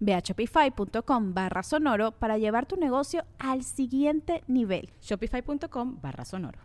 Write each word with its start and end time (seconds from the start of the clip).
Ve 0.00 0.14
a 0.14 0.20
shopify.com 0.20 1.34
barra 1.34 1.62
sonoro 1.62 2.12
para 2.12 2.38
llevar 2.38 2.66
tu 2.66 2.76
negocio 2.76 3.24
al 3.38 3.62
siguiente 3.62 4.42
nivel. 4.46 4.90
Shopify.com 5.00 6.00
barra 6.00 6.24
sonoro. 6.24 6.58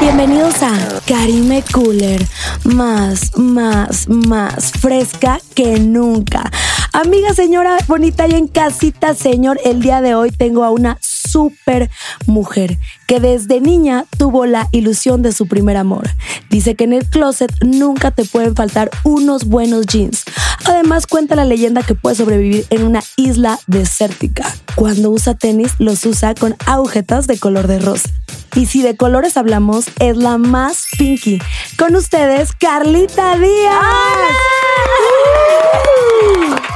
Bienvenidos 0.00 0.62
a 0.62 1.00
Karime 1.06 1.62
Cooler, 1.72 2.20
más, 2.64 3.36
más, 3.36 4.08
más 4.08 4.72
fresca 4.72 5.40
que 5.54 5.78
nunca. 5.78 6.50
Amiga 6.92 7.34
señora 7.34 7.76
bonita 7.86 8.26
y 8.26 8.34
en 8.34 8.48
casita, 8.48 9.14
señor, 9.14 9.60
el 9.64 9.80
día 9.80 10.00
de 10.00 10.14
hoy 10.14 10.30
tengo 10.30 10.64
a 10.64 10.70
una 10.70 10.98
super 11.00 11.90
mujer 12.26 12.78
que 13.06 13.20
desde 13.20 13.60
niña 13.60 14.06
tuvo 14.16 14.46
la 14.46 14.68
ilusión 14.72 15.22
de 15.22 15.32
su 15.32 15.46
primer 15.46 15.76
amor. 15.76 16.08
Dice 16.50 16.74
que 16.74 16.84
en 16.84 16.94
el 16.94 17.04
closet 17.04 17.52
nunca 17.62 18.10
te 18.10 18.24
pueden 18.24 18.54
faltar 18.56 18.90
unos 19.04 19.44
buenos 19.44 19.86
jeans. 19.86 20.24
Además 20.64 21.06
cuenta 21.06 21.36
la 21.36 21.44
leyenda 21.44 21.82
que 21.82 21.94
puede 21.94 22.16
sobrevivir 22.16 22.66
en 22.70 22.84
una 22.84 23.02
isla 23.16 23.58
desértica. 23.66 24.54
Cuando 24.74 25.10
usa 25.10 25.34
tenis 25.34 25.72
los 25.78 26.04
usa 26.06 26.34
con 26.34 26.56
agujetas 26.66 27.26
de 27.26 27.38
color 27.38 27.66
de 27.66 27.78
rosa. 27.80 28.08
Y 28.54 28.66
si 28.66 28.82
de 28.82 28.96
colores 28.96 29.36
hablamos, 29.36 29.86
es 30.00 30.16
la 30.16 30.38
más 30.38 30.86
pinky. 30.98 31.38
Con 31.76 31.94
ustedes, 31.94 32.52
Carlita 32.52 33.36
Díaz. 33.36 33.78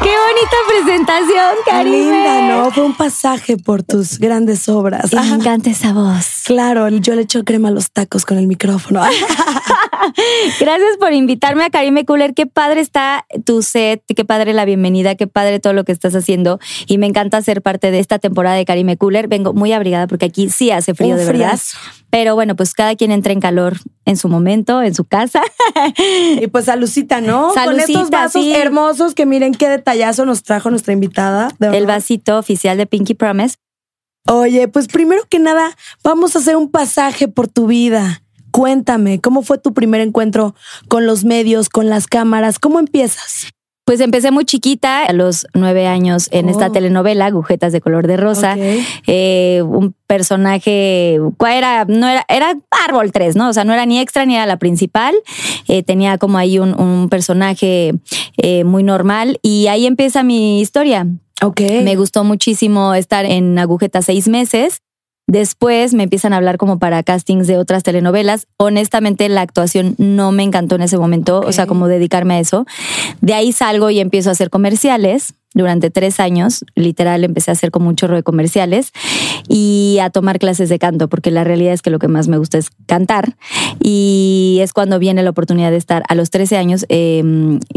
¡Qué 0.03 0.11
bonita 0.11 0.57
presentación, 0.67 1.55
Karime! 1.65 1.97
Linda, 1.97 2.49
¿no? 2.49 2.71
Fue 2.73 2.85
un 2.85 2.95
pasaje 2.95 3.57
por 3.57 3.83
tus 3.83 4.19
grandes 4.19 4.69
obras. 4.69 5.13
Me 5.13 5.29
encanta 5.29 5.71
esa 5.71 5.93
voz. 5.93 6.43
Claro, 6.45 6.89
yo 6.89 7.15
le 7.15 7.23
echo 7.23 7.45
crema 7.45 7.69
a 7.69 7.71
los 7.71 7.93
tacos 7.93 8.27
con 8.27 8.39
el 8.39 8.49
micrófono. 8.49 9.03
Gracias 10.61 10.97
por 10.99 11.13
invitarme 11.13 11.65
a 11.65 11.71
Karime 11.71 12.05
Cooler. 12.05 12.35
Qué 12.35 12.47
padre 12.47 12.81
está 12.81 13.27
tu 13.45 13.63
set, 13.63 14.03
qué 14.15 14.25
padre 14.25 14.53
la 14.53 14.65
bienvenida, 14.65 15.15
qué 15.15 15.27
padre 15.27 15.61
todo 15.61 15.73
lo 15.73 15.85
que 15.85 15.93
estás 15.93 16.15
haciendo. 16.15 16.59
Y 16.87 16.99
me 16.99 17.07
encanta 17.07 17.41
ser 17.43 17.63
parte 17.63 17.91
de 17.91 17.99
esta 17.99 18.19
temporada 18.19 18.57
de 18.57 18.65
Karime 18.65 18.97
Cooler. 18.97 19.29
Vengo 19.29 19.53
muy 19.53 19.73
abrigada 19.73 20.07
porque 20.07 20.27
aquí 20.27 20.51
sí 20.51 20.71
hace 20.71 20.95
frío 20.95 21.15
Un 21.15 21.19
de 21.19 21.27
verdad. 21.27 21.59
Pero 22.11 22.35
bueno, 22.35 22.57
pues 22.57 22.75
cada 22.75 22.95
quien 22.95 23.11
entra 23.11 23.33
en 23.33 23.41
calor 23.41 23.79
en 24.05 24.17
su 24.17 24.29
momento, 24.29 24.83
en 24.83 24.95
su 24.95 25.05
casa. 25.05 25.43
Y 26.41 26.47
pues 26.49 26.67
salucita, 26.67 27.21
¿no? 27.21 27.47
Con 27.49 27.55
Salucita, 27.55 27.93
estos 27.93 28.11
vasos 28.11 28.45
sí. 28.45 28.55
hermosos 28.55 29.15
que 29.15 29.27
miren 29.27 29.55
qué 29.55 29.69
detallazo 29.93 30.25
nos 30.25 30.43
trajo 30.43 30.71
nuestra 30.71 30.93
invitada. 30.93 31.51
de 31.59 31.77
El 31.77 31.87
vasito 31.87 32.39
oficial 32.39 32.77
de 32.77 32.87
Pinky 32.87 33.15
Promise. 33.15 33.57
Oye, 34.27 34.69
pues 34.69 34.87
primero 34.87 35.23
que 35.29 35.39
nada, 35.39 35.77
vamos 36.03 36.35
a 36.35 36.39
hacer 36.39 36.57
un 36.57 36.71
pasaje 36.71 37.29
por 37.29 37.49
tu 37.49 37.67
vida. 37.67 38.23
Cuéntame, 38.53 39.21
¿cómo 39.21 39.43
fue 39.43 39.59
tu 39.59 39.75
primer 39.75 40.01
encuentro 40.01 40.55
con 40.89 41.07
los 41.07 41.25
medios, 41.25 41.69
con 41.69 41.89
las 41.89 42.07
cámaras? 42.07 42.59
¿Cómo 42.59 42.79
empiezas? 42.79 43.53
Pues 43.85 44.01
empecé 44.01 44.31
muy 44.31 44.45
chiquita, 44.45 45.05
a 45.05 45.13
los 45.13 45.45
nueve 45.55 45.87
años, 45.89 46.29
en 46.31 46.49
esta 46.49 46.69
Oh. 46.69 46.73
telenovela, 46.73 47.27
Agujetas 47.27 47.73
de 47.73 47.81
color 47.81 48.07
de 48.07 48.17
rosa. 48.17 48.57
Eh, 49.09 49.63
un 49.67 49.95
personaje, 50.07 51.19
¿cuál 51.37 51.55
era? 51.55 51.85
No 51.87 52.07
era, 52.09 52.25
era 52.29 52.55
Árbol 52.87 53.11
3, 53.11 53.35
¿no? 53.35 53.49
O 53.49 53.53
sea, 53.53 53.65
no 53.65 53.73
era 53.73 53.85
ni 53.85 53.99
extra 53.99 54.25
ni 54.25 54.37
era 54.37 54.47
la 54.47 54.57
principal. 54.59 55.15
Eh, 55.67 55.83
tenía 55.83 56.17
como 56.19 56.39
ahí 56.39 56.59
un, 56.61 56.79
un 56.81 57.09
personaje 57.09 57.93
eh, 58.37 58.63
muy 58.65 58.85
normal 58.85 59.39
y 59.43 59.67
ahí 59.67 59.87
empieza 59.87 60.23
mi 60.23 60.61
historia. 60.61 61.07
Ok. 61.43 61.61
Me 61.83 61.97
gustó 61.97 62.23
muchísimo 62.23 62.95
estar 62.95 63.25
en 63.25 63.59
Agujeta 63.59 64.01
seis 64.01 64.29
meses. 64.29 64.79
Después 65.27 65.95
me 65.95 66.03
empiezan 66.03 66.33
a 66.33 66.37
hablar 66.37 66.59
como 66.59 66.79
para 66.79 67.03
castings 67.03 67.47
de 67.47 67.57
otras 67.57 67.83
telenovelas. 67.83 68.49
Honestamente, 68.57 69.29
la 69.29 69.41
actuación 69.41 69.95
no 69.99 70.33
me 70.33 70.43
encantó 70.43 70.75
en 70.75 70.83
ese 70.83 70.99
momento, 70.99 71.41
o 71.41 71.53
sea, 71.53 71.67
como 71.67 71.89
dedicarme 71.89 72.35
a 72.35 72.41
eso. 72.41 72.67
De 73.21 73.35
ahí 73.35 73.53
salgo 73.53 73.91
y 73.91 74.01
empiezo 74.01 74.29
a 74.29 74.33
hacer 74.33 74.51
comerciales. 74.51 75.35
Durante 75.55 75.91
tres 75.91 76.19
años, 76.21 76.65
literal, 76.75 77.25
empecé 77.25 77.51
a 77.51 77.53
hacer 77.53 77.71
como 77.71 77.89
un 77.89 77.97
chorro 77.97 78.17
de 78.17 78.23
comerciales 78.23 78.93
y 79.49 79.99
a 80.01 80.11
tomar 80.11 80.39
clases 80.39 80.69
de 80.69 80.79
canto, 80.79 81.09
porque 81.09 81.31
la 81.31 81.45
realidad 81.45 81.73
es 81.73 81.83
que 81.83 81.91
lo 81.91 81.99
que 81.99 82.09
más 82.09 82.29
me 82.29 82.39
gusta 82.39 82.59
es 82.59 82.71
cantar. 82.87 83.37
Y 83.81 84.59
es 84.63 84.73
cuando 84.73 84.99
viene 84.99 85.23
la 85.23 85.31
oportunidad 85.31 85.71
de 85.71 85.77
estar 85.77 86.03
a 86.09 86.15
los 86.15 86.31
13 86.31 86.57
años, 86.57 86.87
eh, 86.89 87.23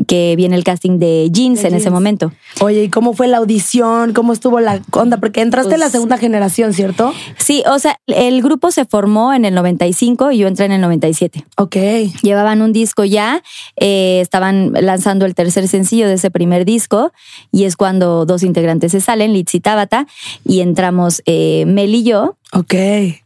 que 0.08 0.36
viene 0.36 0.56
el 0.56 0.64
casting 0.64 1.00
de 1.00 1.30
Jeans 1.32 1.62
De 1.62 1.68
en 1.70 1.74
ese 1.76 1.90
momento. 1.90 2.32
Oye, 2.62 2.84
¿y 2.84 2.90
cómo 2.90 3.14
fue 3.14 3.28
la 3.28 3.38
audición? 3.38 4.14
¿Cómo 4.14 4.34
estuvo 4.34 4.60
la 4.60 4.82
onda? 4.92 5.18
Porque 5.18 5.42
entraste 5.42 5.74
en 5.74 5.80
la 5.80 5.86
Pues- 5.86 5.92
segunda 5.94 6.18
generación, 6.18 6.74
¿cierto? 6.74 7.14
Sí, 7.38 7.64
o 7.70 7.80
sea, 7.80 8.00
el 8.08 8.42
grupo 8.42 8.72
se 8.72 8.86
formó 8.86 9.34
en 9.34 9.46
el 9.46 9.54
95 9.54 10.32
y 10.32 10.38
yo 10.40 10.48
entré 10.48 10.66
en 10.66 10.72
el 10.74 10.82
97. 10.82 11.46
Ok. 11.58 11.76
Llevaban 12.22 12.62
un 12.62 12.72
disco 12.74 13.04
ya, 13.04 13.44
eh, 13.78 14.20
estaban 14.22 14.72
lanzando 14.74 15.26
el 15.26 15.36
tercer 15.36 15.68
sencillo 15.68 16.08
de 16.08 16.14
ese 16.14 16.32
primer 16.32 16.66
disco 16.66 17.12
y 17.52 17.65
es 17.66 17.76
cuando 17.76 18.26
dos 18.26 18.44
integrantes 18.44 18.92
se 18.92 19.02
salen, 19.02 19.34
Litz 19.34 19.56
y 19.56 19.60
Tabata, 19.60 20.08
y 20.46 20.62
entramos 20.62 21.22
eh, 21.26 21.66
Mel 21.68 21.94
y 21.96 22.04
yo. 22.04 22.38
Ok. 22.54 22.74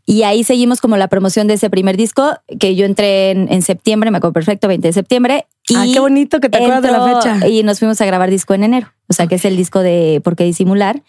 Y 0.06 0.24
ahí 0.24 0.44
seguimos 0.44 0.82
como 0.82 0.98
la 0.98 1.08
promoción 1.08 1.48
de 1.48 1.54
ese 1.56 1.70
primer 1.70 1.96
disco, 1.98 2.34
que 2.60 2.76
yo 2.76 2.86
entré 2.86 3.32
en, 3.32 3.52
en 3.52 3.62
septiembre, 3.62 4.10
me 4.12 4.18
acuerdo 4.18 4.34
perfecto, 4.34 4.68
20 4.68 4.88
de 4.88 4.94
septiembre. 4.94 5.46
Y 5.68 5.76
Ah, 5.76 5.86
qué 5.94 6.00
bonito 6.00 6.40
que 6.40 6.50
te 6.50 6.58
acuerdas 6.58 6.82
de 6.82 6.92
la 6.92 7.22
fecha. 7.22 7.48
Y 7.48 7.62
nos 7.62 7.78
fuimos 7.78 8.02
a 8.02 8.06
grabar 8.06 8.32
disco 8.32 8.56
en 8.56 8.64
enero. 8.64 8.88
O 9.08 9.14
sea, 9.14 9.26
que 9.28 9.36
es 9.36 9.46
el 9.46 9.56
disco 9.58 9.80
de 9.80 10.20
Por 10.24 10.36
qué 10.36 10.44
disimular, 10.44 11.02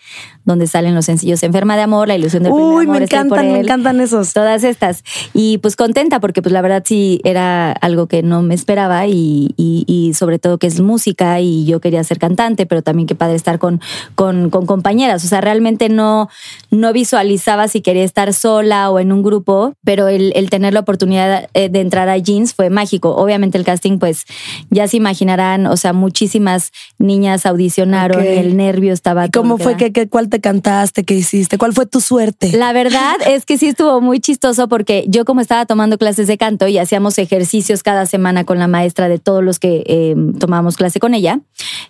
donde 0.44 0.66
salen 0.66 0.94
los 0.94 1.04
sencillos 1.06 1.42
Enferma 1.42 1.76
de 1.76 1.82
Amor, 1.82 2.08
La 2.08 2.14
ilusión 2.16 2.42
del 2.42 2.52
primer 2.52 2.66
Uy, 2.74 2.84
amor, 2.84 2.86
me 2.86 2.92
por 2.94 3.02
encantan, 3.02 3.52
me 3.52 3.60
encantan 3.60 4.00
esos. 4.00 4.32
todas 4.34 4.64
estas. 4.64 5.02
Y 5.32 5.58
pues 5.58 5.76
contenta 5.76 6.18
porque 6.20 6.42
pues 6.42 6.52
la 6.52 6.60
verdad 6.62 6.82
sí 6.84 7.20
era 7.24 7.72
algo 7.72 8.06
que 8.06 8.22
no 8.22 8.42
me 8.42 8.54
esperaba 8.54 9.06
y, 9.06 9.54
y- 9.56 9.84
y 9.86 10.12
sobre 10.14 10.38
todo 10.38 10.58
que 10.58 10.66
es 10.66 10.80
música 10.80 11.40
y 11.40 11.64
yo 11.66 11.80
quería 11.80 12.02
ser 12.04 12.18
cantante, 12.18 12.66
pero 12.66 12.82
también 12.82 13.06
qué 13.06 13.14
padre 13.14 13.36
estar 13.36 13.58
con, 13.58 13.80
con, 14.14 14.50
con 14.50 14.66
compañeras. 14.66 15.24
O 15.24 15.28
sea, 15.28 15.40
realmente 15.42 15.88
no, 15.90 16.28
no 16.70 16.92
visualizaba 16.92 17.68
si 17.68 17.80
quería 17.82 17.99
estar 18.04 18.32
sola 18.34 18.90
o 18.90 18.98
en 18.98 19.12
un 19.12 19.22
grupo, 19.22 19.74
pero 19.84 20.08
el, 20.08 20.32
el 20.34 20.50
tener 20.50 20.72
la 20.74 20.80
oportunidad 20.80 21.48
eh, 21.54 21.68
de 21.68 21.80
entrar 21.80 22.08
a 22.08 22.16
Jeans 22.18 22.54
fue 22.54 22.70
mágico. 22.70 23.14
Obviamente 23.16 23.58
el 23.58 23.64
casting 23.64 23.98
pues 23.98 24.24
ya 24.70 24.88
se 24.88 24.96
imaginarán, 24.96 25.66
o 25.66 25.76
sea, 25.76 25.92
muchísimas 25.92 26.72
niñas 26.98 27.46
audicionaron, 27.46 28.22
el 28.22 28.56
nervio 28.56 28.92
estaba... 28.92 29.26
¿Y 29.26 29.30
cómo 29.30 29.58
fue 29.58 29.76
que, 29.76 29.92
que- 29.92 30.08
cuál 30.08 30.28
te 30.28 30.40
cantaste, 30.40 31.04
qué 31.04 31.14
hiciste? 31.14 31.58
¿Cuál 31.58 31.72
fue 31.72 31.86
tu 31.86 32.00
suerte? 32.00 32.52
La 32.52 32.72
verdad 32.72 33.14
es 33.26 33.44
que 33.46 33.58
sí 33.58 33.68
estuvo 33.68 34.00
muy 34.00 34.20
chistoso 34.20 34.68
porque 34.68 35.04
yo 35.08 35.24
como 35.24 35.40
estaba 35.40 35.66
tomando 35.66 35.98
clases 35.98 36.26
de 36.26 36.38
canto 36.38 36.66
y 36.68 36.78
hacíamos 36.78 37.18
ejercicios 37.18 37.82
cada 37.82 38.06
semana 38.06 38.44
con 38.44 38.58
la 38.58 38.68
maestra 38.68 39.08
de 39.08 39.18
todos 39.18 39.42
los 39.42 39.58
que 39.58 39.82
eh, 39.86 40.14
tomábamos 40.38 40.76
clase 40.76 41.00
con 41.00 41.14
ella, 41.14 41.40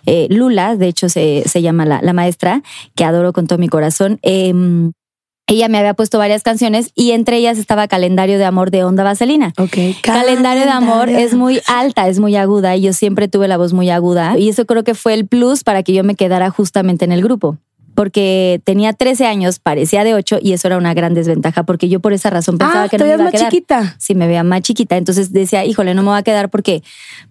eh, 0.05 0.27
Lula, 0.29 0.75
de 0.75 0.87
hecho 0.87 1.09
se, 1.09 1.43
se 1.47 1.61
llama 1.61 1.85
la, 1.85 2.01
la 2.01 2.13
maestra, 2.13 2.61
que 2.95 3.03
adoro 3.05 3.33
con 3.33 3.47
todo 3.47 3.57
mi 3.59 3.67
corazón. 3.69 4.19
eh, 4.23 4.53
ella 5.51 5.67
me 5.67 5.77
había 5.77 5.93
puesto 5.93 6.17
varias 6.17 6.43
canciones 6.43 6.91
y 6.95 7.11
entre 7.11 7.37
ellas 7.37 7.57
estaba 7.57 7.87
Calendario 7.89 8.37
de 8.37 8.45
Amor 8.45 8.71
de 8.71 8.85
Onda 8.85 9.03
Vaselina. 9.03 9.53
Calendario 10.01 10.63
de 10.63 10.69
amor 10.69 11.09
es 11.09 11.33
muy 11.33 11.61
alta, 11.67 12.07
es 12.07 12.19
muy 12.19 12.37
aguda 12.37 12.75
y 12.77 12.83
yo 12.83 12.93
siempre 12.93 13.27
tuve 13.27 13.49
la 13.49 13.57
voz 13.57 13.73
muy 13.73 13.89
aguda 13.89 14.37
y 14.37 14.47
eso 14.47 14.65
creo 14.65 14.85
que 14.85 14.95
fue 14.95 15.13
el 15.13 15.27
plus 15.27 15.63
para 15.63 15.83
que 15.83 15.91
yo 15.93 16.05
me 16.05 16.15
quedara 16.15 16.49
justamente 16.51 17.03
en 17.03 17.11
el 17.11 17.21
grupo. 17.21 17.57
Porque 17.95 18.61
tenía 18.63 18.93
13 18.93 19.25
años, 19.27 19.59
parecía 19.59 20.03
de 20.03 20.13
8 20.13 20.39
y 20.41 20.53
eso 20.53 20.67
era 20.67 20.77
una 20.77 20.93
gran 20.93 21.13
desventaja 21.13 21.63
porque 21.63 21.89
yo 21.89 21.99
por 21.99 22.13
esa 22.13 22.29
razón 22.29 22.57
pensaba 22.57 22.83
Ah, 22.83 22.89
que 22.89 22.97
no 22.97 23.05
me 23.05 23.11
iba 23.13 23.21
a 23.21 23.23
más 23.25 23.31
quedar. 23.33 23.49
chiquita. 23.51 23.95
Sí, 23.99 24.15
me 24.15 24.27
veía 24.27 24.43
más 24.43 24.61
chiquita, 24.61 24.97
entonces 24.97 25.31
decía, 25.33 25.65
híjole, 25.65 25.93
no 25.93 26.01
me 26.03 26.09
voy 26.09 26.17
a 26.19 26.23
quedar 26.23 26.49
porque, 26.49 26.83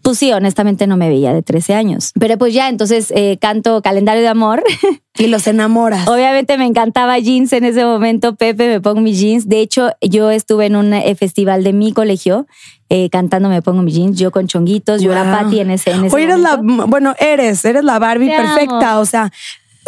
pues 0.02 0.18
sí, 0.18 0.32
honestamente 0.32 0.86
no 0.86 0.96
me 0.96 1.08
veía 1.08 1.32
de 1.32 1.42
13 1.42 1.74
años. 1.74 2.12
Pero 2.18 2.36
pues 2.38 2.52
ya, 2.54 2.68
entonces 2.68 3.12
eh, 3.16 3.38
canto 3.40 3.82
Calendario 3.82 4.22
de 4.22 4.28
Amor. 4.28 4.62
Y 5.18 5.26
los 5.26 5.46
enamoras. 5.48 6.06
Obviamente 6.08 6.56
me 6.56 6.64
encantaba 6.64 7.18
jeans 7.18 7.52
en 7.52 7.64
ese 7.64 7.84
momento, 7.84 8.36
Pepe, 8.36 8.68
me 8.68 8.80
pongo 8.80 9.00
mis 9.00 9.18
jeans. 9.18 9.48
De 9.48 9.60
hecho, 9.60 9.90
yo 10.00 10.30
estuve 10.30 10.66
en 10.66 10.76
un 10.76 10.94
eh, 10.94 11.14
festival 11.16 11.64
de 11.64 11.72
mi 11.72 11.92
colegio 11.92 12.46
eh, 12.88 13.10
cantando 13.10 13.48
Me 13.48 13.60
pongo 13.60 13.82
mis 13.82 13.94
jeans, 13.96 14.16
yo 14.18 14.30
con 14.30 14.46
chonguitos, 14.46 15.02
yo 15.02 15.10
era. 15.12 15.24
Patty 15.24 15.60
en 15.60 15.72
ese, 15.72 15.90
en 15.90 16.04
ese 16.04 16.14
Oye, 16.14 16.24
eres 16.26 16.38
la, 16.38 16.56
bueno, 16.62 17.14
eres, 17.18 17.62
eres 17.64 17.82
la 17.84 17.98
Barbie 17.98 18.28
Te 18.28 18.36
perfecta. 18.36 18.92
amo. 18.92 19.00
O 19.00 19.04
sea, 19.04 19.32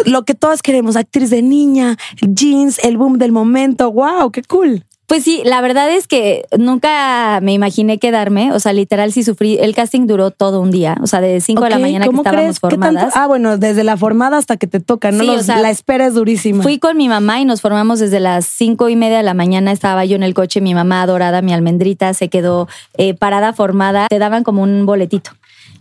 lo 0.06 0.24
que 0.24 0.34
todas 0.34 0.62
queremos, 0.62 0.96
actriz 0.96 1.30
de 1.30 1.42
niña, 1.42 1.96
jeans, 2.20 2.78
el 2.84 2.96
boom 2.96 3.18
del 3.18 3.32
momento. 3.32 3.90
Wow, 3.92 4.30
qué 4.30 4.42
cool. 4.42 4.84
Pues 5.08 5.24
sí, 5.24 5.42
la 5.44 5.60
verdad 5.60 5.90
es 5.90 6.06
que 6.08 6.46
nunca 6.58 7.40
me 7.42 7.52
imaginé 7.52 7.98
quedarme. 7.98 8.50
O 8.52 8.60
sea, 8.60 8.72
literal, 8.72 9.12
sí 9.12 9.22
sufrí. 9.24 9.58
El 9.60 9.74
casting 9.74 10.06
duró 10.06 10.30
todo 10.30 10.60
un 10.60 10.70
día. 10.70 10.96
O 11.02 11.06
sea, 11.06 11.20
de 11.20 11.38
5 11.42 11.62
de 11.64 11.68
la 11.70 11.78
mañana 11.78 12.04
que 12.04 12.10
¿cómo 12.10 12.22
estábamos 12.22 12.58
crees? 12.58 12.60
¿Qué 12.60 12.78
tanto? 12.78 12.86
formadas. 12.86 13.12
Ah, 13.14 13.26
bueno, 13.26 13.58
desde 13.58 13.84
la 13.84 13.98
formada 13.98 14.38
hasta 14.38 14.56
que 14.56 14.66
te 14.66 14.80
toca, 14.80 15.10
¿no? 15.10 15.18
Sí, 15.18 15.26
Los- 15.26 15.40
o 15.40 15.42
sea, 15.42 15.58
la 15.58 15.68
espera 15.68 16.06
es 16.06 16.14
durísima. 16.14 16.62
Fui 16.62 16.78
con 16.78 16.96
mi 16.96 17.08
mamá 17.10 17.40
y 17.40 17.44
nos 17.44 17.60
formamos 17.60 17.98
desde 17.98 18.20
las 18.20 18.46
cinco 18.46 18.88
y 18.88 18.96
media 18.96 19.18
de 19.18 19.22
la 19.22 19.34
mañana. 19.34 19.70
Estaba 19.70 20.06
yo 20.06 20.16
en 20.16 20.22
el 20.22 20.32
coche, 20.32 20.62
mi 20.62 20.72
mamá 20.72 21.02
adorada, 21.02 21.42
mi 21.42 21.52
almendrita, 21.52 22.14
se 22.14 22.28
quedó 22.28 22.68
eh, 22.96 23.12
parada, 23.12 23.52
formada. 23.52 24.06
Te 24.08 24.18
daban 24.18 24.44
como 24.44 24.62
un 24.62 24.86
boletito. 24.86 25.32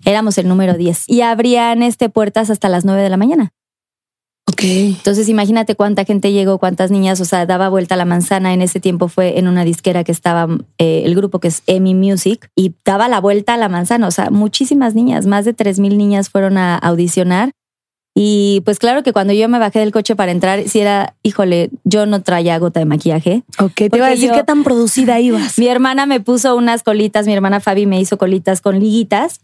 Éramos 0.03 0.37
el 0.39 0.49
número 0.49 0.73
10 0.73 1.03
y 1.07 1.21
abrían 1.21 1.83
este 1.83 2.09
puertas 2.09 2.49
hasta 2.49 2.67
las 2.67 2.83
9 2.83 3.01
de 3.01 3.09
la 3.09 3.17
mañana. 3.17 3.53
Entonces 4.59 5.29
imagínate 5.29 5.75
cuánta 5.75 6.05
gente 6.05 6.31
llegó, 6.31 6.57
cuántas 6.57 6.91
niñas, 6.91 7.19
o 7.21 7.25
sea, 7.25 7.45
daba 7.45 7.69
vuelta 7.69 7.95
a 7.95 7.97
la 7.97 8.05
manzana. 8.05 8.53
En 8.53 8.61
ese 8.61 8.79
tiempo 8.79 9.07
fue 9.07 9.37
en 9.39 9.47
una 9.47 9.63
disquera 9.63 10.03
que 10.03 10.11
estaba 10.11 10.47
eh, 10.77 11.03
el 11.05 11.15
grupo 11.15 11.39
que 11.39 11.47
es 11.49 11.63
EMI 11.67 11.93
Music 11.95 12.49
y 12.55 12.73
daba 12.85 13.07
la 13.07 13.19
vuelta 13.19 13.53
a 13.53 13.57
la 13.57 13.69
manzana. 13.69 14.07
O 14.07 14.11
sea, 14.11 14.29
muchísimas 14.29 14.95
niñas, 14.95 15.25
más 15.25 15.45
de 15.45 15.55
3.000 15.55 15.95
niñas 15.97 16.29
fueron 16.29 16.57
a 16.57 16.77
audicionar. 16.77 17.51
Y 18.13 18.61
pues 18.65 18.77
claro 18.77 19.03
que 19.03 19.13
cuando 19.13 19.31
yo 19.31 19.47
me 19.47 19.57
bajé 19.57 19.79
del 19.79 19.91
coche 19.93 20.17
para 20.17 20.33
entrar, 20.33 20.67
si 20.67 20.79
era, 20.81 21.15
híjole, 21.23 21.69
yo 21.85 22.05
no 22.05 22.21
traía 22.21 22.57
gota 22.59 22.81
de 22.81 22.85
maquillaje. 22.85 23.43
Ok, 23.57 23.71
te 23.89 23.89
iba 23.95 24.07
a 24.07 24.09
decir 24.09 24.29
yo- 24.29 24.35
qué 24.35 24.43
tan 24.43 24.63
producida 24.63 25.19
ibas. 25.21 25.57
Mi 25.57 25.67
hermana 25.67 26.05
me 26.05 26.19
puso 26.19 26.55
unas 26.57 26.83
colitas, 26.83 27.25
mi 27.25 27.31
hermana 27.33 27.61
Fabi 27.61 27.85
me 27.85 28.01
hizo 28.01 28.17
colitas 28.17 28.59
con 28.59 28.79
liguitas 28.81 29.39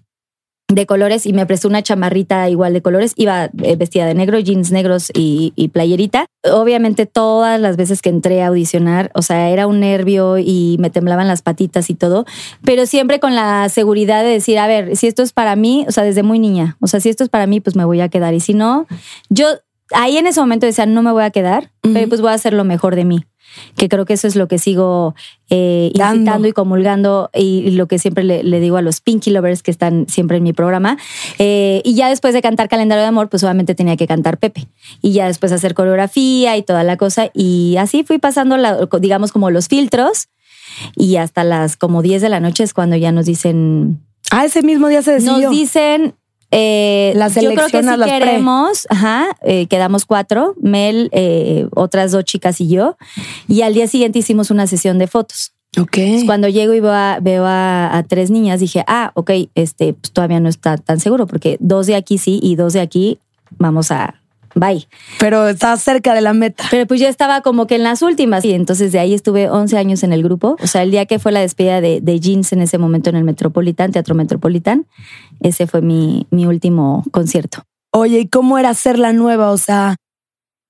de 0.69 0.85
colores 0.85 1.25
y 1.25 1.31
me 1.31 1.45
prestó 1.45 1.69
una 1.69 1.81
chamarrita 1.81 2.49
igual 2.49 2.73
de 2.73 2.81
colores. 2.81 3.13
Iba 3.15 3.45
eh, 3.63 3.75
vestida 3.77 4.05
de 4.05 4.13
negro, 4.13 4.37
jeans 4.39 4.71
negros 4.71 5.11
y, 5.13 5.53
y 5.55 5.69
playerita. 5.69 6.25
Obviamente 6.43 7.05
todas 7.05 7.59
las 7.59 7.77
veces 7.77 8.01
que 8.01 8.09
entré 8.09 8.41
a 8.41 8.47
audicionar, 8.47 9.09
o 9.13 9.21
sea, 9.21 9.49
era 9.49 9.65
un 9.65 9.79
nervio 9.79 10.37
y 10.37 10.75
me 10.79 10.89
temblaban 10.89 11.27
las 11.27 11.41
patitas 11.41 11.89
y 11.89 11.95
todo, 11.95 12.25
pero 12.63 12.85
siempre 12.85 13.19
con 13.19 13.33
la 13.33 13.69
seguridad 13.69 14.23
de 14.23 14.29
decir, 14.29 14.59
a 14.59 14.67
ver, 14.67 14.97
si 14.97 15.07
esto 15.07 15.23
es 15.23 15.31
para 15.31 15.55
mí, 15.55 15.85
o 15.87 15.91
sea, 15.91 16.03
desde 16.03 16.23
muy 16.23 16.39
niña, 16.39 16.77
o 16.81 16.87
sea, 16.87 16.99
si 16.99 17.09
esto 17.09 17.23
es 17.23 17.29
para 17.29 17.47
mí, 17.47 17.61
pues 17.61 17.75
me 17.75 17.85
voy 17.85 18.01
a 18.01 18.09
quedar. 18.09 18.33
Y 18.33 18.39
si 18.39 18.53
no, 18.53 18.87
yo 19.29 19.47
ahí 19.91 20.17
en 20.17 20.27
ese 20.27 20.39
momento 20.39 20.65
decía, 20.65 20.85
no 20.85 21.01
me 21.01 21.11
voy 21.11 21.23
a 21.23 21.29
quedar, 21.31 21.71
pero 21.81 22.07
pues 22.09 22.21
voy 22.21 22.31
a 22.31 22.33
hacer 22.33 22.53
lo 22.53 22.63
mejor 22.63 22.95
de 22.95 23.05
mí. 23.05 23.23
Que 23.75 23.87
creo 23.89 24.05
que 24.05 24.13
eso 24.13 24.27
es 24.27 24.35
lo 24.35 24.47
que 24.47 24.59
sigo 24.59 25.15
eh, 25.49 25.89
incitando 25.93 26.47
y 26.47 26.51
comulgando 26.51 27.29
y, 27.33 27.59
y 27.65 27.71
lo 27.71 27.87
que 27.87 27.97
siempre 27.97 28.23
le, 28.23 28.43
le 28.43 28.59
digo 28.59 28.75
a 28.77 28.81
los 28.81 28.99
Pinky 28.99 29.31
Lovers 29.31 29.63
que 29.63 29.71
están 29.71 30.05
siempre 30.09 30.37
en 30.37 30.43
mi 30.43 30.51
programa. 30.53 30.97
Eh, 31.39 31.81
y 31.85 31.95
ya 31.95 32.09
después 32.09 32.33
de 32.33 32.41
cantar 32.41 32.67
Calendario 32.69 33.01
de 33.03 33.07
Amor, 33.07 33.29
pues 33.29 33.43
obviamente 33.43 33.73
tenía 33.73 33.95
que 33.95 34.05
cantar 34.05 34.37
Pepe. 34.37 34.67
Y 35.01 35.13
ya 35.13 35.27
después 35.27 35.51
hacer 35.53 35.73
coreografía 35.73 36.57
y 36.57 36.61
toda 36.61 36.83
la 36.83 36.97
cosa. 36.97 37.29
Y 37.33 37.77
así 37.79 38.03
fui 38.03 38.19
pasando, 38.19 38.57
la- 38.57 38.87
digamos, 38.99 39.31
como 39.31 39.49
los 39.49 39.69
filtros. 39.69 40.27
Y 40.95 41.15
hasta 41.15 41.43
las 41.45 41.77
como 41.77 42.01
10 42.01 42.21
de 42.21 42.29
la 42.29 42.39
noche 42.41 42.63
es 42.63 42.73
cuando 42.73 42.95
ya 42.97 43.11
nos 43.13 43.25
dicen, 43.25 44.01
Ah, 44.29 44.43
ese 44.45 44.61
mismo 44.61 44.89
día 44.89 45.01
se 45.01 45.13
decidió. 45.13 45.43
nos 45.49 45.51
dicen. 45.51 46.15
Eh, 46.51 47.13
Las 47.15 47.35
yo 47.35 47.53
creo 47.53 47.67
que 47.67 47.79
si 47.79 47.85
las 47.85 47.97
pre. 47.97 48.19
queremos, 48.19 48.87
ajá, 48.89 49.27
eh, 49.41 49.67
quedamos 49.67 50.05
cuatro, 50.05 50.55
Mel, 50.61 51.09
eh, 51.11 51.67
otras 51.75 52.11
dos 52.11 52.23
chicas 52.23 52.61
y 52.61 52.69
yo, 52.69 52.95
y 53.47 53.63
al 53.63 53.73
día 53.73 53.87
siguiente 53.87 54.19
hicimos 54.19 54.49
una 54.49 54.65
sesión 54.67 54.97
de 54.97 55.07
fotos. 55.07 55.53
Ok. 55.77 55.97
Entonces, 55.97 56.25
Cuando 56.25 56.47
llego 56.47 56.73
y 56.73 56.79
veo, 56.79 56.93
a, 56.93 57.19
veo 57.21 57.45
a, 57.45 57.95
a 57.95 58.03
tres 58.03 58.31
niñas, 58.31 58.61
dije, 58.61 58.83
ah, 58.87 59.11
ok, 59.15 59.31
este, 59.55 59.93
pues 59.93 60.11
todavía 60.13 60.39
no 60.39 60.47
está 60.49 60.77
tan 60.77 60.99
seguro, 60.99 61.27
porque 61.27 61.57
dos 61.59 61.85
de 61.85 61.95
aquí 61.95 62.17
sí 62.17 62.39
y 62.41 62.55
dos 62.55 62.73
de 62.73 62.79
aquí 62.79 63.19
vamos 63.57 63.91
a, 63.91 64.21
bye. 64.59 64.87
Pero 65.19 65.47
estás 65.47 65.81
cerca 65.81 66.13
de 66.13 66.21
la 66.21 66.33
meta. 66.33 66.65
Pero 66.71 66.85
pues 66.85 66.99
yo 66.99 67.07
estaba 67.07 67.41
como 67.41 67.67
que 67.67 67.75
en 67.75 67.83
las 67.83 68.01
últimas 68.01 68.45
y 68.45 68.53
entonces 68.53 68.91
de 68.91 68.99
ahí 68.99 69.13
estuve 69.13 69.49
11 69.49 69.77
años 69.77 70.03
en 70.03 70.13
el 70.13 70.23
grupo. 70.23 70.57
O 70.61 70.67
sea, 70.67 70.83
el 70.83 70.91
día 70.91 71.05
que 71.05 71.19
fue 71.19 71.31
la 71.31 71.41
despedida 71.41 71.81
de, 71.81 72.01
de 72.01 72.19
Jeans 72.19 72.53
en 72.53 72.61
ese 72.61 72.77
momento 72.77 73.09
en 73.09 73.15
el 73.15 73.23
Metropolitan, 73.23 73.91
Teatro 73.91 74.15
Metropolitan, 74.15 74.85
ese 75.41 75.67
fue 75.67 75.81
mi, 75.81 76.27
mi 76.31 76.45
último 76.45 77.03
concierto. 77.11 77.63
Oye, 77.91 78.19
¿y 78.19 78.27
cómo 78.27 78.57
era 78.57 78.73
ser 78.73 78.99
la 78.99 79.13
nueva? 79.13 79.51
O 79.51 79.57
sea, 79.57 79.95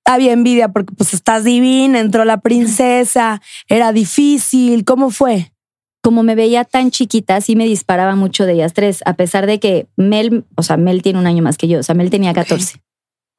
había 0.08 0.34
envidia 0.34 0.70
porque 0.70 0.94
pues 0.96 1.14
estás 1.14 1.44
divina, 1.44 2.00
entró 2.00 2.26
la 2.26 2.40
princesa, 2.40 3.42
era 3.68 3.92
difícil. 3.92 4.86
¿Cómo 4.86 5.10
fue? 5.10 5.52
Como 6.02 6.24
me 6.24 6.36
veía 6.36 6.64
tan 6.64 6.90
chiquita, 6.92 7.42
sí 7.42 7.56
me 7.56 7.66
disparaba 7.66 8.16
mucho 8.16 8.46
de 8.46 8.54
ellas 8.54 8.74
tres, 8.74 9.02
a 9.06 9.16
pesar 9.16 9.46
de 9.46 9.60
que 9.60 9.88
Mel, 9.98 10.46
o 10.56 10.64
sea, 10.64 10.78
Mel 10.78 11.02
tiene 11.02 11.20
un 11.20 11.28
año 11.28 11.44
más 11.44 11.58
que 11.58 11.68
yo, 11.68 11.80
o 11.80 11.84
sea, 11.84 11.96
Mel 11.96 12.10
tenía 12.10 12.34
14. 12.34 12.82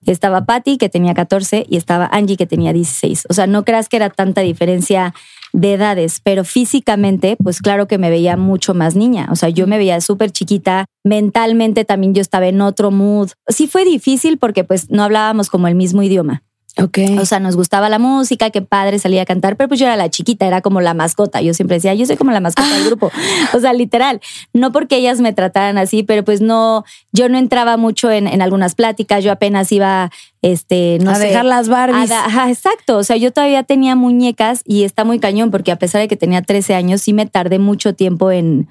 Estaba 0.07 0.47
Patty, 0.47 0.79
que 0.79 0.89
tenía 0.89 1.15
14, 1.15 1.67
y 1.69 1.77
estaba 1.77 2.09
Angie, 2.13 2.37
que 2.37 2.47
tenía 2.47 2.73
16. 2.73 3.27
O 3.29 3.35
sea, 3.35 3.47
no 3.47 3.65
creas 3.65 3.89
que 3.89 3.97
era 3.97 4.11
tanta 4.11 4.41
diferencia 4.41 5.15
de 5.53 5.75
edades, 5.75 6.21
pero 6.23 6.45
físicamente, 6.45 7.37
pues 7.43 7.61
claro 7.61 7.89
que 7.89 7.99
me 7.99 8.11
veía 8.11 8.37
mucho 8.37 8.75
más 8.75 8.97
niña. 8.97 9.29
O 9.31 9.37
sea, 9.37 9.49
yo 9.49 9.67
me 9.67 9.79
veía 9.79 10.01
súper 10.01 10.31
chiquita. 10.31 10.85
Mentalmente 11.05 11.85
también 11.85 12.15
yo 12.15 12.21
estaba 12.21 12.47
en 12.47 12.61
otro 12.61 12.91
mood. 12.91 13.31
Sí 13.49 13.67
fue 13.67 13.85
difícil 13.85 14.39
porque 14.39 14.65
pues 14.65 14.91
no 14.91 15.03
hablábamos 15.03 15.49
como 15.51 15.69
el 15.69 15.75
mismo 15.75 16.03
idioma. 16.03 16.43
Ok. 16.81 16.99
O 17.21 17.27
sea, 17.27 17.41
nos 17.41 17.57
gustaba 17.57 17.89
la 17.89 17.99
música, 17.99 18.51
qué 18.51 18.63
padre 18.63 18.99
salía 18.99 19.23
a 19.23 19.25
cantar, 19.27 19.57
pero 19.57 19.69
pues 19.69 19.81
yo 19.81 19.87
era 19.87 19.97
la 19.97 20.11
chiquita, 20.11 20.47
era 20.47 20.61
como 20.61 20.81
la 20.81 20.95
mascota. 20.95 21.41
Yo 21.41 21.53
siempre 21.53 21.77
decía, 21.77 21.95
yo 21.95 22.07
soy 22.07 22.17
como 22.17 22.31
la 22.31 22.41
mascota 22.41 22.73
del 22.73 22.85
grupo. 22.87 23.11
O 23.53 23.61
sea, 23.61 23.73
literal. 23.73 24.21
No 24.53 24.71
porque 24.71 24.97
ellas 24.97 25.21
me 25.21 25.33
trataran 25.33 25.77
así, 25.77 26.05
pero 26.05 26.25
pues 26.25 26.41
no, 26.41 26.85
yo 27.13 27.29
no 27.29 27.37
entraba 27.37 27.77
mucho 27.77 28.11
en, 28.11 28.29
en 28.29 28.43
algunas 28.43 28.75
pláticas. 28.77 29.25
Yo 29.25 29.33
apenas 29.33 29.73
iba, 29.73 30.11
este, 30.43 30.99
no 31.03 31.11
a 31.11 31.15
sé. 31.17 31.29
dejar 31.29 31.45
las 31.45 31.69
Barbies. 31.69 32.11
a 32.11 32.15
da- 32.15 32.25
ajá, 32.27 32.51
exacto. 32.51 32.97
O 32.99 33.03
sea, 33.05 33.17
yo 33.17 33.33
todavía 33.33 33.63
tenía 33.65 33.97
muñecas 33.97 34.63
y 34.65 34.85
está 34.85 35.05
muy 35.05 35.19
cañón 35.19 35.51
porque 35.51 35.73
a 35.73 35.77
pesar 35.77 36.01
de 36.01 36.09
que 36.09 36.17
tenía 36.17 36.43
13 36.43 36.75
años, 36.75 37.01
sí 37.03 37.13
me 37.13 37.27
tardé 37.27 37.59
mucho 37.59 37.95
tiempo 37.95 38.31
en, 38.31 38.69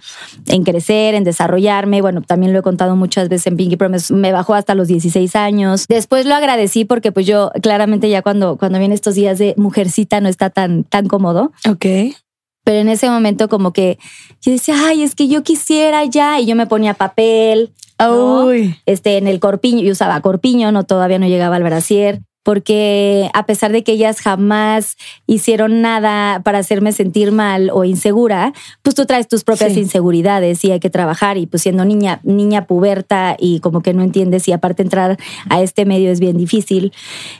en 0.48 0.64
crecer, 0.64 1.14
en 1.16 1.24
desarrollarme. 1.24 2.02
Bueno, 2.02 2.22
también 2.22 2.54
lo 2.54 2.60
he 2.60 2.62
contado 2.62 2.96
muchas 2.96 3.28
veces 3.30 3.48
en 3.48 3.58
Pinky 3.58 3.76
Promise. 3.78 4.14
Me 4.14 4.32
bajó 4.32 4.54
hasta 4.54 4.76
los 4.76 4.88
16 4.88 5.36
años. 5.36 5.86
Después 5.88 6.26
lo 6.26 6.36
agradecí 6.36 6.86
porque 6.86 7.12
pues 7.12 7.26
yo 7.26 7.52
claramente 7.62 8.10
ya 8.10 8.22
cuando, 8.22 8.58
cuando 8.58 8.80
vienen 8.80 8.94
estos 8.96 9.16
días 9.16 9.38
de 9.38 9.54
mujercita 9.58 10.22
no 10.22 10.30
está 10.30 10.50
tan, 10.50 10.84
tan 10.84 11.08
cómodo. 11.08 11.52
Ok. 11.70 11.86
Pero 12.64 12.80
en 12.80 12.90
ese 12.90 13.10
momento 13.10 13.48
como 13.48 13.72
que 13.72 13.98
yo 14.42 14.52
decía, 14.52 14.76
ay, 14.88 15.02
es 15.04 15.16
que 15.16 15.28
yo 15.30 15.42
quisiera 15.44 16.04
ya. 16.06 16.40
Y 16.40 16.46
yo 16.46 16.56
me 16.56 16.68
ponía 16.68 16.94
papel, 16.94 17.72
¿no? 18.00 18.46
Uy. 18.46 18.76
este, 18.86 19.18
en 19.18 19.28
el 19.28 19.40
corpiño, 19.40 19.82
yo 19.84 19.92
usaba 19.92 20.20
corpiño, 20.22 20.72
no 20.72 20.84
todavía 20.84 21.20
no 21.20 21.28
llegaba 21.28 21.56
al 21.56 21.64
brasier, 21.64 22.22
porque 22.44 23.30
a 23.34 23.46
pesar 23.46 23.74
de 23.74 23.84
que 23.84 23.92
ellas 23.92 24.22
jamás 24.22 24.96
hicieron 25.26 25.82
nada 25.82 26.42
para 26.44 26.60
hacerme 26.60 26.94
sentir 26.94 27.34
mal 27.34 27.70
o 27.74 27.84
insegura, 27.84 28.54
pues 28.84 28.96
tú 28.96 29.06
traes 29.06 29.28
tus 29.28 29.44
propias 29.44 29.74
Sí. 29.74 29.82
inseguridades 29.82 30.64
y 30.64 30.72
hay 30.72 30.80
que 30.80 30.90
trabajar 30.90 31.38
y 31.38 31.46
pues 31.46 31.64
siendo 31.64 31.84
niña, 31.84 32.22
niña 32.24 32.66
puberta 32.66 33.36
y 33.38 33.60
como 33.60 33.82
que 33.82 33.94
no 33.94 34.02
entiendes 34.02 34.48
y 34.48 34.54
aparte 34.54 34.82
entrar 34.82 35.18
a 35.50 35.62
este 35.62 35.84
medio 35.86 36.10
es 36.10 36.22
bien 36.22 36.38
difícil, 36.38 36.94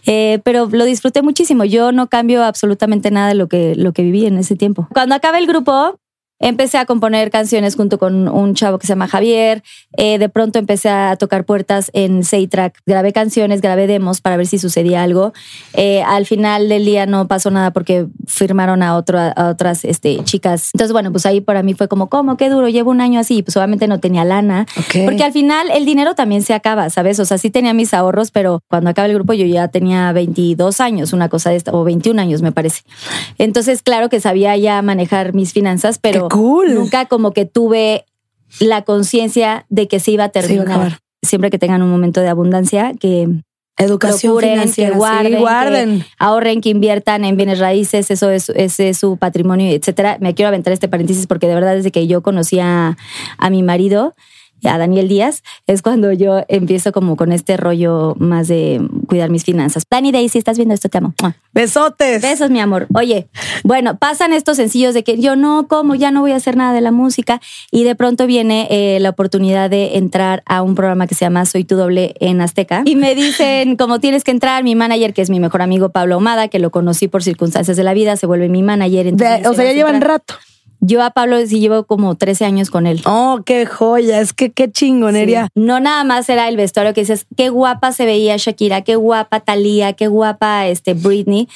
Eh, 0.06 0.40
pero 0.44 0.68
lo 0.70 0.84
disfruté 0.84 1.22
muchísimo. 1.22 1.64
Yo 1.64 1.94
no 1.94 2.08
cambio 2.08 2.44
absolutamente 2.44 3.10
nada 3.10 3.30
de 3.30 3.36
lo 3.36 3.48
que, 3.48 3.76
lo 3.78 3.94
que 3.94 4.02
viví 4.04 4.26
en 4.26 4.38
ese 4.38 4.58
tiempo. 4.58 4.90
Cuando 4.94 5.16
acaba 5.16 5.38
el 5.38 5.48
grupo, 5.48 6.00
Empecé 6.40 6.78
a 6.78 6.86
componer 6.86 7.32
canciones 7.32 7.76
junto 7.76 7.98
con 7.98 8.28
un 8.28 8.54
chavo 8.54 8.78
que 8.78 8.86
se 8.86 8.92
llama 8.92 9.08
Javier. 9.08 9.64
Eh, 9.98 10.20
de 10.20 10.30
pronto 10.30 10.60
empecé 10.60 10.90
a 10.90 11.16
tocar 11.16 11.46
puertas 11.46 11.90
en 11.94 12.22
Track. 12.50 12.80
Grabé 12.86 13.12
canciones, 13.12 13.62
grabé 13.62 13.88
demos 13.88 14.22
para 14.22 14.38
ver 14.38 14.46
si 14.46 14.60
sucedía 14.60 15.02
algo. 15.02 15.34
Eh, 15.74 16.04
al 16.04 16.26
final 16.26 16.70
del 16.70 16.86
día 16.86 17.06
no 17.08 17.28
pasó 17.28 17.50
nada 17.50 17.72
porque 17.72 18.06
firmaron 18.28 18.84
a, 18.84 18.96
otro, 18.96 19.20
a 19.20 19.50
otras 19.50 19.84
este, 19.84 20.24
chicas. 20.24 20.70
Entonces, 20.74 20.94
bueno, 20.94 21.12
pues 21.12 21.26
ahí 21.26 21.42
para 21.42 21.64
mí 21.64 21.74
fue 21.74 21.88
como, 21.88 22.08
¿cómo? 22.08 22.38
Qué 22.38 22.50
duro. 22.50 22.70
Llevo 22.70 22.92
un 22.92 23.02
año 23.02 23.20
así. 23.20 23.42
Pues 23.42 23.58
obviamente 23.58 23.88
no 23.88 24.00
tenía 24.00 24.24
lana. 24.24 24.68
Porque 25.06 25.24
al 25.24 25.32
final 25.32 25.72
el 25.72 25.86
dinero 25.86 26.14
también 26.14 26.44
se 26.44 26.54
acaba, 26.54 26.90
¿sabes? 26.90 27.20
O 27.20 27.26
sea, 27.26 27.38
sí 27.38 27.50
tenía 27.50 27.74
mis 27.74 27.94
ahorros, 27.94 28.30
pero 28.32 28.62
cuando 28.68 28.90
acaba 28.90 29.08
el 29.08 29.14
grupo 29.14 29.34
yo 29.34 29.46
ya 29.46 29.68
tenía 29.70 30.12
22 30.12 30.82
años, 30.82 31.14
una 31.14 31.30
cosa 31.30 31.50
de 31.50 31.56
esta, 31.56 31.72
o 31.72 31.84
21 31.84 32.22
años 32.22 32.42
me 32.42 32.52
parece. 32.52 32.84
Entonces, 33.38 33.82
claro 33.82 34.10
que 34.10 34.20
sabía 34.20 34.56
ya 34.58 34.82
manejar 34.82 35.34
mis 35.34 35.54
finanzas, 35.54 35.98
pero 35.98 36.27
cool. 36.30 36.74
nunca 36.74 37.06
como 37.06 37.32
que 37.32 37.46
tuve 37.46 38.06
la 38.60 38.84
conciencia 38.84 39.66
de 39.70 39.88
que 39.88 40.00
se 40.00 40.12
iba 40.12 40.26
a 40.26 40.32
Se 40.34 40.54
iba 40.54 40.64
a 40.64 40.66
terminar. 40.66 41.00
Siempre 41.22 41.50
que 41.50 41.58
tengan 41.60 41.82
un 41.82 41.90
momento 41.90 42.22
de 42.22 42.30
abundancia, 42.30 42.94
que, 42.94 43.28
Educación 43.80 44.32
procuren, 44.32 44.54
financiera, 44.54 44.90
que 44.90 44.96
sí, 44.96 44.98
guarden, 44.98 45.40
guarden. 45.40 46.00
que 46.00 46.06
ahorren, 46.18 46.62
que 46.62 46.70
inviertan 46.70 47.24
en 47.26 47.38
bienes 47.38 47.60
raíces, 47.60 48.10
eso 48.10 48.32
es, 48.32 48.50
ese 48.50 48.90
es 48.90 48.98
su 48.98 49.18
patrimonio, 49.18 49.70
etcétera. 49.72 50.18
Me 50.20 50.34
quiero 50.34 50.48
aventar 50.48 50.74
este 50.74 50.88
paréntesis 50.88 51.28
porque 51.28 51.48
de 51.48 51.54
verdad 51.54 51.76
desde 51.76 51.92
que 51.92 52.08
yo 52.08 52.24
conocí 52.24 52.60
a, 52.60 52.98
a 53.38 53.50
mi 53.52 53.62
marido, 53.62 54.16
a 54.64 54.80
Daniel 54.80 55.08
Díaz, 55.08 55.44
es 55.68 55.84
cuando 55.84 56.12
yo 56.12 56.44
empiezo 56.48 56.92
como 56.92 57.16
con 57.16 57.32
este 57.32 57.56
rollo 57.56 58.16
más 58.18 58.48
de 58.48 58.82
cuidar 59.08 59.30
mis 59.32 59.44
finanzas. 59.44 59.84
Dani 59.90 60.12
Day, 60.12 60.30
si 60.30 60.38
estás 60.38 60.58
viendo 60.58 60.74
esto, 60.76 60.90
te 60.90 61.00
amo. 61.00 61.14
Besotes. 61.54 62.22
Besos, 62.22 62.50
mi 62.52 62.60
amor. 62.60 62.86
Oye, 62.94 63.28
bueno, 63.64 63.98
pasan 63.98 64.32
estos 64.34 64.58
sencillos 64.58 64.94
de 64.94 65.04
que 65.04 65.20
yo 65.20 65.36
no, 65.36 65.68
como 65.68 65.96
ya 65.96 66.12
no 66.12 66.22
voy 66.22 66.34
a 66.34 66.36
hacer 66.36 66.56
nada 66.56 66.74
de 66.74 66.82
la 66.82 66.92
música 66.92 67.42
y 67.72 67.84
de 67.84 67.96
pronto 67.96 68.28
viene 68.28 68.68
eh, 68.70 69.00
la 69.00 69.10
oportunidad 69.10 69.70
de 69.70 69.98
entrar 69.98 70.44
a 70.46 70.62
un 70.62 70.76
programa 70.76 71.08
que 71.08 71.16
se 71.16 71.26
llama 71.26 71.46
Soy 71.46 71.64
tu 71.64 71.76
doble 71.76 72.14
en 72.20 72.42
Azteca 72.42 72.84
y 72.86 72.96
me 72.96 73.16
dicen 73.16 73.76
como 73.78 74.00
tienes 74.00 74.24
que 74.24 74.32
entrar, 74.32 74.64
mi 74.64 74.76
manager 74.76 75.14
que 75.14 75.22
es 75.24 75.30
mi 75.30 75.40
mejor 75.40 75.62
amigo 75.64 75.90
Pablo 75.90 76.16
Ahumada, 76.16 76.48
que 76.50 76.60
lo 76.60 76.70
conocí 76.70 77.08
por 77.08 77.24
circunstancias 77.24 77.78
de 77.78 77.84
la 77.84 77.94
vida, 77.94 78.16
se 78.18 78.28
vuelve 78.28 78.50
mi 78.50 78.62
manager. 78.62 79.14
De- 79.14 79.26
o 79.26 79.28
sea, 79.28 79.40
ya 79.42 79.50
"Vas 79.52 79.60
a 79.60 79.74
llevan 79.74 79.96
entrar". 79.96 80.12
rato. 80.12 80.36
Yo 80.80 81.04
a 81.04 81.10
Pablo 81.12 81.38
sí 81.46 81.60
llevo 81.60 81.86
como 81.86 82.16
13 82.16 82.46
años 82.46 82.70
con 82.70 82.86
él. 82.88 83.02
Oh, 83.06 83.42
qué 83.46 83.66
joya. 83.66 84.20
Es 84.22 84.34
que 84.34 84.52
qué 84.52 84.72
chingonería. 84.72 85.46
Sí. 85.46 85.50
No 85.56 85.80
nada 85.80 86.04
más 86.04 86.30
era 86.30 86.48
el 86.48 86.56
vestuario 86.58 86.94
que 86.94 87.02
dices, 87.02 87.26
qué 87.36 87.50
guapa 87.50 87.92
se 87.92 88.06
veía 88.06 88.38
Shakira, 88.38 88.82
qué 88.82 88.96
guapa 88.96 89.40
Thalía, 89.40 89.94
qué 89.94 90.08
guapa 90.08 90.68
este 90.68 90.94
Britney, 90.94 91.48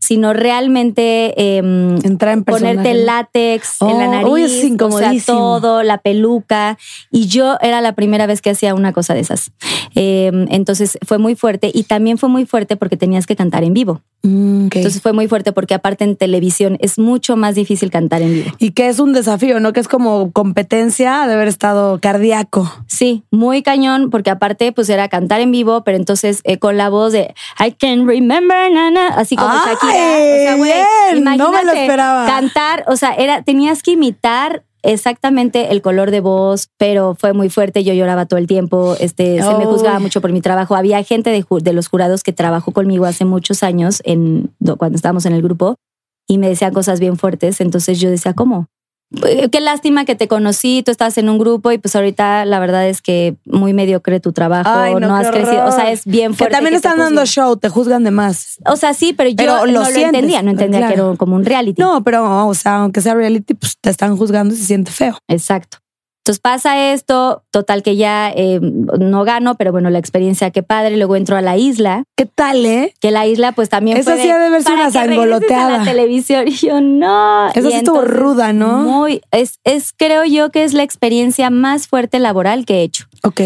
sino 0.00 0.32
realmente 0.32 1.56
em, 1.58 1.96
Entrar 2.04 2.34
en 2.34 2.44
ponerte 2.44 2.94
látex 2.94 3.82
en 3.82 3.98
la 3.98 4.08
Oh, 4.08 4.12
nariz, 4.12 4.28
uy, 4.30 4.42
es 4.44 4.52
o 4.52 4.54
sea, 4.60 4.66
incomodísimo. 4.68 5.38
todo, 5.60 5.82
la 5.82 5.98
peluca. 5.98 6.78
Y 7.10 7.26
yo 7.26 7.56
era 7.60 7.80
la 7.80 7.94
primera 7.94 8.26
vez 8.26 8.40
que 8.40 8.50
hacía 8.50 8.74
una 8.74 8.92
cosa 8.92 9.14
de 9.14 9.20
esas. 9.20 9.50
Em, 9.96 10.46
entonces 10.50 10.98
fue 11.04 11.18
muy 11.18 11.34
fuerte 11.34 11.70
y 11.74 11.82
también 11.82 12.16
fue 12.16 12.28
muy 12.28 12.46
fuerte 12.46 12.76
porque 12.76 12.96
tenías 12.96 13.26
que 13.26 13.34
cantar 13.34 13.64
en 13.64 13.74
vivo. 13.74 14.00
Mm. 14.22 14.68
Entonces 14.72 15.00
fue 15.00 15.12
muy 15.12 15.28
fuerte 15.28 15.52
porque 15.52 15.74
aparte 15.74 16.04
en 16.04 16.16
televisión 16.16 16.76
es 16.80 16.98
mucho 16.98 17.36
más 17.36 17.54
difícil 17.54 17.90
cantar 17.90 18.22
en 18.22 18.32
vivo. 18.32 18.50
y 18.58 18.72
que 18.72 18.88
es 18.88 18.98
un 18.98 19.12
desafío, 19.12 19.60
¿no? 19.60 19.72
Que 19.72 19.80
es 19.80 19.88
como 19.88 20.32
competencia 20.32 21.26
de 21.26 21.34
haber 21.34 21.48
estado 21.48 22.00
cardíaco. 22.00 22.70
Sí, 22.86 23.22
muy 23.30 23.62
cañón, 23.62 24.10
porque 24.10 24.30
aparte, 24.30 24.72
pues 24.72 24.88
era 24.88 25.08
cantar 25.08 25.40
en 25.40 25.52
vivo, 25.52 25.84
pero 25.84 25.96
entonces 25.96 26.40
eh, 26.44 26.58
con 26.58 26.76
la 26.76 26.88
voz 26.88 27.12
de 27.12 27.34
I 27.60 27.72
can 27.72 28.06
remember, 28.06 28.72
nana, 28.72 29.08
así 29.08 29.36
como 29.36 29.50
¡Ay, 29.50 29.60
Shakira. 29.66 29.92
O 29.92 30.42
sea, 30.42 30.56
güey! 30.56 31.38
No 31.38 31.52
me 31.52 31.64
lo 31.64 31.72
esperaba. 31.72 32.26
Cantar, 32.26 32.84
o 32.88 32.96
sea, 32.96 33.14
era, 33.14 33.42
tenías 33.42 33.82
que 33.82 33.92
imitar 33.92 34.64
exactamente 34.82 35.70
el 35.72 35.82
color 35.82 36.10
de 36.10 36.20
voz, 36.20 36.68
pero 36.76 37.14
fue 37.14 37.32
muy 37.32 37.50
fuerte. 37.50 37.84
Yo 37.84 37.94
lloraba 37.94 38.26
todo 38.26 38.38
el 38.38 38.46
tiempo. 38.46 38.96
Este, 38.98 39.42
se 39.42 39.54
me 39.54 39.66
juzgaba 39.66 39.98
mucho 39.98 40.20
por 40.20 40.32
mi 40.32 40.40
trabajo. 40.40 40.74
Había 40.74 41.02
gente 41.02 41.30
de, 41.30 41.44
de 41.60 41.72
los 41.72 41.88
jurados 41.88 42.22
que 42.22 42.32
trabajó 42.32 42.72
conmigo 42.72 43.04
hace 43.04 43.24
muchos 43.24 43.62
años, 43.62 44.02
en, 44.04 44.50
cuando 44.78 44.96
estábamos 44.96 45.26
en 45.26 45.32
el 45.32 45.42
grupo, 45.42 45.76
y 46.26 46.38
me 46.38 46.48
decían 46.48 46.72
cosas 46.72 47.00
bien 47.00 47.16
fuertes. 47.16 47.60
Entonces 47.60 48.00
yo 48.00 48.10
decía, 48.10 48.34
¿cómo? 48.34 48.68
Eh, 49.24 49.48
Qué 49.50 49.60
lástima 49.60 50.04
que 50.04 50.14
te 50.14 50.28
conocí, 50.28 50.82
tú 50.84 50.90
estabas 50.90 51.16
en 51.18 51.28
un 51.30 51.38
grupo 51.38 51.72
y 51.72 51.78
pues 51.78 51.96
ahorita 51.96 52.44
la 52.44 52.58
verdad 52.58 52.86
es 52.88 53.00
que 53.00 53.36
muy 53.46 53.72
mediocre 53.72 54.20
tu 54.20 54.32
trabajo, 54.32 54.68
Ay, 54.70 54.94
no, 54.94 55.00
no, 55.08 55.16
has 55.16 55.30
crecido, 55.30 55.64
o 55.66 55.72
sea, 55.72 55.90
es 55.90 56.04
bien 56.04 56.32
Que 56.32 56.38
fuerte. 56.38 56.54
también 56.56 56.74
que 56.74 56.80
te 56.80 56.88
están 56.88 56.98
dando 56.98 57.24
show, 57.24 57.56
te 57.56 57.68
juzgan 57.70 58.04
de 58.04 58.10
más. 58.10 58.58
O 58.66 58.76
sea, 58.76 58.92
sí, 58.92 59.14
pero 59.14 59.30
yo 59.30 59.36
Pero 59.36 59.66
lo 59.66 59.80
no 59.80 59.88
lo 59.90 59.96
entendía, 59.96 60.42
no 60.42 60.50
entendía 60.50 60.80
claro. 60.80 60.94
que 60.94 61.00
era 61.08 61.16
como 61.16 61.36
un 61.36 61.44
reality. 61.44 61.80
No, 61.80 62.04
pero, 62.04 62.46
o 62.46 62.54
sea, 62.54 62.76
aunque 62.82 63.00
sea 63.00 63.14
reality, 63.14 63.54
pues 63.54 63.78
te 63.80 63.88
están 63.90 64.16
juzgando 64.16 64.52
y 64.52 64.56
se 64.58 64.64
siente 64.64 64.90
feo. 64.90 65.16
Exacto. 65.28 65.78
Entonces 66.28 66.40
pasa 66.40 66.92
esto, 66.92 67.42
total 67.50 67.82
que 67.82 67.96
ya 67.96 68.30
eh, 68.30 68.60
no 68.60 69.24
gano, 69.24 69.54
pero 69.54 69.72
bueno, 69.72 69.88
la 69.88 69.98
experiencia, 69.98 70.50
qué 70.50 70.62
padre. 70.62 70.98
Luego 70.98 71.16
entro 71.16 71.38
a 71.38 71.40
la 71.40 71.56
isla, 71.56 72.04
¿Qué 72.18 72.26
tal, 72.26 72.66
eh? 72.66 72.92
que 73.00 73.10
la 73.10 73.26
isla 73.26 73.52
pues 73.52 73.70
también 73.70 73.96
Esa 73.96 74.12
fue 74.12 74.20
sí 74.20 74.28
ha 74.28 74.38
de 74.38 74.50
verse 74.50 74.70
una 74.70 74.84
que 74.86 74.92
sangoloteada. 74.92 75.76
a 75.76 75.78
la 75.78 75.84
televisión. 75.84 76.44
Y 76.48 76.52
yo, 76.52 76.82
no. 76.82 77.48
Esa 77.48 77.66
Y 77.66 77.72
sí 77.72 77.78
estuvo 77.78 78.02
ruda, 78.02 78.52
¿no? 78.52 78.80
Muy, 78.80 79.22
es, 79.30 79.58
es, 79.64 79.94
creo 79.96 80.22
yo 80.26 80.50
que 80.50 80.64
es 80.64 80.74
la 80.74 80.82
experiencia 80.82 81.48
más 81.48 81.88
fuerte 81.88 82.18
laboral 82.18 82.66
que 82.66 82.80
he 82.80 82.82
hecho. 82.82 83.06
Ok. 83.22 83.40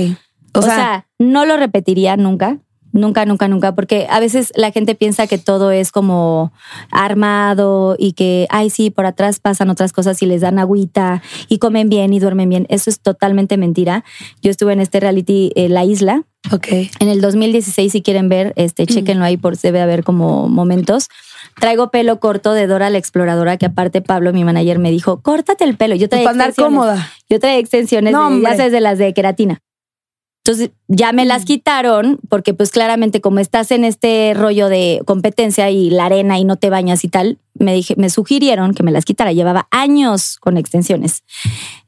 O, 0.53 0.59
O, 0.59 0.63
sea, 0.63 0.75
sea, 0.75 1.07
no 1.21 1.47
lo 1.47 1.57
repetiría 1.57 2.17
nunca. 2.17 2.59
Nunca, 2.93 3.25
nunca, 3.25 3.49
nunca, 3.49 3.75
porque 3.75 4.07
a 4.11 4.21
veces 4.21 4.53
la 4.55 4.71
gente 4.71 4.95
piensa 4.95 5.27
que 5.27 5.39
todo 5.39 5.71
es 5.71 5.93
como 5.93 6.53
armado 6.91 7.97
y 7.99 8.13
que, 8.13 8.47
ay, 8.51 8.71
sí, 8.71 8.91
por 8.91 9.07
atrás 9.07 9.41
pasan 9.41 9.71
otras 9.71 9.93
cosas 9.93 10.23
y 10.23 10.27
les 10.27 10.41
dan 10.43 10.59
agüita 10.59 11.23
y 11.49 11.59
comen 11.59 11.89
bien 11.89 12.13
y 12.13 12.19
duermen 12.21 12.49
bien. 12.49 12.67
Eso 12.69 12.91
es 12.91 13.01
totalmente 13.01 13.57
mentira. 13.57 14.05
Yo 14.43 14.51
estuve 14.51 14.73
en 14.75 14.81
este 14.81 15.01
reality, 15.01 15.53
eh, 15.55 15.69
La 15.69 15.85
Isla, 15.85 16.25
ok. 16.53 16.67
en 17.01 17.09
el 17.09 17.21
2016, 17.21 17.93
si 17.93 18.03
quieren 18.03 18.29
ver, 18.29 18.53
este, 18.57 18.87
chéquenlo 18.87 19.25
ahí, 19.25 19.37
por 19.37 19.57
debe 19.57 19.81
haber 19.81 20.05
como 20.05 20.49
momentos. 20.49 21.09
Traigo 21.61 21.91
pelo 21.91 22.21
corto 22.21 22.53
de 22.53 22.67
Dora 22.67 22.91
la 22.91 22.99
Exploradora, 22.99 23.57
que 23.57 23.67
aparte 23.67 24.01
Pablo, 24.03 24.33
mi 24.33 24.45
manager, 24.45 24.79
me 24.79 24.91
dijo, 24.91 25.21
córtate 25.23 25.65
el 25.65 25.77
pelo. 25.77 25.95
Yo 25.95 26.09
traía 26.09 26.25
Para 26.25 26.33
andar 26.33 26.49
extensiones. 26.51 26.79
cómoda. 26.79 27.11
Yo 27.29 27.41
traía 27.41 27.59
extensiones, 27.59 28.13
No, 28.13 28.21
de, 28.21 28.27
hombre. 28.27 28.51
ya 28.51 28.57
sabes, 28.57 28.73
de 28.73 28.81
las 28.81 28.99
de 28.99 29.13
queratina. 29.15 29.61
Entonces 30.45 30.71
ya 30.89 31.13
me 31.13 31.25
Mm. 31.25 31.29
las 31.29 31.45
quitaron 31.45 32.19
porque 32.29 32.53
pues 32.53 32.71
claramente 32.71 33.21
como 33.21 33.39
estás 33.39 33.71
en 33.71 33.85
este 33.85 34.35
rollo 34.35 34.69
de 34.69 35.01
competencia 35.05 35.71
y 35.71 35.89
la 35.91 36.07
arena 36.07 36.39
y 36.39 36.45
no 36.45 36.57
te 36.57 36.69
bañas 36.69 37.05
y 37.05 37.09
tal, 37.09 37.39
me 37.55 37.73
dije, 37.73 37.95
me 37.97 38.11
sugirieron 38.11 38.75
que 38.75 38.83
me 38.83 38.91
las 38.91 39.05
quitara. 39.05 39.33
Llevaba 39.33 39.69
años 39.71 40.39
con 40.41 40.57
extensiones. 40.57 41.23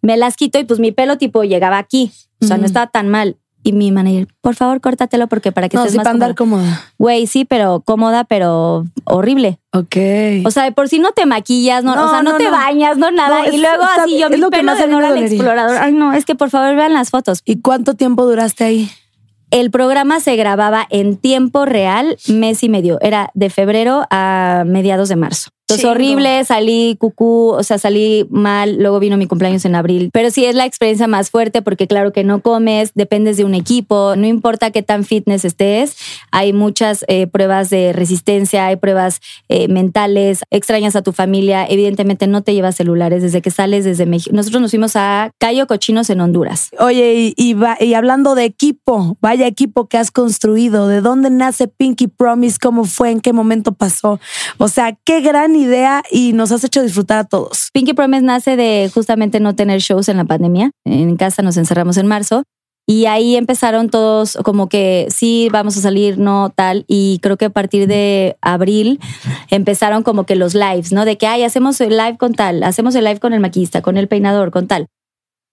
Me 0.03 0.17
las 0.17 0.37
quito 0.37 0.59
y 0.61 0.65
pues 0.65 0.79
mi 0.79 0.93
pelo 0.93 1.19
tipo 1.19 1.43
llegaba 1.43 1.79
aquí. 1.79 2.13
O 2.41 2.47
sea, 2.47 2.57
Mm. 2.57 2.61
no 2.61 2.67
estaba 2.67 2.87
tan 2.89 3.09
mal. 3.09 3.39
Y 3.67 3.73
mi 3.73 3.91
manager, 3.91 4.29
por 4.43 4.55
favor, 4.55 4.81
córtatelo 4.83 5.27
porque 5.27 5.51
para 5.51 5.69
que 5.71 5.77
No, 5.79 5.83
estés 5.85 5.93
sí, 5.93 5.97
más 5.97 6.05
para 6.05 6.13
andar 6.15 6.35
cómoda. 6.35 6.83
Güey, 6.99 7.27
sí, 7.27 7.47
pero 7.47 7.81
cómoda, 7.81 8.25
pero 8.25 8.85
horrible. 9.05 9.59
Ok. 9.73 9.97
O 10.45 10.51
sea, 10.51 10.65
de 10.65 10.73
por 10.73 10.89
sí 10.91 10.99
no 10.99 11.13
te 11.13 11.25
maquillas, 11.25 11.83
no, 11.83 11.97
No, 11.97 12.05
o 12.07 12.11
sea, 12.11 12.23
no, 12.23 12.33
no, 12.33 12.37
te 12.37 12.51
bañas, 12.51 12.99
no 12.99 13.11
nada. 13.11 13.49
Y 13.49 13.57
luego 13.57 13.83
está- 13.83 14.03
así 14.05 14.19
yo 14.19 14.29
mi 14.29 14.37
lo 14.37 14.51
que 14.51 14.59
pelo 14.59 14.73
más 14.73 14.79
de 14.79 14.87
la 14.87 15.09
dolería. 15.09 15.27
explorador. 15.29 15.79
Ay, 15.81 15.93
no, 15.95 16.13
es 16.13 16.27
que 16.27 16.35
por 16.35 16.51
favor 16.51 16.77
vean 16.77 16.93
las 16.93 17.09
fotos. 17.09 17.41
¿Y 17.47 17.63
cuánto 17.63 17.95
tiempo 17.95 18.27
duraste 18.27 18.65
ahí? 18.65 18.91
El 19.51 19.71
programa 19.71 20.21
se 20.21 20.37
grababa 20.37 20.87
en 20.91 21.17
tiempo 21.17 21.65
real, 21.65 22.19
mes 22.29 22.63
y 22.65 22.69
medio. 22.69 22.99
Era 23.01 23.31
de 23.35 23.49
febrero 23.49 24.05
a 24.11 24.65
mediados 24.67 25.09
de 25.09 25.17
marzo. 25.17 25.51
Entonces, 25.67 25.87
horrible, 25.87 26.45
salí 26.45 26.95
cucú, 27.01 27.49
o 27.49 27.63
sea, 27.63 27.79
salí 27.79 28.27
mal, 28.29 28.77
luego 28.79 29.01
vino 29.01 29.17
mi 29.17 29.27
cumpleaños 29.27 29.65
en 29.65 29.75
abril. 29.75 30.11
Pero 30.13 30.31
sí 30.31 30.45
es 30.45 30.55
la 30.55 30.67
experiencia 30.67 31.07
más 31.07 31.31
fuerte 31.31 31.63
porque 31.63 31.87
claro 31.87 32.13
que 32.13 32.23
no 32.23 32.41
comes, 32.43 32.93
dependes 32.95 33.39
de 33.39 33.45
un 33.45 33.55
equipo, 33.55 34.15
no 34.15 34.27
importa 34.27 34.71
qué 34.73 34.83
tan 34.83 35.05
fitness 35.05 35.47
estés, 35.47 35.97
hay 36.31 36.53
muchas 36.53 37.07
eh, 37.09 37.27
pruebas 37.29 37.71
de 37.71 37.95
resistencia, 37.95 38.67
hay 38.67 38.77
pruebas 38.77 39.21
eh, 39.49 39.69
mentales, 39.69 40.41
extrañas 40.51 40.97
a 40.97 41.03
tu 41.03 41.13
familia, 41.13 41.67
evidentemente 41.67 42.27
no 42.27 42.43
te 42.43 42.53
llevas 42.53 42.77
celulares 42.77 43.23
desde 43.23 43.41
que 43.41 43.51
sales 43.51 43.87
desde 43.87 44.05
México. 44.05 44.37
Nosotros 44.37 44.61
nos 44.61 44.71
fuimos 44.71 44.97
a 44.97 45.31
Cayo 45.39 45.67
Cochinos 45.67 46.11
en 46.11 46.21
Honduras. 46.21 46.69
Oye, 46.79 47.15
y, 47.15 47.35
y 47.39 47.55
va- 47.55 47.79
y 47.81 47.95
hablando 47.95 48.35
de 48.35 48.45
equipo, 48.45 49.17
vaya 49.23 49.47
equipo 49.47 49.87
que 49.89 49.97
has 49.97 50.11
construido, 50.11 50.89
¿de 50.89 51.01
dónde 51.01 51.31
nace 51.31 51.69
Pinky 51.69 52.07
Promise? 52.09 52.59
¿Cómo 52.61 52.85
fue? 52.85 53.11
¿En 53.11 53.21
qué 53.21 53.33
momento 53.33 53.73
pasó? 53.73 54.21
O 54.59 54.69
sea, 54.69 54.95
qué 55.05 55.23
gran 55.23 55.54
idea 55.59 56.03
y 56.11 56.33
nos 56.33 56.53
has 56.53 56.65
hecho 56.65 56.83
disfrutar 56.83 57.19
a 57.19 57.25
todos. 57.25 57.71
Pinky 57.73 57.93
Promise 57.93 58.23
nace 58.23 58.57
de 58.57 58.91
justamente 58.93 59.41
no 59.41 59.55
tener 59.55 59.81
shows 59.81 60.09
en 60.09 60.17
la 60.17 60.25
pandemia. 60.25 60.71
En 60.85 61.17
casa 61.17 61.43
nos 61.43 61.57
encerramos 61.57 61.97
en 61.97 62.07
marzo 62.07 62.45
y 62.87 63.07
ahí 63.07 63.37
empezaron 63.37 63.89
todos 63.89 64.37
como 64.45 64.69
que 64.69 65.07
sí, 65.09 65.49
vamos 65.51 65.77
a 65.77 65.81
salir, 65.81 66.19
no 66.19 66.53
tal. 66.55 66.85
Y 66.87 67.19
creo 67.23 67.39
que 67.39 67.47
a 67.47 67.51
partir 67.51 67.87
de 67.87 68.37
abril 68.43 69.01
empezaron 69.51 70.03
como 70.03 70.25
que 70.25 70.37
los 70.37 70.55
lives, 70.55 70.93
¿no? 70.93 71.05
De 71.07 71.17
que, 71.17 71.27
ay, 71.27 71.45
hacemos 71.45 71.81
el 71.81 71.97
live 71.97 72.19
con 72.19 72.35
tal, 72.35 72.63
hacemos 72.63 72.95
el 72.95 73.05
live 73.05 73.21
con 73.21 73.33
el 73.33 73.41
maquillista, 73.41 73.81
con 73.81 73.97
el 73.97 74.09
peinador, 74.09 74.51
con 74.51 74.67
tal. 74.67 74.87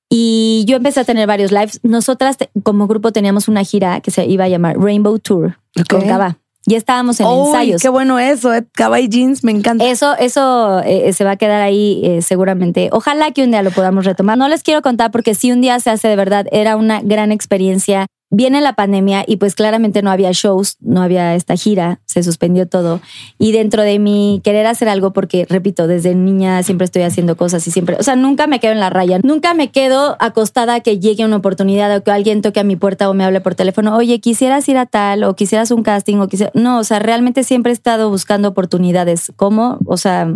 Y 0.10 0.66
yo 0.68 0.76
empecé 0.76 1.00
a 1.00 1.06
tener 1.06 1.26
varios 1.26 1.54
lives. 1.54 1.80
Nosotras 1.84 2.38
como 2.64 2.86
grupo 2.86 3.14
teníamos 3.14 3.48
una 3.48 3.64
gira 3.64 4.02
que 4.02 4.12
se 4.12 4.26
iba 4.26 4.44
a 4.44 4.50
llamar 4.50 4.78
Rainbow 4.78 5.18
Tour 5.20 5.58
con 5.90 6.02
Ok. 6.02 6.08
Cava. 6.08 6.38
Y 6.66 6.76
estábamos 6.76 7.20
en 7.20 7.28
ensayos. 7.28 7.82
qué 7.82 7.90
bueno 7.90 8.20
eso, 8.20 8.54
eh. 8.54 8.64
Kawaii 8.74 9.10
Jeans, 9.10 9.44
me 9.44 9.52
encanta. 9.52 9.86
Eso, 9.86 10.16
eso 10.18 10.80
eh, 10.82 11.12
se 11.14 11.24
va 11.24 11.32
a 11.32 11.36
quedar 11.36 11.62
ahí 11.62 12.02
eh, 12.04 12.22
seguramente. 12.22 12.90
Ojalá 12.92 13.32
que 13.32 13.44
un 13.44 13.52
día 13.52 13.64
lo 13.64 13.72
podamos 13.72 14.06
retomar. 14.06 14.38
No 14.38 14.48
les 14.48 14.62
quiero 14.62 14.82
contar 14.82 15.10
porque 15.12 15.34
si 15.34 15.52
un 15.52 15.62
día 15.62 15.80
se 15.80 15.90
hace 15.90 16.08
de 16.08 16.16
verdad, 16.16 16.46
era 16.52 16.76
una 16.76 17.02
gran 17.02 17.32
experiencia. 17.32 18.06
Viene 18.32 18.62
la 18.62 18.74
pandemia 18.74 19.24
y 19.28 19.36
pues 19.36 19.56
claramente 19.56 20.02
no 20.02 20.10
había 20.10 20.32
shows, 20.32 20.78
no 20.80 21.02
había 21.02 21.36
esta 21.36 21.56
gira, 21.56 22.00
se 22.06 22.24
suspendió 22.24 22.68
todo. 22.68 23.02
Y 23.38 23.52
dentro 23.52 23.84
de 23.84 24.00
mi 24.00 24.42
querer 24.44 24.66
hacer 24.68 24.88
algo, 24.88 25.12
porque 25.12 25.46
repito, 25.50 25.86
desde 25.86 26.16
niña 26.16 26.64
siempre 26.64 26.86
estoy 26.86 27.04
haciendo 27.04 27.36
cosas 27.36 27.68
y 27.68 27.72
siempre, 27.72 27.98
o 28.00 28.04
sea, 28.04 28.16
nunca 28.16 28.48
me 28.48 28.60
quedo 28.60 28.72
en 28.72 28.80
la 28.80 28.90
raya, 28.90 29.20
nunca 29.22 29.54
me 29.54 29.70
quedo 29.70 30.16
acostada 30.20 30.76
a 30.76 30.80
que 30.80 31.00
llegue 31.00 31.26
una 31.26 31.36
oportunidad 31.36 31.96
o 31.96 32.04
que 32.04 32.12
alguien 32.12 32.42
toque 32.42 32.62
a 32.62 32.64
mi 32.64 32.78
puerta 32.78 33.10
o 33.10 33.14
me 33.14 33.26
hable 33.26 33.42
por 33.42 33.56
teléfono, 33.56 33.96
oye, 33.96 34.20
quisieras 34.20 34.68
ir 34.70 34.78
a 34.78 34.86
tal 34.86 35.24
o 35.24 35.36
quisieras 35.36 35.72
un 35.72 35.84
casting 35.84 36.18
o 36.18 36.28
quisiera... 36.28 36.52
No, 36.56 36.80
o 36.80 36.84
sea, 36.84 37.00
realmente 37.00 37.44
siempre 37.44 37.72
he 37.72 37.74
estado 37.74 38.10
buscando 38.10 38.48
oportunidades. 38.48 39.32
¿Cómo? 39.36 39.78
O 39.86 39.98
sea, 39.98 40.36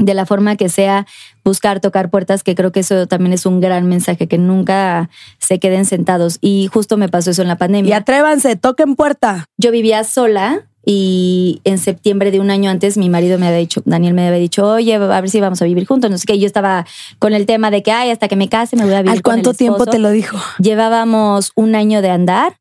de 0.00 0.14
la 0.14 0.26
forma 0.26 0.56
que 0.56 0.68
sea, 0.68 1.06
buscar, 1.44 1.80
tocar 1.80 2.10
puertas, 2.10 2.42
que 2.42 2.54
creo 2.54 2.70
que 2.72 2.80
eso 2.80 3.06
también 3.06 3.32
es 3.32 3.46
un 3.46 3.60
gran 3.60 3.86
mensaje, 3.88 4.26
que 4.26 4.38
nunca 4.38 5.08
se 5.38 5.58
queden 5.58 5.84
sentados. 5.86 6.38
Y 6.40 6.68
justo 6.72 6.96
me 6.96 7.08
pasó 7.08 7.30
eso 7.30 7.42
en 7.42 7.48
la 7.48 7.54
Y 7.54 7.58
pandemia. 7.58 7.96
atrévanse, 7.96 8.56
toquen 8.56 8.94
puerta. 8.96 9.46
Yo 9.56 9.70
vivía 9.70 10.04
sola 10.04 10.66
y 10.84 11.60
en 11.64 11.78
septiembre 11.78 12.30
de 12.30 12.38
un 12.40 12.50
año 12.50 12.70
antes 12.70 12.96
mi 12.96 13.08
marido 13.10 13.38
me 13.38 13.46
había 13.46 13.58
dicho, 13.58 13.82
Daniel 13.86 14.14
me 14.14 14.26
había 14.28 14.38
dicho, 14.38 14.66
oye, 14.68 14.94
a 14.94 14.98
ver 14.98 15.30
si 15.30 15.40
vamos 15.40 15.60
a 15.62 15.64
vivir 15.64 15.86
juntos. 15.86 16.10
No 16.10 16.18
sé 16.18 16.26
qué, 16.26 16.38
yo 16.38 16.46
estaba 16.46 16.86
con 17.18 17.32
el 17.32 17.46
tema 17.46 17.70
de 17.70 17.82
que, 17.82 17.90
ay, 17.90 18.10
hasta 18.10 18.28
que 18.28 18.36
me 18.36 18.48
case 18.48 18.76
me 18.76 18.84
voy 18.84 18.94
a 18.94 18.98
vivir 19.02 19.10
¿Al 19.16 19.22
con 19.22 19.34
el 19.38 19.42
cuánto 19.42 19.54
tiempo 19.56 19.78
esposo". 19.78 19.90
te 19.92 19.98
lo 19.98 20.10
dijo? 20.10 20.38
Llevábamos 20.58 21.52
un 21.56 21.74
año 21.74 22.02
de 22.02 22.10
andar. 22.10 22.56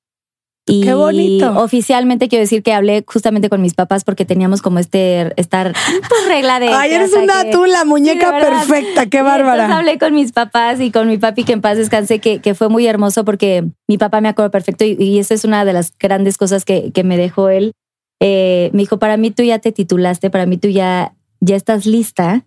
Y 0.68 0.82
¡Qué 0.82 0.96
bonito! 0.96 1.62
oficialmente 1.62 2.28
quiero 2.28 2.42
decir 2.42 2.64
que 2.64 2.74
hablé 2.74 3.04
justamente 3.06 3.50
con 3.50 3.62
mis 3.62 3.76
papás 3.76 4.04
porque 4.04 4.26
teníamos 4.26 4.64
como 4.64 4.80
este 4.80 5.32
estar 5.40 5.74
pues, 6.10 6.28
regla 6.28 6.60
de. 6.60 6.70
Ay, 6.74 6.94
eres 6.94 7.14
una 7.14 7.44
que- 7.44 7.52
tú, 7.52 7.66
la 7.66 7.86
muñeca 7.86 8.32
perfecta, 8.40 9.06
qué 9.06 9.20
Entonces 9.20 9.24
bárbara. 9.46 9.78
hablé 9.78 10.00
con 10.00 10.16
mis 10.16 10.32
papás 10.32 10.82
y 10.82 10.90
con 10.90 11.08
mi 11.08 11.18
papi 11.20 11.44
que 11.44 11.54
en 11.54 11.62
paz 11.62 11.78
descanse, 11.78 12.18
que, 12.20 12.40
que 12.40 12.56
fue 12.56 12.70
muy 12.70 12.88
hermoso 12.88 13.24
porque 13.24 13.64
mi 13.88 14.00
papá 14.00 14.22
me 14.22 14.30
acuerdo 14.30 14.50
perfecto 14.50 14.86
y, 14.86 14.96
y 15.00 15.20
esa 15.20 15.36
es 15.36 15.46
una 15.46 15.66
de 15.66 15.74
las 15.74 15.94
grandes 16.00 16.38
cosas 16.38 16.66
que, 16.66 16.92
que 16.92 17.04
me 17.04 17.18
dejó 17.18 17.50
él. 17.50 17.74
Eh, 18.20 18.72
me 18.74 18.80
dijo, 18.84 18.98
para 18.98 19.18
mí 19.18 19.30
tú 19.30 19.44
ya 19.44 19.60
te 19.60 19.72
titulaste, 19.72 20.32
para 20.32 20.48
mí 20.48 20.58
tú 20.58 20.70
ya, 20.70 21.14
ya 21.46 21.56
estás 21.56 21.86
lista 21.86 22.46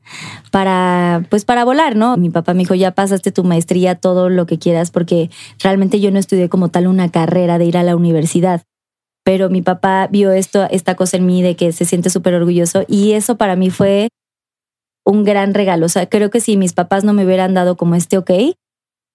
para, 0.50 1.24
pues 1.30 1.44
para 1.44 1.64
volar, 1.64 1.96
¿no? 1.96 2.16
Mi 2.16 2.30
papá 2.30 2.54
me 2.54 2.60
dijo, 2.60 2.74
ya 2.74 2.90
pasaste 2.90 3.32
tu 3.32 3.44
maestría, 3.44 3.94
todo 3.94 4.28
lo 4.28 4.46
que 4.46 4.58
quieras, 4.58 4.90
porque 4.90 5.30
realmente 5.62 6.00
yo 6.00 6.10
no 6.10 6.18
estudié 6.18 6.48
como 6.48 6.68
tal 6.68 6.86
una 6.86 7.10
carrera 7.10 7.58
de 7.58 7.64
ir 7.64 7.76
a 7.76 7.82
la 7.82 7.96
universidad. 7.96 8.62
Pero 9.24 9.50
mi 9.50 9.62
papá 9.62 10.08
vio 10.10 10.32
esto, 10.32 10.66
esta 10.70 10.94
cosa 10.94 11.16
en 11.16 11.26
mí 11.26 11.42
de 11.42 11.54
que 11.54 11.72
se 11.72 11.84
siente 11.84 12.10
súper 12.10 12.34
orgulloso 12.34 12.84
y 12.88 13.12
eso 13.12 13.36
para 13.36 13.56
mí 13.56 13.70
fue 13.70 14.08
un 15.04 15.24
gran 15.24 15.54
regalo. 15.54 15.86
O 15.86 15.88
sea, 15.88 16.06
creo 16.08 16.30
que 16.30 16.40
si 16.40 16.56
mis 16.56 16.72
papás 16.72 17.04
no 17.04 17.12
me 17.12 17.24
hubieran 17.24 17.54
dado 17.54 17.76
como 17.76 17.94
este 17.94 18.18
ok, 18.18 18.30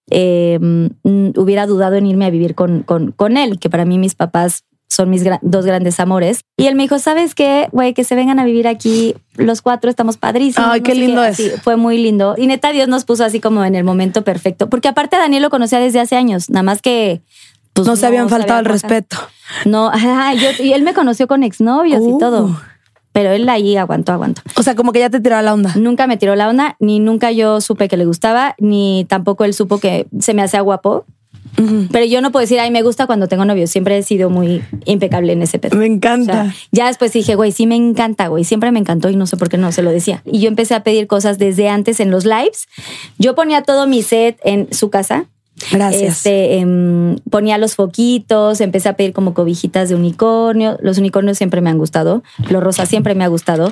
mm, 0.10 1.32
hubiera 1.36 1.68
dudado 1.68 1.96
en 1.96 2.06
irme 2.06 2.26
a 2.26 2.30
vivir 2.30 2.56
con, 2.56 2.84
con, 2.84 3.12
con 3.12 3.38
él, 3.38 3.60
que 3.60 3.70
para 3.70 3.86
mí 3.86 3.98
mis 3.98 4.16
papás 4.16 4.64
son 4.94 5.10
mis 5.10 5.24
dos 5.42 5.66
grandes 5.66 6.00
amores. 6.00 6.42
Y 6.58 6.68
él 6.68 6.76
me 6.76 6.84
dijo, 6.84 7.00
¿sabes 7.00 7.34
qué? 7.36 7.68
Güey, 7.72 7.94
que 7.94 8.04
se 8.04 8.16
vengan 8.16 8.40
a 8.40 8.46
vivir 8.46 8.68
aquí 8.68 9.16
los 9.36 9.62
cuatro, 9.62 9.90
estamos 9.90 10.18
padrísimos. 10.18 10.70
Ay, 10.72 10.82
qué 10.82 10.94
lindo 10.96 11.24
es. 11.24 11.40
Así, 11.40 11.50
fue 11.64 11.76
muy 11.76 11.98
lindo. 11.98 12.36
Y 12.38 12.48
neta, 12.48 12.72
Dios 12.72 12.88
nos 12.88 13.04
puso 13.06 13.24
así 13.26 13.40
como 13.40 13.66
en 13.66 13.76
el 13.76 13.84
momento 13.84 14.24
perfecto. 14.24 14.70
Porque 14.70 14.88
aparte 14.88 15.18
Daniel 15.18 15.42
lo 15.44 15.50
conocía 15.50 15.80
desde 15.80 16.00
hace 16.00 16.16
años, 16.16 16.50
nada 16.50 16.64
más 16.64 16.82
que... 16.82 17.22
pues, 17.74 17.88
no 17.88 17.96
se 17.96 18.06
habían 18.06 18.30
faltado 18.30 18.60
al 18.60 18.66
respeto. 18.66 19.18
No, 19.66 19.88
ajá, 19.94 20.34
yo, 20.36 20.50
y 20.64 20.74
él 20.74 20.84
me 20.84 20.94
conoció 20.94 21.28
con 21.28 21.44
exnovios 21.44 22.02
Uh. 22.02 22.16
y 22.16 22.20
todo. 22.20 22.56
Pero 23.14 23.30
él 23.32 23.48
ahí 23.48 23.78
aguantó, 23.78 24.12
aguantó. 24.12 24.42
O 24.58 24.64
sea, 24.64 24.74
como 24.74 24.92
que 24.92 24.98
ya 25.00 25.10
te 25.12 25.20
tiraba 25.20 25.44
la 25.44 25.54
onda. 25.54 25.72
Nunca 25.76 26.08
me 26.08 26.18
tiró 26.18 26.36
la 26.36 26.50
onda, 26.50 26.76
ni 26.80 27.00
nunca 27.00 27.32
yo 27.32 27.62
supe 27.62 27.88
que 27.88 27.96
le 27.96 28.06
gustaba, 28.06 28.56
ni 28.58 29.06
tampoco 29.08 29.44
él 29.46 29.54
supo 29.54 29.78
que 29.80 30.08
se 30.20 30.34
me 30.34 30.42
hacía 30.42 30.62
guapo. 30.62 31.06
Pero 31.92 32.06
yo 32.06 32.22
no 32.22 32.32
puedo 32.32 32.42
decir, 32.42 32.60
ay, 32.60 32.72
me 32.72 32.82
gusta 32.82 33.06
cuando 33.06 33.28
tengo 33.28 33.46
novio. 33.46 33.68
Siempre 33.68 33.98
he 33.98 34.04
sido 34.04 34.30
muy 34.30 34.64
impecable 34.86 35.34
en 35.34 35.42
ese 35.42 35.60
pedo. 35.60 35.78
Me 35.78 35.84
O 35.84 35.88
encanta. 35.88 36.34
sea, 36.46 36.56
ya 36.72 36.88
después 36.88 37.14
dije, 37.14 37.36
güey, 37.36 37.52
sí 37.52 37.68
me 37.68 37.76
encanta, 37.76 38.28
güey. 38.28 38.44
Siempre 38.44 38.72
me 38.72 38.80
encantó 38.80 39.10
y 39.10 39.16
no 39.16 39.28
sé 39.28 39.38
por 39.38 39.50
qué 39.50 39.58
no 39.58 39.72
se 39.72 39.84
lo 39.84 39.92
decía. 39.92 40.22
Y 40.26 40.40
yo 40.40 40.48
empecé 40.48 40.74
a 40.76 40.84
pedir 40.84 41.08
cosas 41.08 41.38
desde 41.38 41.70
antes 41.70 42.00
en 42.00 42.12
los 42.12 42.26
lives. 42.26 42.68
Yo 43.20 43.36
ponía 43.36 43.62
todo 43.64 43.88
mi 43.88 44.02
set 44.02 44.40
en 44.44 44.74
su 44.74 44.90
casa. 44.90 45.26
Gracias. 45.72 46.18
Este, 46.18 46.58
em, 46.58 47.18
ponía 47.30 47.58
los 47.60 47.76
foquitos, 47.76 48.60
empecé 48.60 48.90
a 48.90 48.98
pedir 48.98 49.14
como 49.14 49.34
cobijitas 49.34 49.88
de 49.88 49.96
unicornio. 49.96 50.78
Los 50.82 50.98
unicornios 50.98 51.38
siempre 51.38 51.62
me 51.62 51.70
han 51.70 51.78
gustado, 51.78 52.24
lo 52.50 52.60
rosa 52.60 52.86
siempre 52.88 53.14
me 53.16 53.24
ha 53.24 53.28
gustado. 53.28 53.70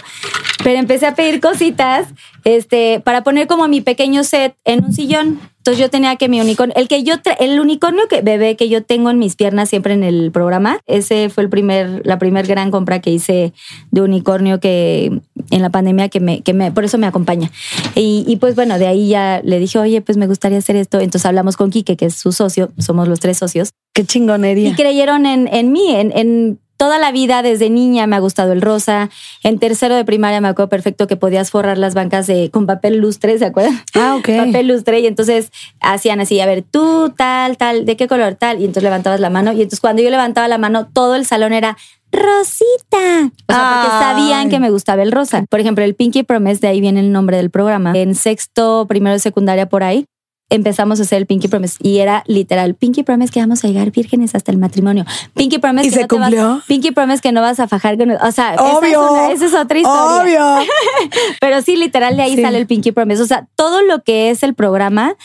Pero 0.64 0.80
empecé 0.80 1.08
a 1.08 1.16
pedir 1.16 1.42
cositas 1.42 2.08
este, 2.44 3.02
para 3.04 3.24
poner 3.24 3.48
como 3.48 3.68
mi 3.68 3.82
pequeño 3.82 4.24
set 4.24 4.56
en 4.64 4.86
un 4.86 4.94
sillón. 4.94 5.40
Entonces 5.62 5.80
yo 5.80 5.92
tenía 5.92 6.16
que 6.16 6.28
mi 6.28 6.42
unicornio, 6.42 6.76
el 6.76 6.88
que 6.88 7.04
yo 7.04 7.14
el 7.40 7.60
unicornio 7.60 8.08
que 8.10 8.24
bebé 8.24 8.56
que 8.56 8.68
yo 8.68 8.84
tengo 8.84 9.12
en 9.12 9.20
mis 9.20 9.36
piernas 9.36 9.70
siempre 9.70 9.94
en 9.94 10.04
el 10.04 10.32
programa, 10.32 10.80
ese 10.88 11.30
fue 11.30 11.44
el 11.44 11.50
primer, 11.52 12.02
la 12.04 12.18
primer 12.18 12.48
gran 12.48 12.72
compra 12.72 13.00
que 13.00 13.12
hice 13.12 13.54
de 13.92 14.02
unicornio 14.02 14.60
que 14.60 15.22
en 15.52 15.62
la 15.62 15.70
pandemia 15.70 16.10
que 16.10 16.20
me, 16.20 16.42
que 16.42 16.56
me, 16.56 16.72
por 16.72 16.84
eso 16.84 16.98
me 16.98 17.06
acompaña. 17.06 17.52
Y, 17.94 18.26
y 18.28 18.38
pues 18.38 18.56
bueno, 18.56 18.80
de 18.80 18.88
ahí 18.88 19.10
ya 19.10 19.40
le 19.44 19.60
dije, 19.60 19.78
oye, 19.78 20.02
pues 20.02 20.18
me 20.18 20.26
gustaría 20.26 20.58
hacer 20.58 20.78
esto. 20.78 21.00
Entonces 21.00 21.28
hablamos 21.28 21.58
con 21.58 21.70
Quique, 21.70 21.96
que 21.96 22.08
es 22.08 22.16
su 22.16 22.32
socio, 22.32 22.72
somos 22.80 23.08
los 23.08 23.20
tres 23.20 23.38
socios. 23.38 23.70
Qué 23.94 24.04
chingonería. 24.04 24.70
Y 24.70 24.74
creyeron 24.74 25.28
en, 25.28 25.48
en 25.48 25.72
mí, 25.72 25.94
en, 25.94 26.12
en 26.18 26.60
toda 26.82 26.98
la 26.98 27.12
vida, 27.12 27.44
desde 27.44 27.70
niña 27.70 28.08
me 28.08 28.16
ha 28.16 28.20
gustado 28.20 28.54
el 28.54 28.60
rosa. 28.60 29.12
En 29.44 29.60
tercero 29.60 29.94
de 29.94 30.04
primaria 30.04 30.42
me 30.42 30.48
acuerdo 30.48 30.68
perfecto 30.68 31.06
que 31.06 31.16
podías 31.16 31.52
forrar 31.52 31.78
las 31.78 31.94
bancas 31.94 32.26
de, 32.26 32.50
con 32.50 32.66
papel 32.66 32.98
lustre, 32.98 33.38
¿se 33.38 33.46
acuerdan? 33.46 33.80
Ah, 33.94 34.16
ok. 34.16 34.28
Papel 34.48 34.68
lustre. 34.68 35.00
Y 35.00 35.06
entonces 35.06 35.52
hacían 35.80 36.22
así, 36.22 36.40
a 36.40 36.48
ver, 36.48 36.64
tú, 36.64 37.14
tal, 37.16 37.58
tal, 37.58 37.86
¿de 37.86 37.96
qué 37.96 38.08
color 38.08 38.34
tal? 38.34 38.62
Y 38.62 38.62
entonces 38.62 38.82
levantabas 38.82 39.20
la 39.20 39.30
mano. 39.30 39.52
Y 39.52 39.58
entonces 39.58 39.80
cuando 39.80 40.02
yo 40.02 40.10
levantaba 40.10 40.48
la 40.48 40.58
mano, 40.58 40.88
todo 40.92 41.14
el 41.14 41.28
salón 41.28 41.54
era 41.54 41.78
Rosita. 42.12 43.30
O 43.48 43.54
sea, 43.54 43.82
porque 43.84 43.90
sabían 44.00 44.50
que 44.50 44.60
me 44.60 44.72
gustaba 44.72 45.04
el 45.04 45.12
rosa. 45.12 45.46
Por 45.52 45.60
ejemplo, 45.60 45.86
el 45.86 45.94
Pinky 45.94 46.24
Promise, 46.24 46.62
de 46.62 46.68
ahí 46.70 46.82
viene 46.82 47.00
el 47.02 47.12
nombre 47.12 47.38
del 47.38 47.52
programa. 47.52 47.94
En 47.96 48.16
sexto, 48.16 48.88
primero 48.90 49.14
de 49.14 49.20
secundaria, 49.20 49.70
por 49.70 49.84
ahí, 49.84 50.06
empezamos 50.52 51.00
a 51.00 51.04
hacer 51.04 51.18
el 51.18 51.26
Pinky 51.26 51.48
Promise 51.48 51.78
y 51.82 51.98
era 51.98 52.24
literal 52.28 52.76
Pinky 52.76 53.02
Promise 53.02 53.32
que 53.34 53.40
vamos 53.40 53.64
a 53.64 53.68
llegar 53.68 53.90
vírgenes 53.92 54.36
hasta 54.36 54.52
el 54.52 54.60
matrimonio. 54.60 55.06
Pinky 55.34 55.58
Promise 55.58 55.88
¿Y 55.88 55.90
que 55.90 55.96
se 55.96 56.02
no 56.04 56.08
te 56.08 56.16
vas- 56.18 56.24
cumplió? 56.30 56.62
Pinky 56.68 56.92
Promise 56.92 57.22
que 57.22 57.32
no 57.32 57.42
vas 57.42 57.60
a 57.60 57.68
fajar 57.68 57.98
con, 57.98 58.12
o 58.12 58.32
sea, 58.32 58.54
esa 58.54 58.68
es 58.68 58.74
Obvio. 58.76 59.12
una- 59.12 59.32
esa 59.32 59.46
es, 59.48 59.54
otra 59.56 59.80
historia. 59.80 60.56
Obvio. 60.58 60.66
Pero 61.42 61.62
sí, 61.62 61.76
literal 61.76 62.16
de 62.18 62.24
ahí 62.24 62.36
Sí. 62.36 62.42
sale 62.44 62.58
el 62.60 62.68
Pinky 62.68 62.92
Promise. 62.92 63.24
O 63.24 63.26
sea, 63.26 63.48
todo 63.56 63.82
lo 63.82 64.04
que 64.04 64.30
es 64.30 64.44
el 64.44 64.54
programa 64.54 65.16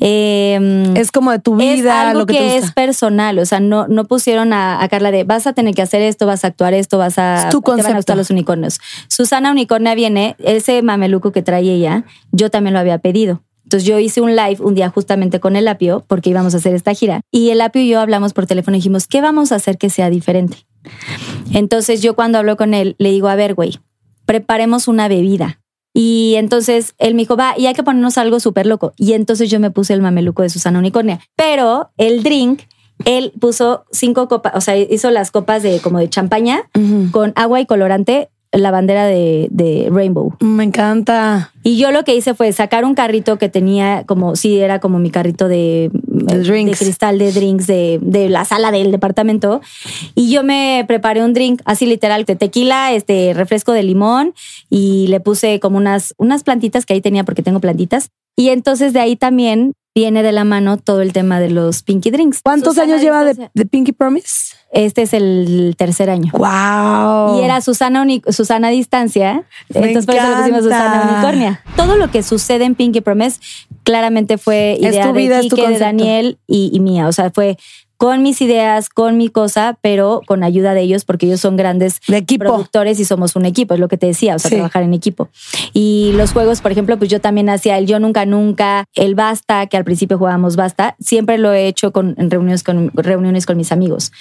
eh, 0.00 0.92
Es 0.96 1.10
como 1.12 1.30
de 1.30 1.38
tu 1.38 1.58
es 1.60 1.76
vida, 1.80 2.08
algo 2.08 2.20
lo 2.20 2.26
que, 2.26 2.34
que, 2.34 2.38
te 2.40 2.56
es 2.56 2.60
gusta. 2.62 2.74
personal. 2.74 3.38
O 3.38 3.46
sea, 3.46 3.60
no, 3.60 3.86
no 3.88 4.04
pusieron 4.04 4.52
a, 4.52 4.82
a 4.82 4.88
Carla 4.88 5.10
de 5.10 5.24
vas 5.24 5.46
a 5.46 5.52
tener 5.52 5.74
que 5.74 5.82
hacer 5.82 6.02
esto, 6.02 6.26
vas 6.26 6.44
a 6.44 6.48
actuar 6.48 6.74
esto, 6.74 6.98
vas 6.98 7.18
a. 7.18 7.44
Es 7.44 7.48
tu 7.50 7.60
te 7.60 7.70
van 7.70 7.80
a 7.80 7.82
concepto. 7.82 7.96
gustar 7.96 8.16
los 8.16 8.30
unicornios. 8.30 8.80
Susana 9.08 9.50
Unicornia 9.50 9.94
viene, 9.94 10.36
ese 10.38 10.82
mameluco 10.82 11.32
que 11.32 11.42
trae 11.42 11.62
ella, 11.62 12.04
yo 12.32 12.50
también 12.50 12.74
lo 12.74 12.80
había 12.80 12.98
pedido. 12.98 13.40
Entonces 13.64 13.86
yo 13.86 13.98
hice 13.98 14.20
un 14.20 14.36
live 14.36 14.58
un 14.60 14.74
día 14.74 14.90
justamente 14.90 15.40
con 15.40 15.56
el 15.56 15.66
Apio 15.68 16.04
porque 16.06 16.30
íbamos 16.30 16.54
a 16.54 16.58
hacer 16.58 16.74
esta 16.74 16.94
gira. 16.94 17.22
Y 17.30 17.50
el 17.50 17.60
Apio 17.60 17.82
y 17.82 17.88
yo 17.88 18.00
hablamos 18.00 18.32
por 18.32 18.46
teléfono 18.46 18.76
y 18.76 18.80
dijimos, 18.80 19.06
¿qué 19.06 19.20
vamos 19.20 19.52
a 19.52 19.56
hacer 19.56 19.78
que 19.78 19.90
sea 19.90 20.10
diferente? 20.10 20.66
Entonces 21.52 22.02
yo 22.02 22.14
cuando 22.14 22.38
hablo 22.38 22.56
con 22.56 22.74
él 22.74 22.94
le 22.98 23.10
digo, 23.10 23.28
a 23.28 23.34
ver, 23.34 23.54
güey, 23.54 23.78
preparemos 24.26 24.88
una 24.88 25.08
bebida. 25.08 25.60
Y 25.94 26.34
entonces 26.36 26.94
él 26.98 27.14
me 27.14 27.22
dijo, 27.22 27.36
va, 27.36 27.54
y 27.56 27.66
hay 27.66 27.74
que 27.74 27.84
ponernos 27.84 28.18
algo 28.18 28.40
súper 28.40 28.66
loco. 28.66 28.92
Y 28.96 29.12
entonces 29.12 29.48
yo 29.48 29.60
me 29.60 29.70
puse 29.70 29.94
el 29.94 30.02
mameluco 30.02 30.42
de 30.42 30.50
Susana 30.50 30.80
Unicornia. 30.80 31.20
Pero 31.36 31.90
el 31.96 32.24
drink, 32.24 32.62
él 33.04 33.32
puso 33.40 33.84
cinco 33.92 34.28
copas, 34.28 34.54
o 34.56 34.60
sea, 34.60 34.76
hizo 34.76 35.10
las 35.10 35.30
copas 35.30 35.62
de 35.62 35.80
como 35.80 36.00
de 36.00 36.08
champaña 36.08 36.68
con 37.12 37.32
agua 37.36 37.60
y 37.60 37.66
colorante, 37.66 38.28
la 38.54 38.70
bandera 38.70 39.06
de, 39.06 39.48
de 39.50 39.88
Rainbow. 39.90 40.34
Me 40.40 40.64
encanta. 40.64 41.52
Y 41.62 41.76
yo 41.76 41.90
lo 41.90 42.04
que 42.04 42.14
hice 42.14 42.34
fue 42.34 42.52
sacar 42.52 42.84
un 42.84 42.94
carrito 42.94 43.38
que 43.38 43.48
tenía 43.48 44.04
como, 44.04 44.36
sí, 44.36 44.60
era 44.60 44.80
como 44.80 44.98
mi 44.98 45.10
carrito 45.10 45.48
de, 45.48 45.90
De 45.92 46.76
cristal 46.78 47.18
de 47.18 47.32
drinks 47.32 47.66
de, 47.66 47.98
de 48.02 48.28
la 48.28 48.44
sala 48.44 48.70
del 48.70 48.90
departamento. 48.90 49.60
Y 50.14 50.30
yo 50.30 50.42
me 50.42 50.84
preparé 50.86 51.24
un 51.24 51.32
drink 51.32 51.62
así 51.64 51.86
literal 51.86 52.24
de 52.24 52.36
tequila, 52.36 52.92
este 52.92 53.32
refresco 53.34 53.72
de 53.72 53.82
limón 53.82 54.34
y 54.70 55.06
le 55.08 55.20
puse 55.20 55.58
como 55.60 55.78
unas, 55.78 56.14
unas 56.18 56.44
plantitas 56.44 56.84
que 56.86 56.94
ahí 56.94 57.00
tenía 57.00 57.24
porque 57.24 57.42
tengo 57.42 57.60
plantitas. 57.60 58.10
Y 58.36 58.48
entonces 58.50 58.92
de 58.92 59.00
ahí 59.00 59.16
también 59.16 59.74
viene 59.94 60.22
de 60.24 60.32
la 60.32 60.44
mano 60.44 60.76
todo 60.76 61.02
el 61.02 61.12
tema 61.12 61.38
de 61.38 61.50
los 61.50 61.82
pinky 61.82 62.10
drinks. 62.10 62.40
¿Cuántos 62.42 62.74
Susana 62.74 62.94
años 62.94 63.02
lleva 63.02 63.24
de, 63.24 63.66
Pinky 63.66 63.92
Promise? 63.92 64.56
Este 64.72 65.02
es 65.02 65.12
el 65.14 65.74
tercer 65.78 66.10
año. 66.10 66.32
Wow. 66.32 67.38
Y 67.40 67.44
era 67.44 67.60
Susana, 67.60 68.02
Uni- 68.02 68.22
Susana 68.28 68.70
Distancia. 68.70 69.44
Me 69.68 69.86
entonces 69.86 70.06
por 70.06 70.16
eso 70.16 70.28
le 70.28 70.36
pusimos. 70.36 70.62
Susana 70.64 71.10
Unicornia. 71.12 71.62
Todo 71.76 71.96
lo 71.96 72.10
que 72.10 72.24
sucede 72.24 72.64
en 72.64 72.74
Pinky 72.74 73.00
Promise 73.00 73.38
claramente 73.84 74.36
fue 74.36 74.72
Es 74.80 74.94
idea 74.94 75.06
tu 75.06 75.12
vida, 75.12 75.36
de 75.36 75.42
es 75.44 75.48
tu 75.48 75.56
Quique, 75.56 75.68
de. 75.68 75.78
Daniel 75.78 76.38
y, 76.48 76.70
y 76.72 76.80
mía. 76.80 77.06
O 77.06 77.12
sea, 77.12 77.30
fue 77.30 77.56
con 78.04 78.22
mis 78.22 78.42
ideas, 78.42 78.90
con 78.90 79.16
mi 79.16 79.30
cosa, 79.30 79.78
pero 79.80 80.20
con 80.26 80.44
ayuda 80.44 80.74
de 80.74 80.82
ellos 80.82 81.06
porque 81.06 81.24
ellos 81.24 81.40
son 81.40 81.56
grandes 81.56 82.02
De 82.06 82.18
equipo. 82.18 82.44
productores 82.44 83.00
y 83.00 83.06
somos 83.06 83.34
un 83.34 83.46
equipo, 83.46 83.72
es 83.72 83.80
lo 83.80 83.88
que 83.88 83.96
te 83.96 84.06
decía, 84.06 84.34
o 84.34 84.38
sea, 84.38 84.50
Sí. 84.50 84.56
trabajar 84.56 84.82
en 84.82 84.92
equipo. 84.92 85.30
Y 85.72 86.12
los 86.14 86.34
juegos, 86.34 86.60
por 86.60 86.70
ejemplo, 86.70 86.98
pues 86.98 87.08
yo 87.08 87.22
también 87.22 87.48
hacía 87.48 87.78
el 87.78 87.86
yo 87.86 87.98
nunca 88.00 88.26
nunca, 88.26 88.84
el 88.94 89.14
basta, 89.14 89.66
que 89.68 89.78
al 89.78 89.84
principio 89.84 90.18
jugábamos 90.18 90.54
basta, 90.54 90.96
siempre 91.00 91.38
lo 91.38 91.50
he 91.54 91.66
hecho 91.66 91.92
con, 91.92 92.14
en 92.18 92.30
reuniones 92.30 92.62
con, 92.62 92.90
reuniones 92.92 93.46
con 93.46 93.56
mis 93.56 93.72
amigos. 93.72 94.12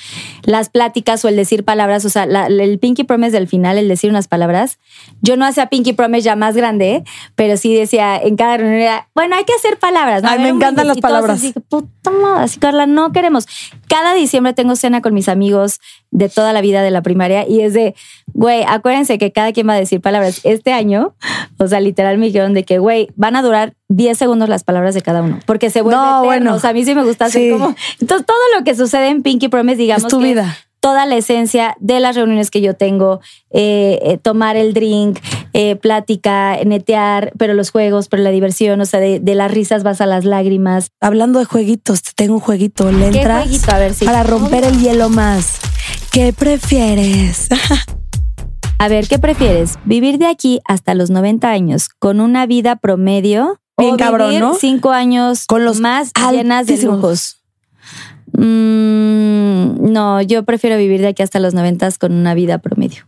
Las 0.43 0.69
pláticas 0.69 1.25
o 1.25 1.27
el 1.27 1.35
decir 1.35 1.65
palabras, 1.65 2.05
o 2.05 2.09
sea, 2.09 2.25
la- 2.25 2.45
el 2.47 2.79
Pinky 2.79 3.03
Promise 3.03 3.33
del 3.33 3.49
final, 3.49 3.77
el 3.77 3.89
decir 3.89 4.09
unas 4.09 4.29
palabras, 4.29 4.79
yo 5.21 5.35
no 5.35 5.43
hacía 5.45 5.67
Pinky 5.67 5.91
Promise 5.91 6.21
ya 6.23 6.37
más 6.37 6.55
grande, 6.55 7.03
pero 7.35 7.57
sí 7.57 7.75
decía 7.75 8.15
en 8.15 8.37
cada 8.37 8.55
reunión, 8.55 8.79
era, 8.79 9.09
bueno, 9.13 9.35
hay 9.35 9.43
que 9.43 9.53
hacer 9.53 9.77
palabras. 9.77 10.23
¿no? 10.23 10.29
Ay, 10.29 10.39
me 10.39 10.47
encantan 10.47 10.87
las 10.87 10.99
palabras. 10.99 11.39
así, 11.39 11.53
puta 11.67 12.11
madre, 12.11 12.45
así, 12.45 12.59
Carla, 12.59 12.85
no 12.85 13.11
queremos. 13.11 13.45
Cada 13.87 14.13
diciembre 14.13 14.53
tengo 14.53 14.75
cena 14.75 15.01
con 15.01 15.13
mis 15.13 15.29
amigos 15.29 15.79
de 16.11 16.29
toda 16.29 16.53
la 16.53 16.61
vida 16.61 16.81
de 16.81 16.91
la 16.91 17.01
primaria 17.01 17.47
y 17.47 17.61
es 17.61 17.73
de, 17.73 17.95
güey, 18.33 18.63
acuérdense 18.67 19.17
que 19.17 19.31
cada 19.31 19.51
quien 19.53 19.67
va 19.67 19.73
a 19.73 19.79
decir 19.79 20.01
palabras. 20.01 20.41
Este 20.43 20.73
año, 20.73 21.15
o 21.57 21.67
sea, 21.67 21.79
literal 21.79 22.17
me 22.17 22.27
dijeron 22.27 22.53
de 22.53 22.63
que, 22.63 22.79
güey, 22.79 23.09
van 23.15 23.35
a 23.35 23.41
durar 23.41 23.73
10 23.89 24.17
segundos 24.17 24.49
las 24.49 24.63
palabras 24.63 24.93
de 24.95 25.01
cada 25.01 25.21
uno, 25.21 25.39
porque 25.45 25.69
se 25.69 25.81
vuelve 25.81 25.97
No, 25.97 26.05
eterno. 26.05 26.25
bueno. 26.25 26.53
O 26.55 26.59
sea, 26.59 26.71
a 26.71 26.73
mí 26.73 26.83
sí 26.85 26.95
me 26.95 27.03
gusta 27.03 27.25
hacer 27.25 27.41
Sí. 27.41 27.49
como... 27.51 27.75
Entonces, 27.99 28.25
todo 28.25 28.37
lo 28.57 28.63
que 28.63 28.75
sucede 28.75 29.09
en 29.09 29.21
Pinky 29.23 29.47
Promise, 29.49 29.77
digamos 29.77 30.03
Es 30.05 30.09
tu 30.09 30.19
que 30.19 30.25
vida. 30.25 30.57
toda 30.79 31.05
la 31.05 31.15
esencia 31.15 31.75
de 31.79 31.99
las 31.99 32.15
reuniones 32.15 32.51
que 32.51 32.61
yo 32.61 32.75
tengo, 32.75 33.21
eh, 33.51 33.99
eh, 34.03 34.17
tomar 34.17 34.55
el 34.57 34.73
drink, 34.73 35.19
eh, 35.53 35.75
plática, 35.75 36.57
netear, 36.65 37.31
pero 37.37 37.53
los 37.53 37.71
juegos, 37.71 38.07
pero 38.09 38.23
la 38.23 38.31
diversión, 38.31 38.81
o 38.81 38.85
sea, 38.85 38.99
de, 38.99 39.19
de 39.19 39.35
las 39.35 39.51
risas 39.51 39.83
vas 39.83 40.01
a 40.01 40.05
las 40.05 40.25
lágrimas. 40.25 40.89
Hablando 40.99 41.39
de 41.39 41.45
jueguitos, 41.45 42.01
te 42.01 42.11
tengo 42.15 42.35
un 42.35 42.39
jueguito. 42.39 42.91
¿Le 42.91 43.11
¿Qué 43.11 43.19
entras? 43.19 43.43
jueguito? 43.43 43.71
A 43.71 43.77
ver 43.77 43.93
si. 43.93 44.05
Para 44.05 44.23
romper 44.23 44.65
el 44.65 44.79
hielo 44.79 45.09
más. 45.09 45.59
¿Qué 46.11 46.33
prefieres? 46.33 47.47
A 48.79 48.89
ver, 48.89 49.07
¿qué 49.07 49.17
prefieres? 49.17 49.79
¿Vivir 49.85 50.17
de 50.17 50.25
aquí 50.25 50.59
hasta 50.65 50.93
los 50.93 51.09
90 51.09 51.49
años 51.49 51.87
con 51.87 52.19
una 52.19 52.45
vida 52.45 52.75
promedio? 52.75 53.61
Bien 53.77 53.93
o 53.93 53.97
cabrón, 53.97 54.27
vivir 54.27 54.41
¿no? 54.41 54.55
cinco 54.55 54.91
años 54.91 55.45
Con 55.45 55.63
los 55.63 55.79
más 55.79 56.11
llenas 56.31 56.67
de 56.67 56.77
lujos? 56.83 57.41
Mm, 58.33 59.91
no, 59.91 60.21
yo 60.21 60.43
prefiero 60.43 60.77
vivir 60.77 61.01
de 61.01 61.07
aquí 61.07 61.23
hasta 61.23 61.39
los 61.39 61.53
90 61.53 61.91
con 61.99 62.11
una 62.11 62.33
vida 62.33 62.57
promedio. 62.57 63.05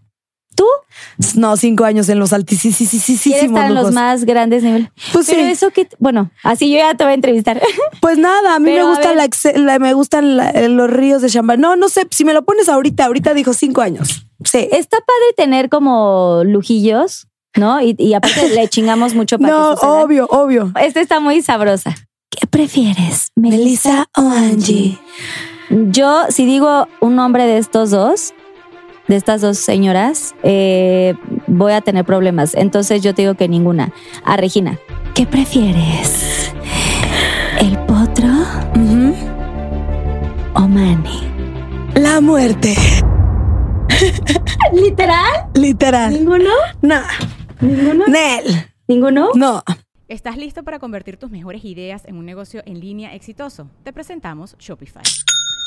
No, 1.36 1.58
cinco 1.58 1.84
años 1.86 2.08
en 2.10 2.20
los 2.20 2.30
¿Quieres 2.30 2.42
altísimos 2.42 2.82
estar 3.26 3.66
en 3.68 3.76
los 3.76 3.92
más 3.92 4.26
grandes 4.26 4.64
niveles? 4.64 4.90
Pues 5.14 5.28
Pero 5.28 5.42
sí. 5.42 5.48
eso 5.52 5.70
que, 5.72 5.88
bueno, 6.00 6.32
así 6.44 6.70
yo 6.72 6.78
ya 6.78 6.96
te 6.96 7.04
voy 7.04 7.12
a 7.12 7.16
entrevistar. 7.16 7.62
Pues 8.02 8.18
nada, 8.18 8.56
a 8.56 8.60
mí 8.60 8.66
Pero, 8.72 8.86
me 8.86 8.90
gusta 8.92 9.14
la, 9.16 9.28
la- 9.60 9.80
me 9.80 9.94
gustan 9.94 10.38
la- 10.38 10.52
los 10.68 10.90
ríos 10.90 11.22
de 11.22 11.30
champán. 11.30 11.60
No, 11.60 11.76
no 11.76 11.90
sé, 11.90 12.08
si 12.12 12.24
me 12.26 12.34
lo 12.34 12.44
pones 12.46 12.70
ahorita, 12.70 13.06
ahorita 13.06 13.34
dijo 13.34 13.54
cinco 13.54 13.82
años. 13.82 14.28
Sí. 14.44 14.68
Está 14.72 14.98
padre 14.98 15.34
tener 15.36 15.70
como 15.70 16.44
lujillos, 16.46 17.28
¿no? 17.56 17.82
Y, 17.82 17.96
y 17.98 18.14
aparte 18.14 18.50
le 18.50 18.68
chingamos 18.68 19.16
mucho 19.16 19.40
para 19.40 19.52
No, 19.58 19.76
que 19.76 19.86
obvio, 19.86 20.28
obvio. 20.30 20.72
Esta 20.80 21.02
está 21.02 21.20
muy 21.20 21.42
sabrosa. 21.42 21.96
¿Qué 22.30 22.46
prefieres, 22.48 23.32
Melissa 23.36 24.08
o 24.18 24.22
Angie. 24.22 25.00
Yo, 25.70 26.26
si 26.30 26.46
digo 26.46 26.88
un 27.00 27.16
nombre 27.16 27.46
de 27.48 27.58
estos 27.58 27.90
dos, 27.92 28.34
de 29.08 29.16
estas 29.16 29.42
dos 29.42 29.58
señoras, 29.58 30.36
eh, 30.44 31.16
voy 31.48 31.74
a 31.74 31.82
tener 31.82 32.06
problemas. 32.06 32.56
Entonces 32.56 33.02
yo 33.02 33.14
te 33.14 33.22
digo 33.24 33.36
que 33.36 33.48
ninguna. 33.48 33.92
A 34.24 34.38
Regina. 34.38 34.80
¿Qué 35.14 35.26
prefieres? 35.26 36.52
¿El 37.60 37.78
potro 37.86 38.28
Ujú. 38.76 39.14
o 40.56 40.68
Manny? 40.68 41.22
La 41.96 42.20
muerte. 42.22 42.76
¿Literal? 44.74 45.48
Literal. 45.54 46.12
¿Ninguno? 46.14 46.50
No. 46.82 47.02
¿Ninguno? 47.62 48.06
Nel. 48.08 48.44
¿Ninguno? 48.88 49.30
No. 49.36 49.64
¿Estás 50.08 50.38
listo 50.38 50.64
para 50.64 50.78
convertir 50.80 51.18
tus 51.18 51.32
mejores 51.32 51.64
ideas 51.66 52.04
en 52.06 52.18
un 52.18 52.26
negocio 52.26 52.62
en 52.66 52.80
línea 52.80 53.16
exitoso? 53.16 53.70
Te 53.84 53.94
presentamos 53.94 54.56
Shopify. 54.60 55.02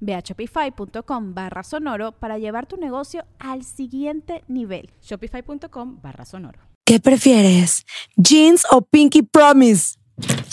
Ve 0.00 0.14
a 0.14 0.20
shopify.com 0.20 1.34
barra 1.34 1.62
sonoro 1.62 2.12
para 2.12 2.38
llevar 2.38 2.66
tu 2.66 2.76
negocio 2.76 3.24
al 3.38 3.64
siguiente 3.64 4.44
nivel. 4.48 4.90
Shopify.com 5.02 6.00
barra 6.00 6.24
sonoro. 6.24 6.60
¿Qué 6.84 7.00
prefieres? 7.00 7.84
¿Jeans 8.16 8.64
o 8.70 8.80
Pinky 8.80 9.22
Promise? 9.22 9.97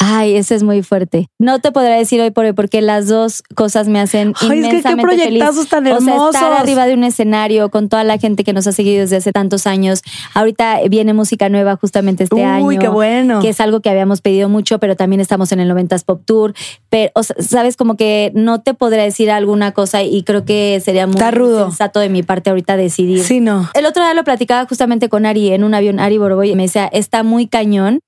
Ay, 0.08 0.36
ese 0.38 0.54
es 0.56 0.62
muy 0.64 0.84
fuerte. 0.84 1.28
No 1.40 1.60
te 1.60 1.72
podré 1.72 1.98
decir 1.98 2.22
hoy 2.22 2.30
por 2.32 2.46
hoy 2.46 2.54
porque 2.54 2.82
las 2.82 3.08
dos 3.08 3.42
cosas 3.56 3.88
me 3.88 4.00
hacen 4.00 4.34
Ay, 4.40 4.60
es 4.60 4.66
que 4.66 4.82
qué 4.84 4.90
inmensamente 4.92 5.16
feliz. 5.18 5.26
proyectazos 5.44 5.68
tan 5.68 5.88
O 5.88 5.90
sea, 5.90 5.98
estar 5.98 6.14
hermosos. 6.14 6.60
arriba 6.60 6.86
de 6.86 6.94
un 6.94 7.04
escenario 7.04 7.70
con 7.72 7.90
toda 7.90 8.04
la 8.04 8.18
gente 8.20 8.44
que 8.44 8.54
nos 8.54 8.68
ha 8.68 8.72
seguido 8.72 9.02
desde 9.02 9.16
hace 9.18 9.32
tantos 9.32 9.66
años. 9.66 10.02
Ahorita 10.34 10.80
viene 10.90 11.14
música 11.14 11.50
nueva 11.50 11.76
justamente 11.76 12.24
este 12.26 12.36
Uy, 12.36 12.42
año. 12.44 12.80
qué 12.80 12.88
bueno. 12.88 13.40
Que 13.42 13.50
es 13.50 13.60
algo 13.60 13.80
que 13.82 13.90
habíamos 13.90 14.22
pedido 14.22 14.48
mucho, 14.48 14.80
pero 14.80 14.96
también 14.96 15.22
estamos 15.22 15.52
en 15.52 15.60
el 15.60 15.72
90s 15.72 16.04
Pop 16.06 16.22
Tour. 16.26 16.54
Pero, 16.90 17.12
o 17.16 17.24
sea, 17.24 17.36
sabes, 17.40 17.76
como 17.76 17.98
que 17.98 18.32
no 18.36 18.62
te 18.62 18.74
podré 18.76 19.02
decir 19.04 19.32
alguna 19.32 19.72
cosa 19.72 20.04
y 20.04 20.22
creo 20.24 20.46
que 20.46 20.80
sería 20.84 21.08
muy 21.08 21.20
sensato 21.20 22.00
de 22.00 22.10
mi 22.10 22.22
parte 22.22 22.50
ahorita 22.52 22.78
decidir. 22.78 23.24
Sí, 23.24 23.40
no. 23.40 23.70
El 23.74 23.86
otro 23.86 24.04
día 24.04 24.14
lo 24.14 24.24
platicaba 24.24 24.68
justamente 24.68 25.10
con 25.10 25.26
Ari 25.26 25.52
en 25.52 25.64
un 25.64 25.74
avión, 25.74 26.00
Ari 26.00 26.18
Boroboy, 26.18 26.52
y 26.52 26.56
me 26.56 26.64
decía, 26.64 26.86
está 26.86 27.24
muy 27.24 27.48
cañón 27.48 28.00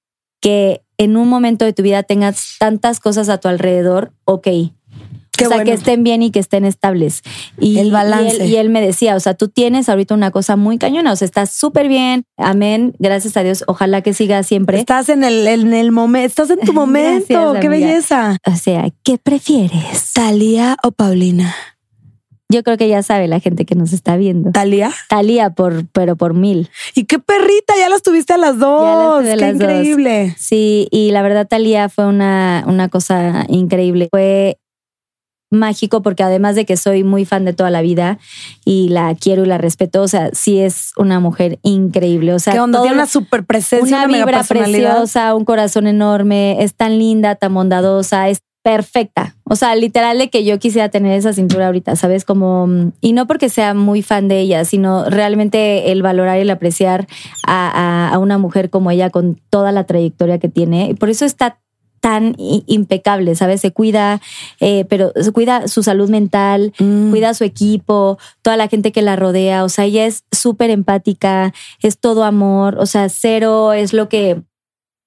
que 0.41 0.81
en 0.97 1.17
un 1.17 1.27
momento 1.27 1.65
de 1.65 1.73
tu 1.73 1.83
vida 1.83 2.03
tengas 2.03 2.55
tantas 2.59 2.99
cosas 2.99 3.29
a 3.29 3.37
tu 3.37 3.47
alrededor, 3.47 4.11
ok. 4.25 4.47
Qué 5.37 5.45
o 5.45 5.49
sea, 5.49 5.57
bueno. 5.57 5.69
que 5.69 5.73
estén 5.73 6.03
bien 6.03 6.23
y 6.23 6.31
que 6.31 6.39
estén 6.39 6.65
estables. 6.65 7.21
Y, 7.59 7.77
El 7.77 7.91
balance. 7.91 8.37
Y 8.37 8.41
él, 8.41 8.49
y 8.49 8.55
él 8.55 8.69
me 8.69 8.81
decía, 8.81 9.15
o 9.15 9.19
sea, 9.19 9.35
tú 9.35 9.49
tienes 9.49 9.87
ahorita 9.87 10.15
una 10.15 10.31
cosa 10.31 10.55
muy 10.55 10.79
cañona, 10.79 11.11
o 11.11 11.15
sea, 11.15 11.27
estás 11.27 11.51
súper 11.51 11.87
bien. 11.87 12.23
Amén. 12.37 12.95
Gracias 12.97 13.37
a 13.37 13.43
Dios. 13.43 13.63
Ojalá 13.67 14.01
que 14.01 14.15
siga 14.15 14.41
siempre. 14.41 14.79
Estás 14.79 15.09
en 15.09 15.23
el, 15.23 15.47
en 15.47 15.75
el 15.75 15.91
momento, 15.91 16.25
estás 16.25 16.49
en 16.49 16.65
tu 16.65 16.73
momento. 16.73 17.27
Gracias, 17.27 17.61
Qué 17.61 17.67
amiga. 17.67 17.87
belleza. 17.87 18.37
O 18.47 18.55
sea, 18.55 18.89
¿qué 19.03 19.19
prefieres? 19.19 20.13
¿Talía 20.13 20.75
o 20.83 20.91
Paulina? 20.91 21.53
Yo 22.49 22.63
creo 22.63 22.77
que 22.77 22.87
ya 22.87 23.03
sabe 23.03 23.27
la 23.27 23.41
gente 23.41 23.65
que 23.65 23.75
nos 23.75 23.91
está 23.91 24.15
viendo. 24.15 24.51
¿Talía? 24.51 24.91
Talía 25.09 25.49
por, 25.49 25.85
pero 25.91 26.15
por 26.15 26.33
mil. 26.33 26.69
Y 26.95 27.03
qué 27.03 27.19
perrita, 27.19 27.73
ya 27.77 27.89
las 27.89 28.01
tuviste 28.03 28.33
a 28.33 28.37
las 28.37 28.57
dos. 28.57 29.19
tuve 29.21 29.31
a 29.33 29.35
qué 29.35 29.41
las 29.41 29.53
dos. 29.59 29.61
increíble. 29.63 30.35
Sí, 30.37 30.87
y 30.91 31.11
la 31.11 31.21
verdad, 31.21 31.45
Talía 31.47 31.89
fue 31.89 32.05
una, 32.07 32.63
una 32.65 32.87
cosa 32.87 33.45
increíble. 33.49 34.07
Fue 34.11 34.57
mágico 35.49 36.01
porque 36.01 36.23
además 36.23 36.55
de 36.55 36.65
que 36.65 36.75
soy 36.77 37.03
muy 37.03 37.25
fan 37.25 37.45
de 37.45 37.53
toda 37.53 37.69
la 37.69 37.81
vida 37.81 38.19
y 38.65 38.89
la 38.89 39.15
quiero 39.15 39.43
y 39.43 39.47
la 39.47 39.57
respeto, 39.57 40.01
o 40.01 40.07
sea, 40.07 40.29
sí 40.33 40.59
es 40.59 40.91
una 40.97 41.19
mujer 41.19 41.59
increíble. 41.63 42.33
O 42.33 42.39
sea, 42.39 42.53
¿Qué 42.53 42.59
onda? 42.59 42.77
todo- 42.79 42.83
Tiene 42.83 42.97
una 42.97 43.07
super 43.07 43.45
presencia, 43.45 43.97
una 43.97 44.05
una, 44.07 44.17
vibra 44.17 44.43
preciosa, 44.43 45.35
un 45.35 45.45
corazón 45.45 45.87
enorme, 45.87 46.61
es 46.63 46.75
tan 46.75 46.97
linda, 46.97 47.35
tan 47.35 47.53
bondadosa, 47.53 48.27
es 48.29 48.41
perfecta. 48.67 49.33
O 49.45 49.55
sea, 49.55 49.77
literal 49.77 50.17
de 50.17 50.29
que 50.29 50.43
yo 50.43 50.59
quisiera 50.59 50.89
tener 50.89 51.13
esa 51.17 51.31
cintura 51.31 51.67
ahorita, 51.67 51.95
¿sabes? 51.95 52.25
Como, 52.25 52.67
mm, 52.67 52.91
y 52.99 53.13
no 53.13 53.25
porque 53.25 53.47
sea 53.47 53.73
muy 53.73 54.01
fan 54.01 54.27
de 54.27 54.41
ella, 54.41 54.65
sino 54.65 55.05
realmente 55.09 55.89
el 55.93 56.01
valorar 56.01 56.37
y 56.37 56.41
el 56.41 56.49
apreciar 56.49 57.07
a, 57.47 57.69
a- 58.09 58.13
a 58.13 58.17
una 58.19 58.37
mujer 58.37 58.69
como 58.69 58.91
ella 58.91 59.09
con 59.09 59.39
toda 59.49 59.71
la 59.71 59.85
trayectoria 59.85 60.37
que 60.37 60.49
tiene. 60.49 60.89
Y 60.89 60.95
por 60.95 61.09
eso 61.09 61.23
está 61.23 61.59
tan 62.01 62.35
impecable, 62.37 63.35
¿sabes? 63.35 63.61
Se 63.61 63.71
cuida, 63.71 64.19
eh, 64.59 64.83
pero 64.89 65.13
se 65.15 65.31
cuida 65.31 65.69
su 65.69 65.81
salud 65.81 66.09
mental, 66.09 66.73
Mm. 66.77 67.09
cuida 67.11 67.33
su 67.35 67.45
equipo, 67.45 68.17
toda 68.41 68.57
la 68.57 68.67
gente 68.67 68.91
que 68.91 69.01
la 69.01 69.15
rodea, 69.15 69.63
o 69.63 69.69
sea, 69.69 69.85
ella 69.85 70.05
es 70.05 70.25
súper 70.33 70.71
empática, 70.71 71.53
es 71.81 71.99
todo 71.99 72.25
amor, 72.25 72.75
o 72.79 72.85
sea, 72.85 73.07
cero 73.07 73.71
es 73.71 73.93
lo 73.93 74.09
que 74.09 74.41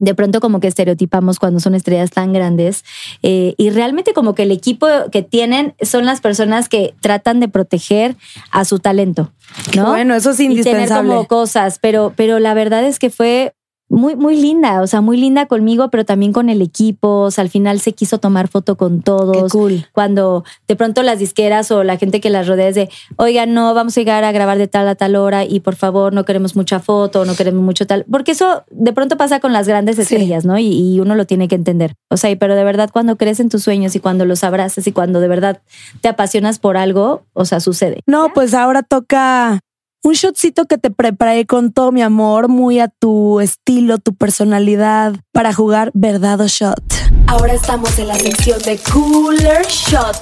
de 0.00 0.14
pronto 0.14 0.40
como 0.40 0.58
que 0.58 0.66
estereotipamos 0.66 1.38
cuando 1.38 1.60
son 1.60 1.74
estrellas 1.74 2.10
tan 2.10 2.32
grandes 2.32 2.84
eh, 3.22 3.54
y 3.56 3.70
realmente 3.70 4.12
como 4.12 4.34
que 4.34 4.42
el 4.42 4.50
equipo 4.50 4.86
que 5.12 5.22
tienen 5.22 5.74
son 5.82 6.06
las 6.06 6.20
personas 6.20 6.68
que 6.68 6.94
tratan 7.00 7.38
de 7.38 7.48
proteger 7.48 8.16
a 8.50 8.64
su 8.64 8.80
talento, 8.80 9.30
¿no? 9.76 9.90
bueno, 9.90 10.14
eso 10.14 10.30
es 10.30 10.40
y 10.40 10.44
tener 10.44 10.58
indispensable. 10.58 11.10
como 11.10 11.26
cosas, 11.28 11.78
pero, 11.78 12.12
pero 12.16 12.40
la 12.40 12.54
verdad 12.54 12.84
es 12.84 12.98
que 12.98 13.10
fue 13.10 13.54
muy, 13.90 14.14
muy 14.14 14.40
linda, 14.40 14.80
o 14.80 14.86
sea, 14.86 15.00
muy 15.00 15.16
linda 15.16 15.46
conmigo, 15.46 15.90
pero 15.90 16.04
también 16.04 16.32
con 16.32 16.48
el 16.48 16.62
equipo. 16.62 17.22
O 17.22 17.30
sea, 17.32 17.42
al 17.42 17.50
final 17.50 17.80
se 17.80 17.92
quiso 17.92 18.18
tomar 18.18 18.46
foto 18.46 18.76
con 18.76 19.02
todos. 19.02 19.36
Qué 19.36 19.48
cool. 19.50 19.86
Cuando 19.92 20.44
de 20.68 20.76
pronto 20.76 21.02
las 21.02 21.18
disqueras 21.18 21.70
o 21.72 21.82
la 21.82 21.98
gente 21.98 22.20
que 22.20 22.30
las 22.30 22.46
rodea 22.46 22.68
es 22.68 22.76
de, 22.76 22.88
oigan, 23.16 23.52
no, 23.52 23.74
vamos 23.74 23.96
a 23.96 24.00
llegar 24.00 24.22
a 24.22 24.30
grabar 24.30 24.58
de 24.58 24.68
tal 24.68 24.88
a 24.88 24.94
tal 24.94 25.16
hora 25.16 25.44
y 25.44 25.58
por 25.58 25.74
favor 25.74 26.12
no 26.12 26.24
queremos 26.24 26.54
mucha 26.54 26.78
foto, 26.78 27.24
no 27.24 27.34
queremos 27.34 27.62
mucho 27.62 27.84
tal. 27.84 28.06
Porque 28.08 28.32
eso 28.32 28.62
de 28.70 28.92
pronto 28.92 29.16
pasa 29.16 29.40
con 29.40 29.52
las 29.52 29.66
grandes 29.66 29.98
estrellas, 29.98 30.44
¿no? 30.44 30.56
Y, 30.56 30.68
y 30.68 31.00
uno 31.00 31.16
lo 31.16 31.26
tiene 31.26 31.48
que 31.48 31.56
entender. 31.56 31.94
O 32.10 32.16
sea, 32.16 32.34
pero 32.38 32.54
de 32.54 32.62
verdad 32.62 32.90
cuando 32.92 33.16
crees 33.16 33.40
en 33.40 33.48
tus 33.48 33.64
sueños 33.64 33.96
y 33.96 34.00
cuando 34.00 34.24
los 34.24 34.44
abrazas 34.44 34.86
y 34.86 34.92
cuando 34.92 35.18
de 35.18 35.26
verdad 35.26 35.62
te 36.00 36.08
apasionas 36.08 36.60
por 36.60 36.76
algo, 36.76 37.24
o 37.32 37.44
sea, 37.44 37.58
sucede. 37.58 38.02
No, 38.06 38.32
pues 38.32 38.54
ahora 38.54 38.84
toca 38.84 39.60
un 40.02 40.14
shotcito 40.14 40.64
que 40.66 40.78
te 40.78 40.90
preparé 40.90 41.46
con 41.46 41.72
todo 41.72 41.92
mi 41.92 42.02
amor, 42.02 42.48
muy 42.48 42.80
a 42.80 42.88
tu 42.88 43.40
estilo, 43.40 43.98
tu 43.98 44.14
personalidad, 44.14 45.14
para 45.32 45.52
jugar 45.52 45.90
verdad 45.94 46.40
o 46.40 46.46
shot. 46.46 46.82
Ahora 47.26 47.52
estamos 47.52 47.98
en 47.98 48.08
la 48.08 48.14
sección 48.14 48.58
de 48.62 48.78
Cooler 48.78 49.66
Shots. 49.66 50.20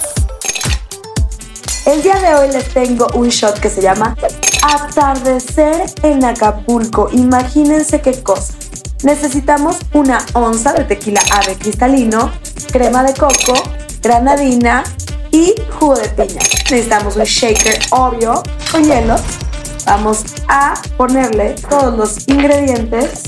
El 1.86 2.02
día 2.02 2.16
de 2.16 2.34
hoy 2.34 2.52
les 2.52 2.68
tengo 2.74 3.06
un 3.14 3.28
shot 3.28 3.58
que 3.60 3.70
se 3.70 3.80
llama 3.80 4.16
Atardecer 4.62 5.86
en 6.02 6.24
Acapulco. 6.24 7.08
Imagínense 7.12 8.00
qué 8.00 8.20
cosa. 8.22 8.54
Necesitamos 9.04 9.76
una 9.94 10.18
onza 10.34 10.72
de 10.72 10.84
tequila 10.84 11.22
ave 11.32 11.54
cristalino, 11.56 12.32
crema 12.72 13.04
de 13.04 13.14
coco, 13.14 13.54
granadina 14.02 14.82
y 15.30 15.54
jugo 15.78 15.94
de 15.94 16.08
piña. 16.08 16.40
Necesitamos 16.68 17.16
un 17.16 17.22
shaker 17.22 17.78
obvio 17.90 18.42
con 18.72 18.82
hielo. 18.84 19.16
Vamos 19.88 20.22
a 20.48 20.74
ponerle 20.98 21.54
todos 21.70 21.96
los 21.96 22.28
ingredientes. 22.28 23.22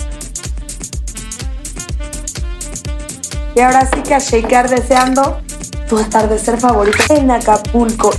Y 3.56 3.60
ahora 3.60 3.88
sí 3.90 4.02
que 4.02 4.14
a 4.14 4.18
shaker 4.18 4.68
deseando 4.68 5.40
tu 5.88 5.98
atardecer 5.98 6.60
favorito 6.60 7.02
en 7.14 7.30
Acapulco. 7.30 8.10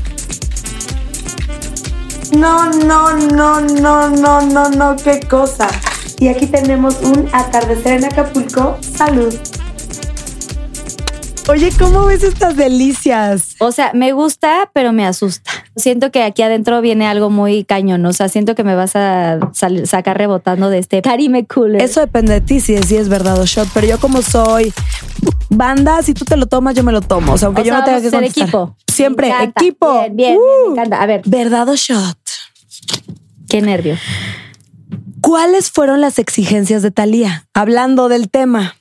No, 2.36 2.72
no, 2.72 3.14
no, 3.14 3.62
no, 3.62 4.10
no, 4.10 4.42
no, 4.42 4.70
no, 4.70 4.96
qué 4.96 5.20
cosa. 5.20 5.68
Y 6.18 6.28
aquí 6.28 6.48
tenemos 6.48 7.00
un 7.04 7.30
atardecer 7.34 7.94
en 7.94 8.06
Acapulco. 8.06 8.80
Salud. 8.98 9.36
Oye, 11.50 11.70
¿cómo 11.78 12.06
ves 12.06 12.24
estas 12.24 12.56
delicias? 12.56 13.56
O 13.60 13.72
sea, 13.72 13.92
me 13.94 14.14
gusta, 14.14 14.70
pero 14.74 14.94
me 14.94 15.06
asusta. 15.06 15.52
Siento 15.76 16.12
que 16.12 16.24
aquí 16.24 16.44
adentro 16.44 16.80
viene 16.82 17.08
algo 17.08 17.30
muy 17.30 17.64
cañón. 17.66 18.06
O 18.06 18.14
sea, 18.14 18.30
siento 18.30 18.56
que 18.56 18.64
me 18.64 18.76
vas 18.76 18.96
a 18.96 19.40
sacar 19.86 20.18
rebotando 20.18 20.70
de 20.70 20.78
este 20.78 21.02
Karime 21.02 21.46
Cooler. 21.46 21.82
Eso 21.82 22.00
depende 22.00 22.34
de 22.34 22.42
ti, 22.42 22.60
si 22.62 22.76
es, 22.76 22.86
si 22.88 22.96
es 22.96 23.10
verdad 23.10 23.40
o 23.40 23.46
shot. 23.46 23.68
Pero 23.74 23.88
yo 23.88 24.00
como 24.00 24.22
soy 24.22 24.72
banda, 25.50 26.02
si 26.04 26.14
tú 26.14 26.24
te 26.26 26.38
lo 26.38 26.46
tomas, 26.46 26.76
yo 26.76 26.84
me 26.84 26.92
lo 26.94 27.02
tomo. 27.02 27.34
O 27.34 27.38
sea, 27.38 27.48
aunque 27.48 27.62
O 27.62 27.66
yo 27.66 27.72
sea, 27.72 27.80
no 27.80 27.86
tenga 27.86 28.02
que 28.02 28.10
ser 28.12 28.24
equipo. 28.24 28.78
Siempre, 28.88 29.34
Me 29.38 29.44
equipo. 29.46 29.92
Bien, 29.94 30.16
bien, 30.16 30.16
bien, 30.16 30.38
Uh. 30.38 30.68
me 30.68 30.72
encanta. 30.74 31.02
A 31.02 31.06
ver, 31.06 31.22
¿Verdad 31.26 31.68
o 31.70 31.76
shot? 31.76 32.18
qué 33.50 33.62
nervio. 33.62 33.98
¿Cuáles 35.20 35.70
fueron 35.72 36.00
las 36.02 36.18
exigencias 36.20 36.82
de 36.82 36.92
Talía? 36.92 37.46
Hablando 37.54 38.08
del 38.10 38.30
tema. 38.30 38.76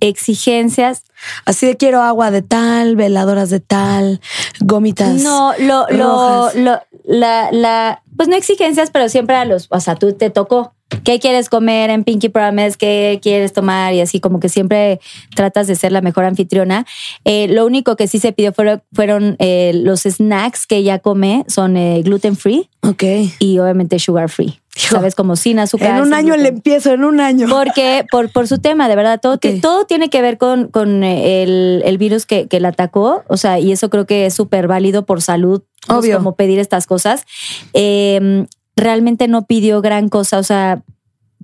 Exigencias. 0.00 1.04
Así 1.44 1.66
de 1.66 1.76
quiero 1.76 2.02
agua 2.02 2.30
de 2.30 2.42
tal, 2.42 2.96
veladoras 2.96 3.50
de 3.50 3.60
tal, 3.60 4.20
gomitas. 4.60 5.22
No, 5.22 5.52
lo, 5.58 5.86
lo, 5.88 6.50
lo, 6.54 6.80
la, 7.04 7.50
la, 7.52 8.02
pues 8.16 8.28
no 8.28 8.36
exigencias, 8.36 8.90
pero 8.90 9.08
siempre 9.08 9.36
a 9.36 9.44
los, 9.44 9.66
o 9.70 9.80
sea, 9.80 9.94
tú 9.94 10.12
te 10.12 10.30
tocó. 10.30 10.74
¿Qué 11.02 11.18
quieres 11.18 11.48
comer 11.48 11.90
en 11.90 12.04
Pinky 12.04 12.28
Promise? 12.28 12.76
¿Qué 12.78 13.18
quieres 13.22 13.52
tomar? 13.52 13.92
Y 13.94 14.00
así 14.00 14.20
como 14.20 14.40
que 14.40 14.48
siempre 14.48 15.00
tratas 15.34 15.66
de 15.66 15.74
ser 15.74 15.92
la 15.92 16.00
mejor 16.00 16.24
anfitriona. 16.24 16.86
Eh, 17.24 17.48
lo 17.48 17.66
único 17.66 17.96
que 17.96 18.06
sí 18.06 18.18
se 18.18 18.32
pidió 18.32 18.52
fueron, 18.52 18.82
fueron 18.92 19.36
eh, 19.38 19.72
los 19.74 20.02
snacks 20.02 20.66
que 20.66 20.76
ella 20.76 20.98
come, 21.00 21.44
son 21.48 21.76
eh, 21.76 22.02
gluten 22.02 22.36
free 22.36 22.68
Ok. 22.82 23.02
y 23.38 23.58
obviamente 23.58 23.98
sugar 23.98 24.28
free. 24.28 24.60
Sabes, 24.76 25.14
como 25.14 25.36
sin 25.36 25.60
azúcar. 25.60 25.96
En 25.98 26.02
un 26.02 26.14
año 26.14 26.36
le 26.36 26.48
empiezo, 26.48 26.92
en 26.92 27.04
un 27.04 27.20
año. 27.20 27.46
Porque, 27.48 28.04
por, 28.10 28.30
por 28.32 28.48
su 28.48 28.58
tema, 28.58 28.88
de 28.88 28.96
verdad, 28.96 29.20
todo, 29.22 29.38
todo 29.38 29.84
tiene 29.86 30.10
que 30.10 30.20
ver 30.20 30.36
con, 30.36 30.66
con 30.66 31.04
eh, 31.04 31.44
el, 31.44 31.82
el 31.84 31.96
virus 31.96 32.26
que, 32.26 32.48
que 32.48 32.58
la 32.58 32.68
atacó. 32.70 33.22
O 33.28 33.36
sea, 33.36 33.60
y 33.60 33.70
eso 33.70 33.88
creo 33.88 34.04
que 34.04 34.26
es 34.26 34.34
súper 34.34 34.66
válido 34.66 35.06
por 35.06 35.22
salud, 35.22 35.62
pues, 35.86 35.98
Obvio. 36.00 36.16
como 36.16 36.34
pedir 36.34 36.58
estas 36.58 36.86
cosas. 36.88 37.24
Eh, 37.72 38.46
realmente 38.76 39.28
no 39.28 39.46
pidió 39.46 39.80
gran 39.80 40.08
cosa, 40.08 40.38
o 40.38 40.42
sea, 40.42 40.82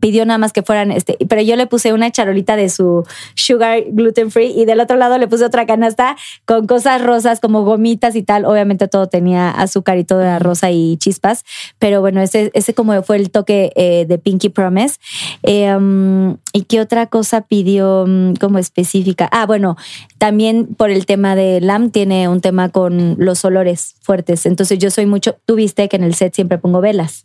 pidió 0.00 0.24
nada 0.26 0.38
más 0.38 0.52
que 0.52 0.62
fueran 0.62 0.90
este, 0.90 1.16
pero 1.28 1.42
yo 1.42 1.56
le 1.56 1.66
puse 1.66 1.92
una 1.92 2.10
charolita 2.10 2.56
de 2.56 2.68
su 2.68 3.04
sugar 3.34 3.82
gluten 3.90 4.30
free 4.30 4.52
y 4.56 4.64
del 4.64 4.80
otro 4.80 4.96
lado 4.96 5.18
le 5.18 5.28
puse 5.28 5.44
otra 5.44 5.66
canasta 5.66 6.16
con 6.46 6.66
cosas 6.66 7.02
rosas 7.02 7.38
como 7.40 7.62
gomitas 7.64 8.16
y 8.16 8.22
tal. 8.22 8.44
Obviamente 8.44 8.88
todo 8.88 9.06
tenía 9.06 9.50
azúcar 9.50 9.98
y 9.98 10.04
todo 10.04 10.22
era 10.22 10.38
rosa 10.38 10.70
y 10.70 10.96
chispas, 10.96 11.44
pero 11.78 12.00
bueno, 12.00 12.20
ese, 12.20 12.50
ese 12.54 12.74
como 12.74 13.02
fue 13.02 13.16
el 13.16 13.30
toque 13.30 13.72
eh, 13.76 14.06
de 14.08 14.18
Pinky 14.18 14.48
Promise. 14.48 14.98
Eh, 15.42 15.74
um, 15.74 16.36
¿Y 16.52 16.62
qué 16.62 16.80
otra 16.80 17.06
cosa 17.06 17.42
pidió 17.42 18.02
um, 18.04 18.34
como 18.34 18.58
específica? 18.58 19.28
Ah, 19.30 19.46
bueno, 19.46 19.76
también 20.18 20.66
por 20.74 20.90
el 20.90 21.06
tema 21.06 21.36
de 21.36 21.60
LAM 21.60 21.90
tiene 21.90 22.28
un 22.28 22.40
tema 22.40 22.70
con 22.70 23.16
los 23.18 23.44
olores 23.44 23.94
fuertes. 24.00 24.46
Entonces 24.46 24.78
yo 24.78 24.90
soy 24.90 25.06
mucho, 25.06 25.36
tú 25.46 25.54
viste 25.56 25.88
que 25.88 25.96
en 25.96 26.04
el 26.04 26.14
set 26.14 26.34
siempre 26.34 26.58
pongo 26.58 26.80
velas 26.80 27.20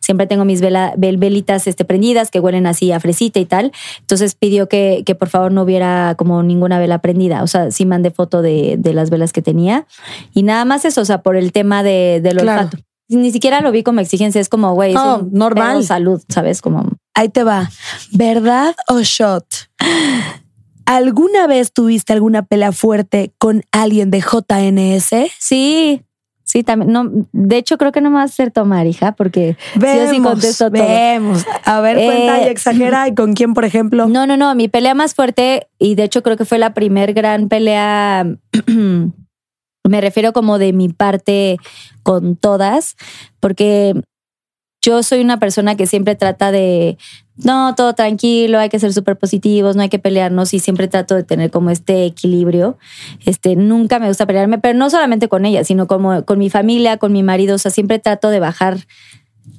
siempre 0.00 0.26
tengo 0.26 0.44
mis 0.44 0.60
vela- 0.62 0.94
vel- 0.96 1.18
velitas 1.18 1.66
este, 1.66 1.84
prendidas 1.96 2.30
que 2.30 2.40
huelen 2.40 2.66
así 2.66 2.92
a 2.92 3.00
fresita 3.00 3.40
y 3.40 3.46
tal. 3.46 3.72
Entonces 4.00 4.34
pidió 4.34 4.68
que, 4.68 5.02
que 5.06 5.14
por 5.14 5.28
favor 5.28 5.50
no 5.52 5.62
hubiera 5.62 6.14
como 6.16 6.42
ninguna 6.42 6.78
vela 6.78 6.98
prendida. 6.98 7.42
O 7.42 7.46
sea, 7.46 7.70
sí 7.70 7.86
mandé 7.86 8.10
foto 8.10 8.42
de, 8.42 8.76
de 8.78 8.92
las 8.92 9.08
velas 9.08 9.32
que 9.32 9.40
tenía. 9.40 9.86
Y 10.34 10.42
nada 10.42 10.64
más 10.66 10.84
eso, 10.84 11.00
o 11.00 11.04
sea, 11.06 11.22
por 11.22 11.36
el 11.36 11.52
tema 11.52 11.82
de, 11.82 12.20
del 12.22 12.36
Claro. 12.38 12.62
olfato. 12.64 12.78
Ni 13.08 13.30
siquiera 13.30 13.60
lo 13.62 13.70
vi 13.72 13.82
como 13.82 14.00
exigencia, 14.00 14.40
es 14.40 14.48
como, 14.48 14.74
güey, 14.74 14.92
No, 14.92 15.18
un 15.20 15.32
normal. 15.32 15.84
salud, 15.84 16.20
¿sabes? 16.28 16.60
Como, 16.60 16.86
Ahí 17.14 17.28
te 17.30 17.44
va. 17.44 17.70
¿Verdad 18.12 18.74
o 18.88 19.00
shot? 19.00 19.46
¿Alguna 20.84 21.46
vez 21.46 21.72
tuviste 21.72 22.12
alguna 22.12 22.42
pelea 22.44 22.72
fuerte 22.72 23.32
con 23.38 23.62
alguien 23.72 24.10
de 24.10 24.20
JNS? 24.20 25.30
sí, 25.38 26.02
sí, 26.56 26.62
también. 26.64 26.90
No, 26.92 27.10
de 27.32 27.56
hecho, 27.58 27.76
creo 27.76 27.92
que 27.92 28.00
no 28.00 28.08
me 28.10 28.16
va 28.16 28.22
a 28.22 28.24
hacer 28.24 28.50
tomar, 28.50 28.86
hija, 28.86 29.12
porque 29.12 29.56
sí 29.74 29.80
o 29.80 30.10
sí 30.10 30.20
contesto 30.22 30.70
todo. 30.70 30.86
vemos. 30.86 31.44
A 31.64 31.80
ver, 31.80 31.96
cuenta 31.96 32.40
y 32.40 32.44
Eh, 32.44 32.50
exagera. 32.50 33.08
¿Y 33.08 33.14
con 33.14 33.34
quién, 33.34 33.52
por 33.54 33.64
ejemplo? 33.64 34.06
No, 34.16 34.26
no, 34.26 34.36
no. 34.36 34.54
Mi 34.54 34.68
pelea 34.68 34.94
más 34.94 35.14
fuerte, 35.14 35.68
y 35.78 35.94
de 35.94 36.04
hecho 36.04 36.22
creo 36.22 36.36
que 36.36 36.44
fue 36.46 36.58
la 36.58 36.72
primer 36.72 37.12
gran 37.12 37.48
pelea, 37.48 38.24
me 39.86 40.00
refiero 40.00 40.32
como 40.32 40.58
de 40.58 40.72
mi 40.72 40.88
parte 40.88 41.58
con 42.02 42.36
todas, 42.36 42.96
porque 43.40 43.94
yo 44.82 45.02
soy 45.02 45.20
una 45.20 45.38
persona 45.38 45.76
que 45.76 45.86
siempre 45.86 46.14
trata 46.14 46.50
de, 46.52 46.96
no, 47.44 47.74
todo 47.74 47.94
tranquilo, 47.94 48.58
hay 48.58 48.68
que 48.68 48.78
ser 48.78 48.92
súper 48.94 49.16
positivos, 49.18 49.76
no 49.76 49.82
hay 49.82 49.88
que 49.88 49.98
pelearnos 49.98 50.54
y 50.54 50.58
siempre 50.58 50.88
trato 50.88 51.14
de 51.14 51.22
tener 51.22 51.50
como 51.50 51.70
este 51.70 52.04
equilibrio. 52.06 52.78
Este, 53.26 53.56
nunca 53.56 53.98
me 53.98 54.08
gusta 54.08 54.26
pelearme, 54.26 54.58
pero 54.58 54.78
no 54.78 54.88
solamente 54.88 55.28
con 55.28 55.44
ella, 55.44 55.62
sino 55.64 55.86
como 55.86 56.24
con 56.24 56.38
mi 56.38 56.48
familia, 56.50 56.96
con 56.96 57.12
mi 57.12 57.22
marido, 57.22 57.56
o 57.56 57.58
sea, 57.58 57.70
siempre 57.70 57.98
trato 57.98 58.30
de 58.30 58.40
bajar 58.40 58.78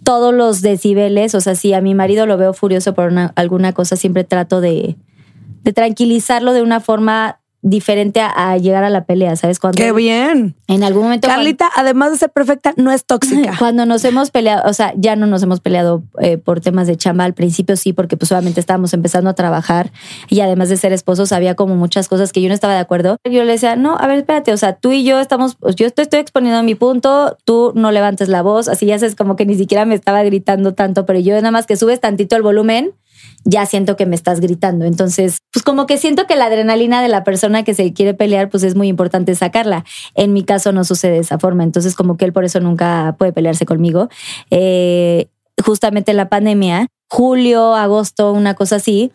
todos 0.04 0.34
los 0.34 0.62
decibeles, 0.62 1.36
o 1.36 1.42
sea, 1.42 1.56
si 1.56 1.74
a 1.74 1.82
mi 1.82 1.94
marido 1.94 2.26
lo 2.26 2.38
veo 2.38 2.54
furioso 2.54 2.94
por 2.94 3.10
una- 3.12 3.32
alguna 3.36 3.74
cosa, 3.74 3.96
siempre 3.96 4.24
trato 4.24 4.60
de, 4.62 4.96
de 5.64 5.74
tranquilizarlo 5.74 6.54
de 6.54 6.62
una 6.62 6.80
forma 6.80 7.40
diferente 7.70 8.22
a, 8.22 8.52
a 8.52 8.58
llegar 8.58 8.84
a 8.84 8.90
la 8.90 9.06
pelea, 9.06 9.36
¿sabes? 9.36 9.60
Cuando 9.60 9.78
Qué 9.78 9.92
bien. 9.92 10.56
en 10.68 10.84
algún 10.84 11.04
momento 11.04 11.28
cuando- 11.28 11.40
Carlita, 11.44 11.70
además 11.76 12.12
de 12.12 12.18
ser 12.18 12.30
perfecta, 12.32 12.74
no 12.78 12.92
es 12.92 13.06
tóxica. 13.06 13.54
cuando 13.60 13.86
nos 13.86 14.04
hemos 14.06 14.32
peleado, 14.32 14.70
o 14.70 14.74
sea, 14.74 14.94
ya 14.96 15.16
no 15.16 15.28
nos 15.28 15.44
hemos 15.44 15.60
peleado 15.60 16.04
eh, 16.20 16.38
por 16.38 16.62
temas 16.62 16.88
de 16.88 16.96
chamba. 16.98 17.24
Al 17.26 17.34
principio 17.34 17.76
sí, 17.76 17.94
porque 17.94 18.18
pues 18.18 18.32
obviamente 18.32 18.60
estábamos 18.60 18.94
empezando 18.94 19.30
a 19.30 19.34
trabajar 19.34 19.92
y 20.30 20.40
además 20.42 20.70
de 20.70 20.78
ser 20.78 20.94
esposos 20.94 21.32
había 21.32 21.56
como 21.56 21.76
muchas 21.76 22.08
cosas 22.08 22.32
que 22.34 22.42
yo 22.42 22.48
no 22.48 22.54
estaba 22.54 22.74
de 22.74 22.80
acuerdo. 22.80 23.18
Yo 23.24 23.44
le 23.44 23.52
decía, 23.54 23.76
no, 23.76 23.98
a 23.98 24.08
ver, 24.08 24.20
espérate, 24.20 24.54
o 24.54 24.58
sea, 24.58 24.74
tú 24.76 24.92
y 24.92 25.04
yo 25.04 25.20
estamos, 25.20 25.56
pues, 25.56 25.76
yo 25.76 25.90
te 25.92 26.02
estoy 26.02 26.20
exponiendo 26.20 26.62
mi 26.64 26.76
punto, 26.76 27.38
tú 27.46 27.72
no 27.76 27.92
levantes 27.92 28.30
la 28.30 28.42
voz, 28.42 28.68
así 28.68 28.86
ya 28.86 28.98
sabes 29.00 29.16
como 29.16 29.36
que 29.36 29.46
ni 29.46 29.56
siquiera 29.56 29.86
me 29.86 29.96
estaba 29.96 30.24
gritando 30.24 30.74
tanto, 30.74 31.06
pero 31.06 31.20
yo 31.20 31.36
nada 31.36 31.52
más 31.52 31.66
que 31.66 31.76
subes 31.76 32.00
tantito 32.00 32.36
el 32.36 32.42
volumen, 32.42 32.92
ya 33.44 33.66
siento 33.66 33.96
que 33.96 34.06
me 34.06 34.16
estás 34.16 34.40
gritando. 34.40 34.86
Entonces, 34.86 35.40
pues 35.52 35.64
como 35.64 35.86
que 35.86 35.98
siento 35.98 36.28
que 36.28 36.36
la 36.36 36.46
adrenalina 36.46 37.02
de 37.02 37.08
la 37.08 37.24
persona 37.24 37.64
que 37.64 37.74
se 37.74 37.94
quiere 37.94 38.14
pelear, 38.14 38.50
pues 38.50 38.64
es 38.64 38.76
muy 38.76 38.88
importante 38.88 39.36
sacarla. 39.36 39.86
En 40.16 40.34
mi 40.34 40.44
caso 40.44 40.72
no 40.72 40.84
sucede 40.84 41.14
de 41.14 41.20
esa 41.20 41.40
forma, 41.40 41.64
entonces 41.64 41.96
como 41.96 42.18
que 42.18 42.26
él 42.26 42.34
por 42.34 42.46
eso 42.46 42.60
nunca 42.60 43.16
puede 43.18 43.34
pelearse 43.34 43.66
conmigo. 43.66 44.10
Eh, 44.52 45.28
justamente 45.64 46.12
en 46.12 46.18
la 46.18 46.30
pandemia, 46.30 46.88
julio, 47.10 47.76
agosto, 47.76 48.34
una 48.34 48.54
cosa 48.54 48.78
así, 48.78 49.12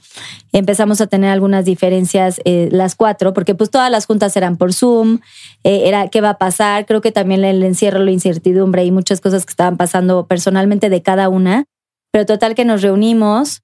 empezamos 0.52 1.00
a 1.00 1.06
tener 1.06 1.30
algunas 1.30 1.64
diferencias 1.64 2.40
eh, 2.44 2.68
las 2.72 2.94
cuatro, 2.94 3.32
porque 3.32 3.54
pues 3.54 3.70
todas 3.70 3.90
las 3.90 4.06
juntas 4.06 4.36
eran 4.36 4.56
por 4.56 4.72
Zoom, 4.72 5.20
eh, 5.62 5.82
era 5.84 6.08
qué 6.08 6.20
va 6.20 6.30
a 6.30 6.38
pasar, 6.38 6.86
creo 6.86 7.00
que 7.00 7.12
también 7.12 7.44
el 7.44 7.62
encierro, 7.62 8.00
la 8.00 8.10
incertidumbre 8.10 8.84
y 8.84 8.90
muchas 8.90 9.20
cosas 9.20 9.44
que 9.44 9.50
estaban 9.50 9.76
pasando 9.76 10.26
personalmente 10.26 10.88
de 10.88 11.02
cada 11.02 11.28
una, 11.28 11.64
pero 12.10 12.26
total 12.26 12.54
que 12.54 12.64
nos 12.64 12.82
reunimos 12.82 13.61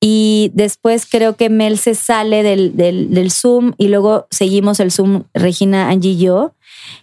Y 0.00 0.52
después 0.54 1.06
creo 1.06 1.36
que 1.36 1.50
Mel 1.50 1.78
se 1.78 1.94
sale 1.94 2.42
del, 2.42 2.76
del, 2.76 3.12
del 3.12 3.30
Zoom 3.32 3.72
y 3.78 3.88
luego 3.88 4.28
seguimos 4.30 4.78
el 4.78 4.92
Zoom 4.92 5.24
Regina, 5.34 5.88
Angie 5.88 6.12
y 6.12 6.18
yo. 6.18 6.54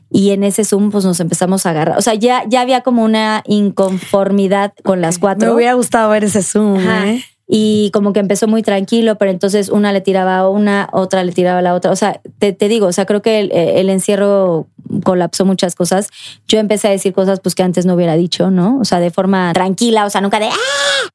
Y 0.09 0.31
en 0.31 0.43
ese 0.45 0.63
Zoom 0.63 0.91
pues 0.91 1.03
nos 1.03 1.19
empezamos 1.19 1.65
a 1.65 1.71
agarrar. 1.71 1.97
O 1.97 2.01
sea, 2.01 2.13
ya, 2.13 2.43
ya 2.47 2.61
había 2.61 2.81
como 2.81 3.03
una 3.03 3.43
inconformidad 3.45 4.73
con 4.83 5.01
las 5.01 5.19
cuatro. 5.19 5.49
Me 5.49 5.55
hubiera 5.55 5.73
gustado 5.73 6.09
ver 6.09 6.23
ese 6.23 6.41
Zoom. 6.41 6.79
¿eh? 6.79 7.21
Y 7.47 7.91
como 7.91 8.13
que 8.13 8.21
empezó 8.21 8.47
muy 8.47 8.63
tranquilo, 8.63 9.17
pero 9.17 9.29
entonces 9.29 9.69
una 9.69 9.91
le 9.91 9.99
tiraba 9.99 10.37
a 10.37 10.49
una, 10.49 10.87
otra 10.93 11.23
le 11.23 11.33
tiraba 11.33 11.59
a 11.59 11.61
la 11.61 11.73
otra. 11.73 11.91
O 11.91 11.95
sea, 11.97 12.21
te, 12.39 12.53
te 12.53 12.69
digo, 12.69 12.87
o 12.87 12.93
sea, 12.93 13.05
creo 13.05 13.21
que 13.21 13.41
el, 13.41 13.51
el 13.51 13.89
encierro 13.89 14.67
colapsó 15.03 15.45
muchas 15.45 15.75
cosas. 15.75 16.09
Yo 16.47 16.59
empecé 16.59 16.87
a 16.87 16.91
decir 16.91 17.13
cosas 17.13 17.41
pues 17.41 17.53
que 17.53 17.63
antes 17.63 17.85
no 17.85 17.93
hubiera 17.93 18.15
dicho, 18.15 18.51
¿no? 18.51 18.79
O 18.79 18.85
sea, 18.85 19.01
de 19.01 19.11
forma 19.11 19.51
tranquila, 19.53 20.05
o 20.05 20.09
sea, 20.09 20.21
nunca 20.21 20.39
de 20.39 20.47
¡ah! 20.47 21.09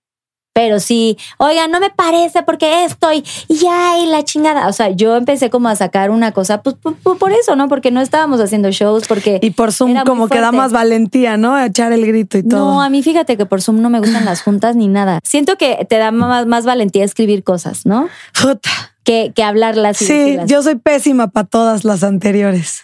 Pero 0.52 0.80
sí, 0.80 1.16
oigan, 1.38 1.70
no 1.70 1.78
me 1.78 1.90
parece 1.90 2.42
porque 2.42 2.84
estoy 2.84 3.24
y 3.46 3.54
ya 3.56 3.98
y 3.98 4.06
la 4.06 4.24
chingada. 4.24 4.66
O 4.66 4.72
sea, 4.72 4.90
yo 4.90 5.14
empecé 5.16 5.48
como 5.48 5.68
a 5.68 5.76
sacar 5.76 6.10
una 6.10 6.32
cosa, 6.32 6.60
pues 6.62 6.74
por, 6.74 6.96
por- 6.96 7.18
por 7.18 7.30
eso, 7.32 7.54
¿no? 7.54 7.68
Porque 7.68 7.92
no 7.92 8.00
estábamos 8.00 8.40
haciendo 8.40 8.70
shows, 8.72 9.06
porque 9.06 9.38
Y 9.42 9.50
por 9.50 9.72
Zoom 9.72 9.94
como 10.04 10.28
que 10.28 10.40
da 10.40 10.50
más 10.50 10.72
valentía, 10.72 11.36
¿no? 11.36 11.54
A 11.54 11.66
echar 11.66 11.92
el 11.92 12.04
grito 12.04 12.36
y 12.36 12.42
todo. 12.42 12.58
No, 12.64 12.82
a 12.82 12.88
mí 12.90 13.02
fíjate 13.02 13.36
que 13.36 13.46
por 13.46 13.62
Zoom 13.62 13.80
no 13.80 13.90
me 13.90 14.00
gustan 14.00 14.24
las 14.24 14.42
juntas 14.42 14.74
ni 14.74 14.88
nada. 14.88 15.20
Siento 15.22 15.56
que 15.56 15.86
te 15.88 15.98
da 15.98 16.10
más, 16.10 16.46
más 16.46 16.64
valentía 16.66 17.04
escribir 17.04 17.44
cosas, 17.44 17.86
¿no? 17.86 18.08
Puta. 18.42 18.70
Que, 19.04 19.32
que 19.34 19.42
hablarlas 19.44 20.02
y 20.02 20.04
Sí, 20.06 20.12
decirlas. 20.12 20.50
yo 20.50 20.62
soy 20.62 20.74
pésima 20.74 21.28
para 21.28 21.46
todas 21.46 21.84
las 21.84 22.02
anteriores. 22.04 22.82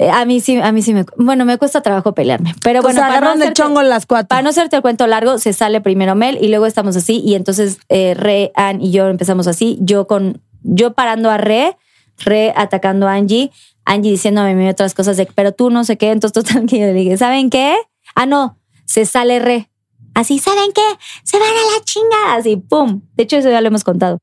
Eh, 0.00 0.08
A 0.08 0.24
mí 0.24 0.40
sí, 0.40 0.56
a 0.58 0.72
mí 0.72 0.80
sí 0.80 0.94
me, 0.94 1.04
bueno, 1.18 1.44
me 1.44 1.58
cuesta 1.58 1.82
trabajo 1.82 2.14
pelearme. 2.14 2.54
Pero 2.62 2.80
Pues 2.80 2.94
bueno, 2.94 3.06
para 3.06 3.20
no, 3.20 3.26
agarran 3.26 3.38
de 3.38 3.44
hacerte, 3.44 3.62
chongo 3.62 3.82
las 3.82 4.06
cuatro. 4.06 4.28
para 4.28 4.40
no 4.40 4.48
hacerte 4.48 4.76
el 4.76 4.82
cuento 4.82 5.06
largo, 5.06 5.36
se 5.36 5.52
sale 5.52 5.82
primero 5.82 6.14
Mel 6.14 6.38
y 6.40 6.48
luego 6.48 6.64
estamos 6.64 6.96
así 6.96 7.20
y 7.22 7.34
entonces 7.34 7.78
eh, 7.90 8.14
Re, 8.14 8.50
Ann 8.54 8.80
y 8.80 8.92
yo 8.92 9.08
empezamos 9.08 9.46
así. 9.46 9.76
Yo 9.82 10.06
con, 10.06 10.40
yo 10.62 10.94
parando 10.94 11.30
a 11.30 11.36
Re, 11.36 11.76
Re 12.16 12.54
atacando 12.56 13.08
a 13.08 13.12
Angie, 13.12 13.50
Angie 13.84 14.10
diciéndome 14.10 14.70
otras 14.70 14.94
cosas 14.94 15.18
de, 15.18 15.26
pero 15.26 15.52
tú 15.52 15.68
no 15.68 15.84
sé 15.84 15.98
qué. 15.98 16.12
Entonces 16.12 16.44
total 16.44 16.64
que 16.66 16.78
yo 16.78 16.86
le 16.86 16.94
dije, 16.94 17.18
¿saben 17.18 17.50
qué? 17.50 17.76
Ah, 18.14 18.24
no, 18.24 18.56
se 18.86 19.04
sale 19.04 19.38
Re. 19.38 19.68
Así, 20.14 20.38
¿saben 20.38 20.72
qué? 20.74 20.80
Se 21.24 21.38
van 21.38 21.48
a 21.48 21.78
la 21.78 21.84
chingada. 21.84 22.34
Así, 22.36 22.56
pum. 22.56 23.02
De 23.16 23.24
hecho, 23.24 23.36
eso 23.36 23.50
ya 23.50 23.60
lo 23.60 23.68
hemos 23.68 23.84
contado. 23.84 24.18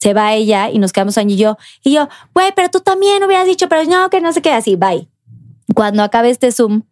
Se 0.00 0.14
va 0.14 0.34
ella 0.34 0.70
y 0.70 0.78
nos 0.78 0.92
quedamos 0.92 1.18
Angie 1.18 1.34
y 1.34 1.38
yo. 1.38 1.58
Y 1.82 1.92
yo, 1.92 2.08
güey, 2.34 2.52
pero 2.54 2.68
tú 2.68 2.80
también 2.80 3.22
hubieras 3.24 3.46
dicho, 3.46 3.68
pero 3.68 3.84
no, 3.84 4.10
que 4.10 4.20
no 4.20 4.32
sé 4.32 4.42
qué. 4.42 4.52
Así, 4.52 4.76
bye. 4.76 5.08
Cuando 5.74 6.02
acabe 6.02 6.30
este 6.30 6.52
Zoom, 6.52 6.82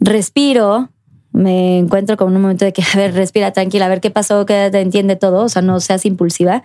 respiro, 0.00 0.90
me 1.36 1.78
encuentro 1.78 2.16
con 2.16 2.34
un 2.34 2.40
momento 2.40 2.64
de 2.64 2.72
que, 2.72 2.82
a 2.94 2.96
ver, 2.96 3.14
respira 3.14 3.52
tranquila, 3.52 3.86
a 3.86 3.88
ver 3.88 4.00
qué 4.00 4.10
pasó, 4.10 4.46
que 4.46 4.70
te 4.70 4.80
entiende 4.80 5.16
todo, 5.16 5.44
o 5.44 5.48
sea, 5.48 5.62
no 5.62 5.80
seas 5.80 6.06
impulsiva. 6.06 6.62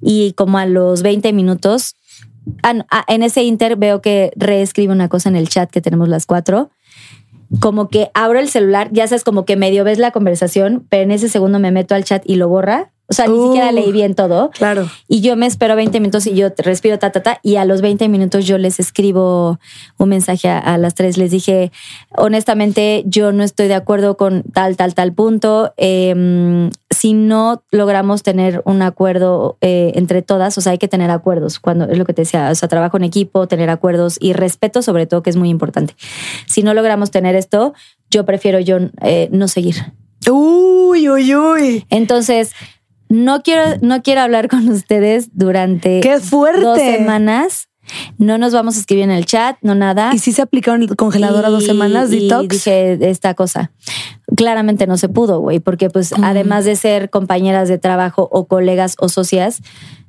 Y 0.00 0.32
como 0.32 0.58
a 0.58 0.66
los 0.66 1.02
20 1.02 1.32
minutos, 1.32 1.94
ah, 2.62 2.84
ah, 2.90 3.04
en 3.06 3.22
ese 3.22 3.44
inter 3.44 3.76
veo 3.76 4.02
que 4.02 4.32
reescribe 4.34 4.92
una 4.92 5.08
cosa 5.08 5.28
en 5.28 5.36
el 5.36 5.48
chat 5.48 5.70
que 5.70 5.80
tenemos 5.80 6.08
las 6.08 6.26
cuatro. 6.26 6.70
Como 7.60 7.88
que 7.88 8.10
abro 8.14 8.38
el 8.38 8.48
celular, 8.48 8.90
ya 8.92 9.06
sabes, 9.06 9.24
como 9.24 9.44
que 9.44 9.56
medio 9.56 9.84
ves 9.84 9.98
la 9.98 10.10
conversación, 10.10 10.86
pero 10.88 11.04
en 11.04 11.10
ese 11.12 11.28
segundo 11.28 11.58
me 11.58 11.70
meto 11.70 11.94
al 11.94 12.04
chat 12.04 12.22
y 12.26 12.36
lo 12.36 12.48
borra. 12.48 12.92
O 13.10 13.14
sea, 13.14 13.26
ni 13.26 13.34
Uh. 13.34 13.46
siquiera 13.46 13.72
leí 13.72 13.90
bien 13.90 14.14
todo. 14.14 14.50
Claro. 14.50 14.88
Y 15.08 15.20
yo 15.20 15.34
me 15.36 15.46
espero 15.46 15.74
20 15.74 15.98
minutos 15.98 16.26
y 16.28 16.34
yo 16.34 16.48
respiro, 16.58 16.98
ta, 16.98 17.10
ta, 17.10 17.22
ta. 17.22 17.40
Y 17.42 17.56
a 17.56 17.64
los 17.64 17.80
20 17.80 18.08
minutos 18.08 18.46
yo 18.46 18.56
les 18.56 18.78
escribo 18.78 19.58
un 19.98 20.08
mensaje 20.08 20.48
a, 20.48 20.58
a 20.58 20.78
las 20.78 20.94
tres. 20.94 21.18
Les 21.18 21.32
dije, 21.32 21.72
honestamente, 22.16 23.02
yo 23.06 23.32
no 23.32 23.42
estoy 23.42 23.66
de 23.68 23.74
acuerdo 23.74 24.16
con 24.16 24.44
tal, 24.44 24.76
tal, 24.76 24.94
tal 24.94 25.12
punto. 25.12 25.74
Eh, 25.76 26.70
si 26.90 27.12
no 27.14 27.62
logramos 27.70 28.22
tener 28.22 28.62
un 28.64 28.82
acuerdo 28.82 29.56
eh, 29.60 29.92
entre 29.94 30.22
todas, 30.22 30.56
o 30.58 30.60
sea, 30.60 30.72
hay 30.72 30.78
que 30.78 30.88
tener 30.88 31.10
acuerdos. 31.10 31.58
Cuando 31.58 31.86
es 31.86 31.98
lo 31.98 32.04
que 32.04 32.12
te 32.14 32.22
decía, 32.22 32.48
o 32.50 32.54
sea, 32.54 32.68
trabajo 32.68 32.96
en 32.96 33.04
equipo, 33.04 33.48
tener 33.48 33.70
acuerdos 33.70 34.18
y 34.20 34.34
respeto, 34.34 34.82
sobre 34.82 35.06
todo, 35.06 35.22
que 35.22 35.30
es 35.30 35.36
muy 35.36 35.48
importante. 35.48 35.94
Si 36.46 36.62
no 36.62 36.74
logramos 36.74 37.10
tener 37.10 37.34
esto, 37.34 37.74
yo 38.10 38.24
prefiero 38.24 38.60
yo 38.60 38.78
eh, 39.02 39.28
no 39.32 39.48
seguir. 39.48 39.76
Uy, 40.30 41.08
uy, 41.08 41.34
uy. 41.34 41.86
Entonces, 41.90 42.52
no 43.10 43.42
quiero, 43.42 43.76
no 43.82 44.02
quiero 44.02 44.22
hablar 44.22 44.48
con 44.48 44.66
ustedes 44.70 45.28
durante 45.34 46.00
¡Qué 46.00 46.18
fuerte! 46.20 46.62
dos 46.62 46.78
semanas. 46.78 47.66
No 48.18 48.38
nos 48.38 48.52
vamos 48.52 48.76
a 48.76 48.80
escribir 48.80 49.02
en 49.04 49.10
el 49.10 49.26
chat, 49.26 49.56
no 49.62 49.74
nada. 49.74 50.12
¿Y 50.14 50.18
si 50.20 50.30
se 50.30 50.42
aplicaron 50.42 50.80
el 50.82 50.94
congelador 50.94 51.44
a 51.44 51.48
dos 51.48 51.64
semanas, 51.64 52.12
y 52.12 52.20
detox? 52.28 52.48
dije 52.48 53.10
esta 53.10 53.34
cosa. 53.34 53.72
Claramente 54.36 54.86
no 54.86 54.96
se 54.96 55.08
pudo, 55.08 55.40
güey, 55.40 55.58
porque 55.58 55.90
pues 55.90 56.16
Mm. 56.16 56.22
además 56.22 56.64
de 56.64 56.76
ser 56.76 57.10
compañeras 57.10 57.68
de 57.68 57.78
trabajo 57.78 58.28
o 58.30 58.46
colegas 58.46 58.94
o 59.00 59.08
socias, 59.08 59.60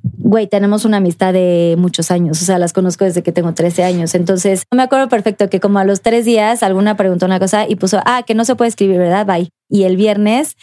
güey, 0.03 0.45
tenemos 0.45 0.85
una 0.85 0.97
amistad 0.97 1.33
de 1.33 1.73
muchos 1.79 2.11
años. 2.11 2.39
O 2.39 2.45
sea, 2.45 2.59
las 2.59 2.71
conozco 2.71 3.03
desde 3.05 3.23
que 3.23 3.31
tengo 3.31 3.51
13 3.55 3.83
años. 3.83 4.13
Entonces, 4.13 4.65
me 4.71 4.83
acuerdo 4.83 5.09
perfecto 5.09 5.49
que 5.49 5.59
como 5.59 5.79
a 5.79 5.83
los 5.83 6.01
tres 6.01 6.23
días 6.25 6.61
alguna 6.61 6.95
preguntó 6.97 7.25
una 7.25 7.39
cosa 7.39 7.67
y 7.67 7.77
puso, 7.77 7.99
ah, 8.05 8.21
que 8.27 8.35
no 8.35 8.45
se 8.45 8.55
puede 8.55 8.69
escribir, 8.69 8.99
¿verdad? 8.99 9.25
Bye. 9.25 9.49
Y 9.71 9.83
el 9.83 9.95
viernes 9.95 10.57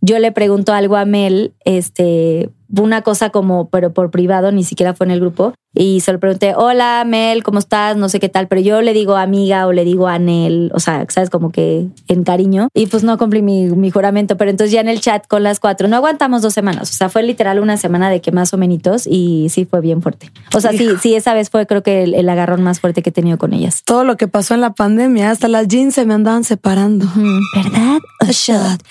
yo 0.00 0.18
le 0.18 0.32
pregunto 0.32 0.72
algo 0.72 0.96
a 0.96 1.04
Mel, 1.04 1.54
este, 1.64 2.48
una 2.82 3.02
cosa 3.02 3.30
como, 3.30 3.68
pero 3.68 3.92
por 3.92 4.10
privado, 4.10 4.52
ni 4.52 4.64
siquiera 4.64 4.94
fue 4.94 5.06
en 5.06 5.12
el 5.12 5.20
grupo. 5.20 5.54
Y 5.76 6.00
se 6.00 6.12
lo 6.12 6.20
pregunté, 6.20 6.54
hola 6.54 7.02
Mel, 7.04 7.42
¿cómo 7.42 7.58
estás? 7.58 7.96
No 7.96 8.08
sé 8.08 8.20
qué 8.20 8.28
tal, 8.28 8.46
pero 8.46 8.60
yo 8.60 8.80
le 8.80 8.92
digo 8.92 9.16
amiga 9.16 9.66
o 9.66 9.72
le 9.72 9.84
digo 9.84 10.06
Anel, 10.06 10.70
o 10.72 10.78
sea, 10.78 11.04
sabes, 11.08 11.30
como 11.30 11.50
que 11.50 11.88
en 12.06 12.22
cariño. 12.22 12.68
Y 12.74 12.86
pues 12.86 13.02
no 13.02 13.18
cumplí 13.18 13.42
mi, 13.42 13.66
mi 13.70 13.90
juramento, 13.90 14.36
pero 14.36 14.52
entonces 14.52 14.72
ya 14.72 14.80
en 14.80 14.88
el 14.88 15.00
chat 15.00 15.26
con 15.26 15.42
las 15.42 15.58
cuatro, 15.58 15.88
no 15.88 15.96
aguantamos 15.96 16.42
dos 16.42 16.54
semanas, 16.54 16.90
o 16.90 16.92
sea, 16.92 17.08
fue 17.08 17.24
literal 17.24 17.58
una 17.58 17.76
semana 17.76 18.08
de 18.08 18.20
que 18.20 18.30
más 18.30 18.54
o 18.54 18.56
menos 18.56 18.74
y 19.06 19.48
sí 19.50 19.64
fue 19.64 19.80
bien 19.80 20.02
fuerte. 20.02 20.30
O 20.54 20.60
sea, 20.60 20.72
sí, 20.72 20.88
sí, 21.00 21.14
esa 21.14 21.34
vez 21.34 21.50
fue 21.50 21.66
creo 21.66 21.82
que 21.82 22.02
el, 22.02 22.14
el 22.14 22.28
agarrón 22.28 22.62
más 22.62 22.80
fuerte 22.80 23.02
que 23.02 23.10
he 23.10 23.12
tenido 23.12 23.38
con 23.38 23.52
ellas. 23.52 23.82
Todo 23.84 24.04
lo 24.04 24.16
que 24.16 24.28
pasó 24.28 24.54
en 24.54 24.60
la 24.60 24.74
pandemia, 24.74 25.30
hasta 25.30 25.48
las 25.48 25.68
jeans 25.68 25.94
se 25.94 26.04
me 26.04 26.14
andaban 26.14 26.44
separando. 26.44 27.06
¿Verdad? 27.54 27.98
A 28.20 28.30
shot. 28.30 28.82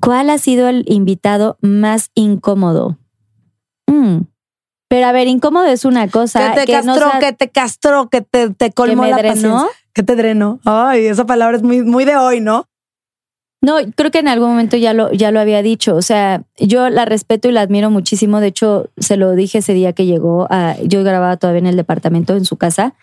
¿Cuál 0.00 0.30
ha 0.30 0.38
sido 0.38 0.68
el 0.68 0.84
invitado 0.88 1.58
más 1.60 2.10
incómodo? 2.14 2.98
Mm. 3.86 4.22
Pero 4.88 5.06
a 5.06 5.12
ver, 5.12 5.26
incómodo 5.26 5.64
es 5.66 5.84
una 5.84 6.08
cosa. 6.08 6.52
que 6.52 6.60
te 6.60 6.66
que 6.66 6.82
no 6.82 6.94
castró, 6.94 7.10
sea- 7.10 7.18
que 7.20 7.32
te 7.32 7.48
castró, 7.50 8.08
que 8.10 8.20
te, 8.20 8.50
te 8.50 8.72
colmó 8.72 9.02
me 9.04 9.10
la 9.10 9.16
drenó. 9.16 9.32
paciencia. 9.34 9.68
Que 9.94 10.02
te 10.02 10.16
drenó. 10.16 10.60
Ay, 10.64 11.06
esa 11.06 11.26
palabra 11.26 11.56
es 11.56 11.62
muy, 11.62 11.82
muy 11.82 12.04
de 12.04 12.16
hoy, 12.16 12.40
¿no? 12.40 12.66
No, 13.64 13.76
creo 13.94 14.10
que 14.10 14.18
en 14.18 14.26
algún 14.26 14.48
momento 14.50 14.76
ya 14.76 14.92
lo, 14.92 15.12
ya 15.12 15.30
lo 15.30 15.38
había 15.38 15.62
dicho. 15.62 15.94
O 15.94 16.02
sea, 16.02 16.42
yo 16.58 16.90
la 16.90 17.04
respeto 17.04 17.48
y 17.48 17.52
la 17.52 17.60
admiro 17.60 17.90
muchísimo. 17.90 18.40
De 18.40 18.48
hecho, 18.48 18.90
se 18.96 19.16
lo 19.16 19.32
dije 19.36 19.58
ese 19.58 19.72
día 19.72 19.92
que 19.92 20.04
llegó. 20.04 20.48
A, 20.50 20.74
yo 20.82 21.04
grababa 21.04 21.36
todavía 21.36 21.60
en 21.60 21.66
el 21.66 21.76
departamento, 21.76 22.34
en 22.36 22.44
su 22.44 22.56
casa. 22.56 22.94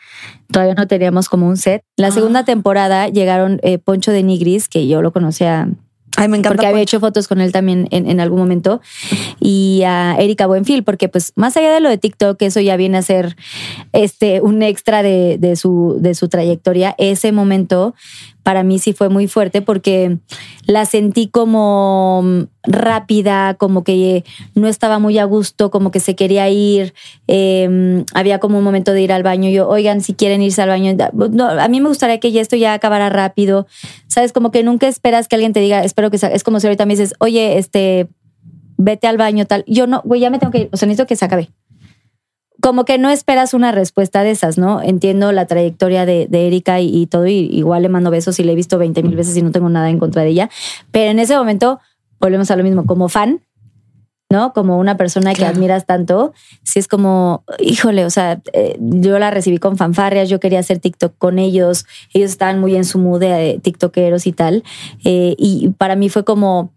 Todavía 0.52 0.74
no 0.76 0.86
teníamos 0.86 1.30
como 1.30 1.48
un 1.48 1.56
set. 1.56 1.82
La 1.96 2.08
Ah. 2.08 2.12
segunda 2.12 2.44
temporada 2.44 3.08
llegaron 3.08 3.60
eh, 3.64 3.78
Poncho 3.78 4.12
de 4.12 4.22
Nigris, 4.22 4.68
que 4.68 4.86
yo 4.88 5.02
lo 5.02 5.14
conocía 5.14 5.70
Ay, 6.20 6.28
me 6.28 6.38
encanta. 6.38 6.56
porque 6.56 6.68
había 6.68 6.82
hecho 6.82 7.00
fotos 7.00 7.28
con 7.28 7.42
él 7.42 7.52
también 7.52 7.88
en, 7.92 8.10
en 8.10 8.20
algún 8.20 8.40
momento, 8.40 8.82
y 9.40 9.84
a 9.86 10.16
Erika 10.20 10.48
Buenfil, 10.48 10.84
porque 10.84 11.10
pues 11.10 11.32
más 11.36 11.56
allá 11.58 11.74
de 11.74 11.80
lo 11.80 11.90
de 11.90 11.98
TikTok, 11.98 12.42
eso 12.42 12.60
ya 12.60 12.76
viene 12.76 12.98
a 12.98 13.02
ser 13.02 13.36
este, 13.94 14.42
un 14.42 14.62
extra 14.62 15.02
de, 15.04 15.38
de 15.40 15.56
su, 15.56 15.98
de 16.00 16.16
su 16.16 16.28
trayectoria, 16.28 16.96
ese 16.98 17.32
momento 17.32 17.96
para 18.50 18.64
mí 18.64 18.80
sí 18.80 18.94
fue 18.94 19.10
muy 19.10 19.28
fuerte 19.28 19.62
porque 19.62 20.18
la 20.66 20.86
sentí 20.86 21.28
como 21.28 22.22
mm, 22.24 22.42
rápida, 22.64 23.54
como 23.54 23.84
que 23.84 24.24
no 24.56 24.68
estaba 24.68 24.98
muy 24.98 25.20
a 25.20 25.26
gusto, 25.26 25.70
como 25.70 25.92
que 25.92 26.00
se 26.00 26.16
quería 26.16 26.50
ir. 26.50 26.96
eh, 27.28 28.04
había 28.16 28.40
como 28.40 28.58
un 28.58 28.64
momento 28.64 28.92
de 28.92 29.04
ir 29.04 29.14
al 29.14 29.22
baño. 29.22 29.52
Yo, 29.52 29.70
oigan, 29.70 30.02
si 30.02 30.16
quieren 30.16 30.42
irse 30.42 30.64
al 30.64 30.70
baño, 30.70 30.98
no, 31.30 31.48
a 31.48 31.68
mí 31.68 31.80
me 31.80 31.90
gustaría 31.90 32.20
que 32.20 32.32
ya 32.32 32.42
esto 32.42 32.56
ya 32.56 32.74
acabara 32.74 33.12
rápido. 33.12 33.68
Sabes, 34.08 34.34
como 34.34 34.50
que 34.50 34.64
nunca 34.64 34.88
esperas 34.88 35.28
que 35.28 35.36
alguien 35.36 35.54
te 35.54 35.60
diga, 35.60 35.84
espero 35.84 36.10
que 36.10 36.18
sa-". 36.18 36.30
es 36.30 36.44
como 36.44 36.60
si 36.60 36.66
ahorita 36.66 36.88
me 36.88 36.94
dices, 36.94 37.14
oye, 37.20 37.60
este, 37.60 38.08
vete 38.78 39.06
al 39.06 39.18
baño, 39.18 39.46
tal. 39.46 39.64
Yo 39.68 39.86
no, 39.86 40.02
güey, 40.04 40.22
ya 40.22 40.32
me 40.32 40.40
tengo 40.40 40.52
que 40.52 40.62
ir. 40.62 40.70
O 40.72 40.78
sea, 40.78 40.88
necesito 40.88 41.06
que 41.06 41.16
se 41.16 41.26
acabe 41.26 41.52
como 42.62 42.86
que 42.86 42.98
no 42.98 43.10
esperas 43.10 43.54
una 43.54 43.72
respuesta 43.72 44.24
de 44.24 44.32
esas, 44.32 44.58
¿no? 44.58 44.82
Entiendo 44.82 45.32
la 45.32 45.46
trayectoria 45.46 46.06
de, 46.06 46.28
de 46.28 46.48
Erika 46.48 46.80
y, 46.80 46.96
y 46.96 47.08
todo, 47.08 47.28
y 47.28 47.50
igual 47.52 47.84
le 47.84 47.90
mando 47.90 48.12
besos 48.12 48.40
y 48.40 48.44
le 48.44 48.52
he 48.52 48.56
visto 48.56 48.78
20 48.78 49.04
mil 49.04 49.16
veces 49.16 49.36
y 49.38 49.42
no 49.42 49.52
tengo 49.52 49.70
nada 49.70 49.90
en 49.90 50.00
contra 50.00 50.24
de 50.24 50.30
ella, 50.30 50.50
pero 50.92 51.12
en 51.12 51.20
ese 51.20 51.36
momento 51.38 51.80
volvemos 52.20 52.52
a 52.52 52.56
lo 52.56 52.64
mismo, 52.64 52.86
como 52.86 53.10
fan, 53.10 53.42
¿no? 54.32 54.54
Como 54.54 54.78
una 54.78 54.96
persona 54.96 55.34
que 55.34 55.46
admiras 55.46 55.86
tanto, 55.86 56.34
si 56.64 56.78
es 56.78 56.88
como, 56.88 57.44
híjole, 57.60 58.06
o 58.06 58.10
sea, 58.12 58.42
eh, 58.54 58.78
yo 58.80 59.18
la 59.18 59.32
recibí 59.32 59.58
con 59.58 59.76
fanfarrias, 59.76 60.30
yo 60.30 60.40
quería 60.40 60.60
hacer 60.60 60.80
TikTok 60.80 61.18
con 61.18 61.40
ellos, 61.40 61.86
ellos 62.14 62.30
estaban 62.30 62.60
muy 62.60 62.76
en 62.76 62.86
su 62.86 63.00
mood 63.00 63.20
de 63.20 63.60
tiktokeros 63.64 64.28
y 64.28 64.34
tal, 64.34 64.64
eh, 65.04 65.36
y 65.38 65.70
para 65.78 65.96
mí 65.96 66.10
fue 66.10 66.26
como 66.26 66.72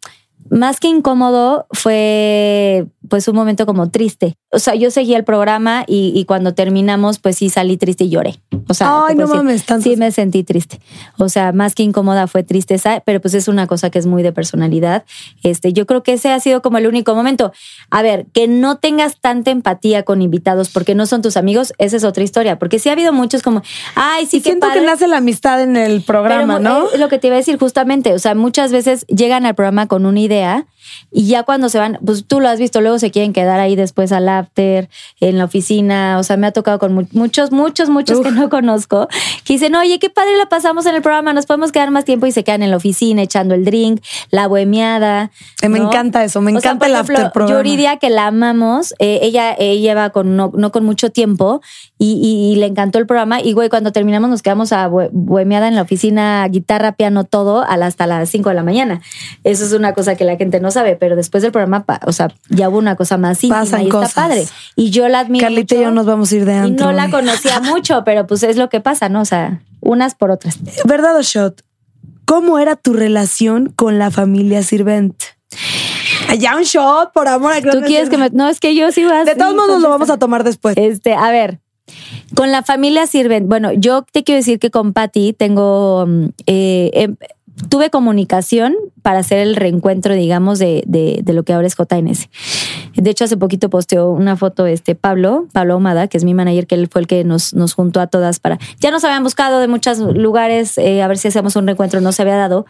más 0.51 0.81
que 0.81 0.89
incómodo, 0.89 1.67
fue 1.73 2.87
pues 3.09 3.29
un 3.29 3.35
momento 3.35 3.67
como 3.67 3.91
triste. 3.91 4.37
O 4.53 4.59
sea, 4.59 4.75
yo 4.75 4.91
seguía 4.91 5.17
el 5.17 5.25
programa 5.25 5.85
y, 5.87 6.13
y 6.15 6.25
cuando 6.25 6.55
terminamos, 6.55 7.19
pues 7.19 7.37
sí 7.37 7.51
salí 7.51 7.77
triste 7.77 8.05
y 8.05 8.11
lloré. 8.11 8.41
O 8.69 8.75
sea, 8.75 9.07
Ay, 9.07 9.17
no 9.17 9.27
mames, 9.27 9.65
tanto. 9.67 9.83
sí 9.91 9.97
me 9.97 10.13
sentí 10.13 10.45
triste. 10.45 10.81
O 11.19 11.29
sea, 11.29 11.53
más 11.53 11.75
que 11.75 11.83
incómoda 11.83 12.27
fue 12.27 12.43
tristeza, 12.43 13.03
pero 13.05 13.21
pues 13.21 13.35
es 13.35 13.49
una 13.49 13.67
cosa 13.67 13.91
que 13.91 13.99
es 13.99 14.07
muy 14.07 14.23
de 14.23 14.33
personalidad. 14.33 15.05
Este, 15.43 15.73
yo 15.73 15.87
creo 15.87 16.03
que 16.03 16.15
ese 16.15 16.31
ha 16.33 16.41
sido 16.41 16.63
como 16.63 16.79
el 16.79 16.87
único 16.87 17.15
momento. 17.15 17.53
A 17.91 18.03
ver, 18.03 18.27
que 18.33 18.47
no 18.49 18.77
tengas 18.79 19.21
tanta 19.21 19.51
empatía 19.51 20.05
con 20.05 20.23
invitados 20.23 20.69
porque 20.71 20.95
no 20.95 21.07
son 21.07 21.23
tus 21.23 21.37
amigos, 21.37 21.73
esa 21.79 21.97
es 21.97 22.05
otra 22.05 22.23
historia. 22.23 22.59
Porque 22.59 22.79
sí 22.79 22.89
ha 22.89 22.93
habido 22.93 23.13
muchos 23.13 23.43
como, 23.43 23.63
ay, 23.95 24.27
sí 24.27 24.39
y 24.39 24.41
qué 24.41 24.51
siento 24.51 24.69
que 24.69 24.75
padre". 24.75 24.87
nace 24.87 25.09
la 25.09 25.19
amistad 25.19 25.61
en 25.63 25.77
el 25.77 26.03
programa, 26.03 26.59
Pero, 26.59 26.69
¿no? 26.81 26.87
eh, 26.93 26.99
lo 26.99 27.09
que 27.09 27.19
te 27.19 27.27
iba 27.27 27.37
a 27.37 27.39
decir 27.39 27.59
justamente, 27.59 28.13
o 28.15 28.19
sea, 28.19 28.35
muchas 28.35 28.71
veces 28.73 29.07
llegan 29.07 29.45
al 29.47 29.55
programa 29.55 29.87
con 29.87 30.07
una 30.07 30.21
idea 30.21 30.32
idea. 30.33 30.67
Y 31.11 31.27
ya 31.27 31.43
cuando 31.43 31.69
se 31.69 31.79
van, 31.79 31.99
pues 32.05 32.25
tú 32.27 32.41
lo 32.41 32.49
has 32.49 32.59
visto, 32.59 32.81
luego 32.81 32.99
se 32.99 33.11
quieren 33.11 33.33
quedar 33.33 33.61
ahí 33.61 33.77
después 33.77 34.13
al 34.13 34.29
after, 34.29 34.89
en 35.21 35.39
la 35.39 35.45
oficina, 35.45 36.19
o 36.19 36.23
sea, 36.23 36.37
me 36.37 36.47
ha 36.47 36.53
tocado 36.53 36.79
con 36.79 36.93
mu- 36.95 37.07
muchos, 37.13 37.51
muchos, 37.53 37.89
muchos 37.89 38.21
que 38.21 38.31
no 38.31 38.49
conozco, 38.49 39.09
que 39.45 39.55
dicen, 39.55 39.75
oye, 39.75 39.99
qué 39.99 40.11
padre 40.11 40.37
la 40.37 40.47
pasamos 40.47 40.87
en 40.87 40.95
el 40.95 41.03
programa, 41.03 41.33
nos 41.33 41.47
podemos 41.47 41.73
quedar 41.73 41.91
más 41.91 42.05
tiempo 42.05 42.27
y 42.27 42.33
se 42.33 42.45
quedan 42.45 42.63
en 42.63 42.71
la 42.71 42.77
oficina 42.77 43.23
echando 43.23 43.55
el 43.55 43.65
drink, 43.65 44.03
la 44.31 44.47
bohemiada. 44.47 45.31
Eh, 45.63 45.69
me 45.69 45.79
encanta 45.79 46.25
eso, 46.25 46.41
me 46.41 46.57
O 46.57 46.61
sea, 46.61 46.73
encanta 46.73 46.79
por 46.79 46.89
el 46.89 46.95
ejemplo, 46.95 47.17
after 47.19 47.33
programa. 47.33 47.59
Yuridia, 47.63 47.97
que 47.99 48.11
la 48.11 48.27
amamos, 48.27 48.95
eh, 48.99 49.21
ella, 49.23 49.55
ella 49.59 49.81
lleva 49.81 50.11
con 50.11 50.37
no, 50.37 50.51
no 50.55 50.73
con 50.73 50.85
mucho 50.85 51.11
tiempo 51.11 51.61
y, 51.99 52.13
y- 52.23 52.53
y 52.53 52.57
le 52.57 52.67
encantó 52.67 52.99
el 52.99 53.07
programa. 53.07 53.41
Y 53.41 53.53
güey, 53.53 53.69
cuando 53.69 53.93
terminamos 53.93 54.31
nos 54.31 54.43
quedamos 54.43 54.73
a 54.73 54.89
bohemiada 54.89 55.69
en 55.69 55.75
la 55.77 55.83
oficina, 55.83 56.47
guitarra, 56.49 56.93
piano, 56.93 57.25
todo, 57.25 57.63
hasta 57.63 58.07
las 58.07 58.29
5 58.31 58.49
de 58.49 58.55
la 58.55 58.63
mañana. 58.63 59.01
Eso 59.45 59.65
es 59.65 59.73
una 59.73 59.93
cosa 59.95 60.17
que 60.17 60.25
la 60.25 60.37
gente 60.37 60.59
no 60.61 60.71
sabe, 60.73 60.97
pero 60.97 61.15
después 61.15 61.43
del 61.43 61.53
programa, 61.53 61.85
pa- 61.85 62.01
o 62.07 62.13
sea, 62.13 62.33
ya 62.49 62.69
hubo 62.69 62.79
una 62.79 62.97
cosa 62.97 63.17
más 63.19 63.43
íntima 63.45 63.61
Pasan 63.61 63.83
y 63.83 63.89
cosas. 63.89 64.09
está 64.09 64.23
padre. 64.23 64.47
Y 64.75 64.91
yo 64.91 65.09
la 65.09 65.21
admiro 65.21 65.45
Carlita 65.45 65.75
y 65.77 65.81
yo 65.83 65.91
nos 65.93 66.05
vamos 66.07 66.33
a 66.33 66.37
ir 66.37 66.45
de 66.45 66.53
y 66.53 66.57
antro. 66.57 66.87
no 66.87 66.93
la 66.93 67.09
conocía 67.11 67.61
mucho, 67.63 68.03
pero 68.05 68.27
pues 68.27 68.43
es 68.43 68.57
lo 68.57 68.69
que 68.69 68.81
pasa, 68.81 69.09
¿no? 69.09 69.21
O 69.21 69.25
sea, 69.25 69.61
unas 69.81 70.15
por 70.17 70.31
otras. 70.33 70.59
¿Verdad 70.85 71.17
o 71.17 71.23
shot? 71.23 71.63
¿Cómo 72.25 72.59
era 72.59 72.77
tu 72.77 72.93
relación 72.95 73.73
con 73.77 73.99
la 73.99 74.11
familia 74.11 74.63
Sirvent? 74.63 75.15
Ya 76.39 76.57
un 76.57 76.63
shot, 76.63 77.13
por 77.13 77.29
amor 77.29 77.53
a 77.53 77.61
Tú 77.61 77.83
quieres 77.87 78.09
que 78.09 78.17
me... 78.17 78.31
No, 78.31 78.49
es 78.49 78.59
que 78.59 78.75
yo 78.75 78.91
sí 78.91 79.05
vas... 79.05 79.27
De 79.27 79.35
todos 79.35 79.55
modos 79.55 79.81
lo 79.83 79.89
vamos 79.91 80.09
a 80.09 80.19
tomar 80.19 80.45
después. 80.45 80.75
Este, 80.79 81.13
a 81.15 81.31
ver, 81.31 81.61
con 82.35 82.51
la 82.51 82.63
familia 82.63 83.07
sirven. 83.07 83.49
Bueno, 83.49 83.73
yo 83.73 84.07
te 84.11 84.25
quiero 84.25 84.39
decir 84.39 84.59
que 84.59 84.71
con 84.71 84.93
Patty 84.95 85.35
tengo. 85.35 86.07
mm, 86.07 86.25
eh, 86.47 86.91
em, 86.95 87.17
tuve 87.69 87.91
comunicación 87.91 88.75
para 89.03 89.21
hacer 89.21 89.39
el 89.39 89.57
reencuentro, 89.57 90.15
digamos, 90.15 90.59
de, 90.59 90.85
de, 90.87 91.21
de 91.23 91.33
lo 91.33 91.43
que 91.43 91.53
ahora 91.53 91.67
es 91.67 91.77
JNS. 91.77 92.29
De 92.95 93.11
hecho, 93.11 93.25
hace 93.25 93.37
poquito 93.37 93.71
posteó 93.71 94.11
una 94.11 94.37
foto 94.37 94.67
este 94.67 94.95
Pablo, 94.95 95.47
Pablo 95.53 95.75
Ahumada, 95.75 96.09
que 96.09 96.19
es 96.19 96.25
mi 96.25 96.35
manager, 96.35 96.67
que 96.67 96.75
él 96.75 96.89
fue 96.89 97.01
el 97.03 97.07
que 97.07 97.25
nos, 97.25 97.55
nos 97.55 97.75
juntó 97.75 98.01
a 98.01 98.07
todas 98.07 98.41
para. 98.41 98.59
Ya 98.81 98.91
nos 98.91 99.05
habían 99.05 99.23
buscado 99.23 99.61
de 99.61 99.69
muchos 99.69 99.99
lugares 99.99 100.79
eh, 100.79 101.03
a 101.03 101.09
ver 101.09 101.19
si 101.19 101.29
hacíamos 101.29 101.57
un 101.57 101.67
reencuentro, 101.67 102.01
no 102.01 102.13
se 102.13 102.23
había 102.23 102.37
dado. 102.37 102.67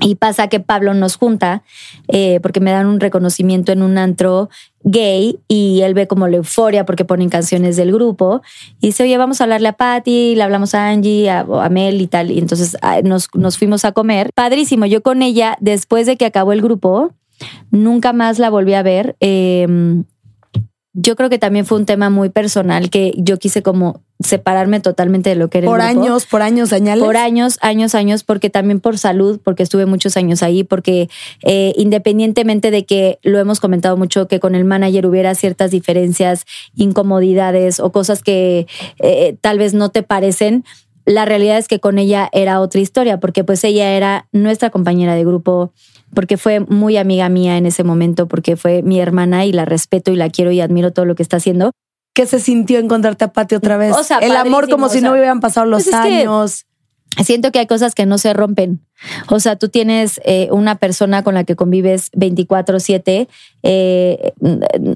Y 0.00 0.16
pasa 0.16 0.48
que 0.48 0.60
Pablo 0.60 0.94
nos 0.94 1.16
junta 1.16 1.62
eh, 2.08 2.40
porque 2.42 2.60
me 2.60 2.70
dan 2.70 2.86
un 2.86 3.00
reconocimiento 3.00 3.72
en 3.72 3.82
un 3.82 3.98
antro 3.98 4.48
gay 4.82 5.38
y 5.48 5.80
él 5.82 5.94
ve 5.94 6.06
como 6.06 6.28
la 6.28 6.36
euforia 6.36 6.84
porque 6.84 7.04
ponen 7.04 7.28
canciones 7.28 7.76
del 7.76 7.92
grupo 7.92 8.42
y 8.80 8.88
dice, 8.88 9.04
oye, 9.04 9.16
vamos 9.18 9.40
a 9.40 9.44
hablarle 9.44 9.68
a 9.68 9.72
Patty, 9.74 10.34
le 10.34 10.42
hablamos 10.42 10.74
a 10.74 10.88
Angie, 10.88 11.30
a, 11.30 11.40
a 11.40 11.68
Mel 11.68 12.00
y 12.00 12.06
tal. 12.06 12.30
Y 12.30 12.38
entonces 12.38 12.76
ah, 12.82 13.00
nos, 13.02 13.28
nos 13.34 13.58
fuimos 13.58 13.84
a 13.84 13.92
comer. 13.92 14.30
Padrísimo, 14.34 14.86
yo 14.86 15.02
con 15.02 15.22
ella, 15.22 15.56
después 15.60 16.06
de 16.06 16.16
que 16.16 16.26
acabó 16.26 16.52
el 16.52 16.62
grupo, 16.62 17.12
nunca 17.70 18.12
más 18.12 18.38
la 18.38 18.50
volví 18.50 18.74
a 18.74 18.82
ver. 18.82 19.16
Eh, 19.20 20.02
yo 20.92 21.14
creo 21.14 21.30
que 21.30 21.38
también 21.38 21.64
fue 21.64 21.78
un 21.78 21.86
tema 21.86 22.10
muy 22.10 22.28
personal 22.28 22.90
que 22.90 23.12
yo 23.16 23.38
quise 23.38 23.62
como 23.62 24.02
separarme 24.20 24.80
totalmente 24.80 25.30
de 25.30 25.36
lo 25.36 25.48
que 25.48 25.58
era 25.58 25.66
el 25.66 25.70
Por 25.70 25.80
grupo. 25.80 26.00
años, 26.00 26.26
por 26.26 26.42
años, 26.42 26.72
añales. 26.72 27.04
Por 27.04 27.16
años, 27.16 27.58
años, 27.60 27.94
años, 27.94 28.24
porque 28.24 28.50
también 28.50 28.80
por 28.80 28.98
salud, 28.98 29.40
porque 29.42 29.62
estuve 29.62 29.86
muchos 29.86 30.16
años 30.16 30.42
ahí, 30.42 30.64
porque 30.64 31.08
eh, 31.44 31.72
independientemente 31.76 32.70
de 32.70 32.84
que 32.84 33.18
lo 33.22 33.38
hemos 33.38 33.60
comentado 33.60 33.96
mucho, 33.96 34.26
que 34.26 34.40
con 34.40 34.54
el 34.54 34.64
manager 34.64 35.06
hubiera 35.06 35.34
ciertas 35.34 35.70
diferencias, 35.70 36.44
incomodidades 36.74 37.78
o 37.78 37.92
cosas 37.92 38.22
que 38.22 38.66
eh, 38.98 39.36
tal 39.40 39.58
vez 39.58 39.74
no 39.74 39.90
te 39.90 40.02
parecen, 40.02 40.64
la 41.04 41.24
realidad 41.24 41.56
es 41.56 41.68
que 41.68 41.80
con 41.80 41.98
ella 41.98 42.28
era 42.32 42.60
otra 42.60 42.80
historia, 42.80 43.18
porque 43.18 43.42
pues 43.42 43.64
ella 43.64 43.92
era 43.92 44.28
nuestra 44.32 44.68
compañera 44.68 45.14
de 45.14 45.24
grupo, 45.24 45.72
porque 46.12 46.36
fue 46.36 46.60
muy 46.60 46.98
amiga 46.98 47.28
mía 47.30 47.56
en 47.56 47.64
ese 47.64 47.82
momento, 47.82 48.28
porque 48.28 48.56
fue 48.56 48.82
mi 48.82 49.00
hermana 49.00 49.46
y 49.46 49.52
la 49.52 49.64
respeto 49.64 50.12
y 50.12 50.16
la 50.16 50.28
quiero 50.28 50.50
y 50.50 50.60
admiro 50.60 50.92
todo 50.92 51.06
lo 51.06 51.14
que 51.14 51.22
está 51.22 51.38
haciendo. 51.38 51.70
¿Qué 52.18 52.26
se 52.26 52.40
sintió 52.40 52.80
encontrarte 52.80 53.26
a 53.26 53.32
Pati 53.32 53.54
otra 53.54 53.76
vez? 53.76 53.94
O 53.96 54.02
sea, 54.02 54.18
el 54.18 54.34
amor 54.34 54.68
como 54.68 54.86
o 54.86 54.88
si 54.88 54.98
sea, 54.98 55.08
no 55.08 55.14
hubieran 55.14 55.38
pasado 55.38 55.66
los 55.66 55.84
pues 55.84 55.94
es 55.94 56.00
que- 56.02 56.18
años. 56.22 56.66
siento 57.24 57.52
que 57.52 57.60
hay 57.60 57.68
cosas 57.68 57.94
que 57.94 58.06
no 58.06 58.18
se 58.18 58.32
rompen. 58.32 58.80
O 59.28 59.38
sea, 59.38 59.54
tú 59.54 59.68
tienes 59.68 60.20
eh, 60.24 60.48
una 60.50 60.74
persona 60.74 61.22
con 61.22 61.34
la 61.34 61.44
que 61.44 61.54
convives 61.54 62.10
24/7. 62.16 63.28
eh, 63.62 64.32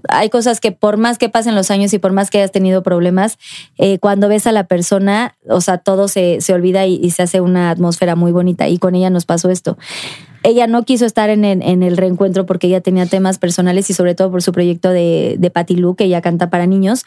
hay 0.09 0.31
cosas 0.31 0.59
que 0.59 0.73
por 0.73 0.97
más 0.97 1.17
que 1.17 1.29
pasen 1.29 1.55
los 1.55 1.71
años 1.71 1.93
y 1.95 2.01
por 2.01 2.11
más 2.11 2.29
que 2.29 2.39
hayas 2.39 2.51
tenido 2.51 2.83
problemas, 2.83 3.39
eh, 3.79 4.01
cuando 4.01 4.27
ves 4.29 4.49
a 4.49 4.53
la 4.53 4.65
persona, 4.65 5.37
o 5.49 5.61
sea, 5.61 5.79
todo 5.79 6.09
se, 6.09 6.41
se 6.41 6.53
olvida 6.53 6.87
y, 6.87 6.97
y 6.97 7.13
se 7.13 7.23
hace 7.23 7.41
una 7.41 7.71
atmósfera 7.71 8.17
muy 8.17 8.33
bonita. 8.33 8.67
Y 8.67 8.79
con 8.79 8.97
ella 8.97 9.11
nos 9.11 9.27
pasó 9.27 9.49
esto. 9.49 9.79
Ella 10.45 10.67
no 10.67 10.85
quiso 10.85 11.07
estar 11.07 11.31
en, 11.31 11.45
el- 11.45 11.63
en 11.63 11.83
el 11.83 11.97
reencuentro 11.97 12.47
porque 12.47 12.67
ella 12.67 12.81
tenía 12.81 13.07
temas 13.07 13.39
personales 13.39 13.89
y 13.91 13.95
sobre 13.95 14.15
todo 14.15 14.31
por 14.31 14.43
su 14.43 14.53
proyecto 14.53 14.91
de, 14.91 15.37
de 15.39 15.51
Patty 15.51 15.77
Lu, 15.77 15.95
que 15.95 16.05
ella 16.05 16.21
canta 16.21 16.51
para 16.51 16.67
niños. 16.67 17.05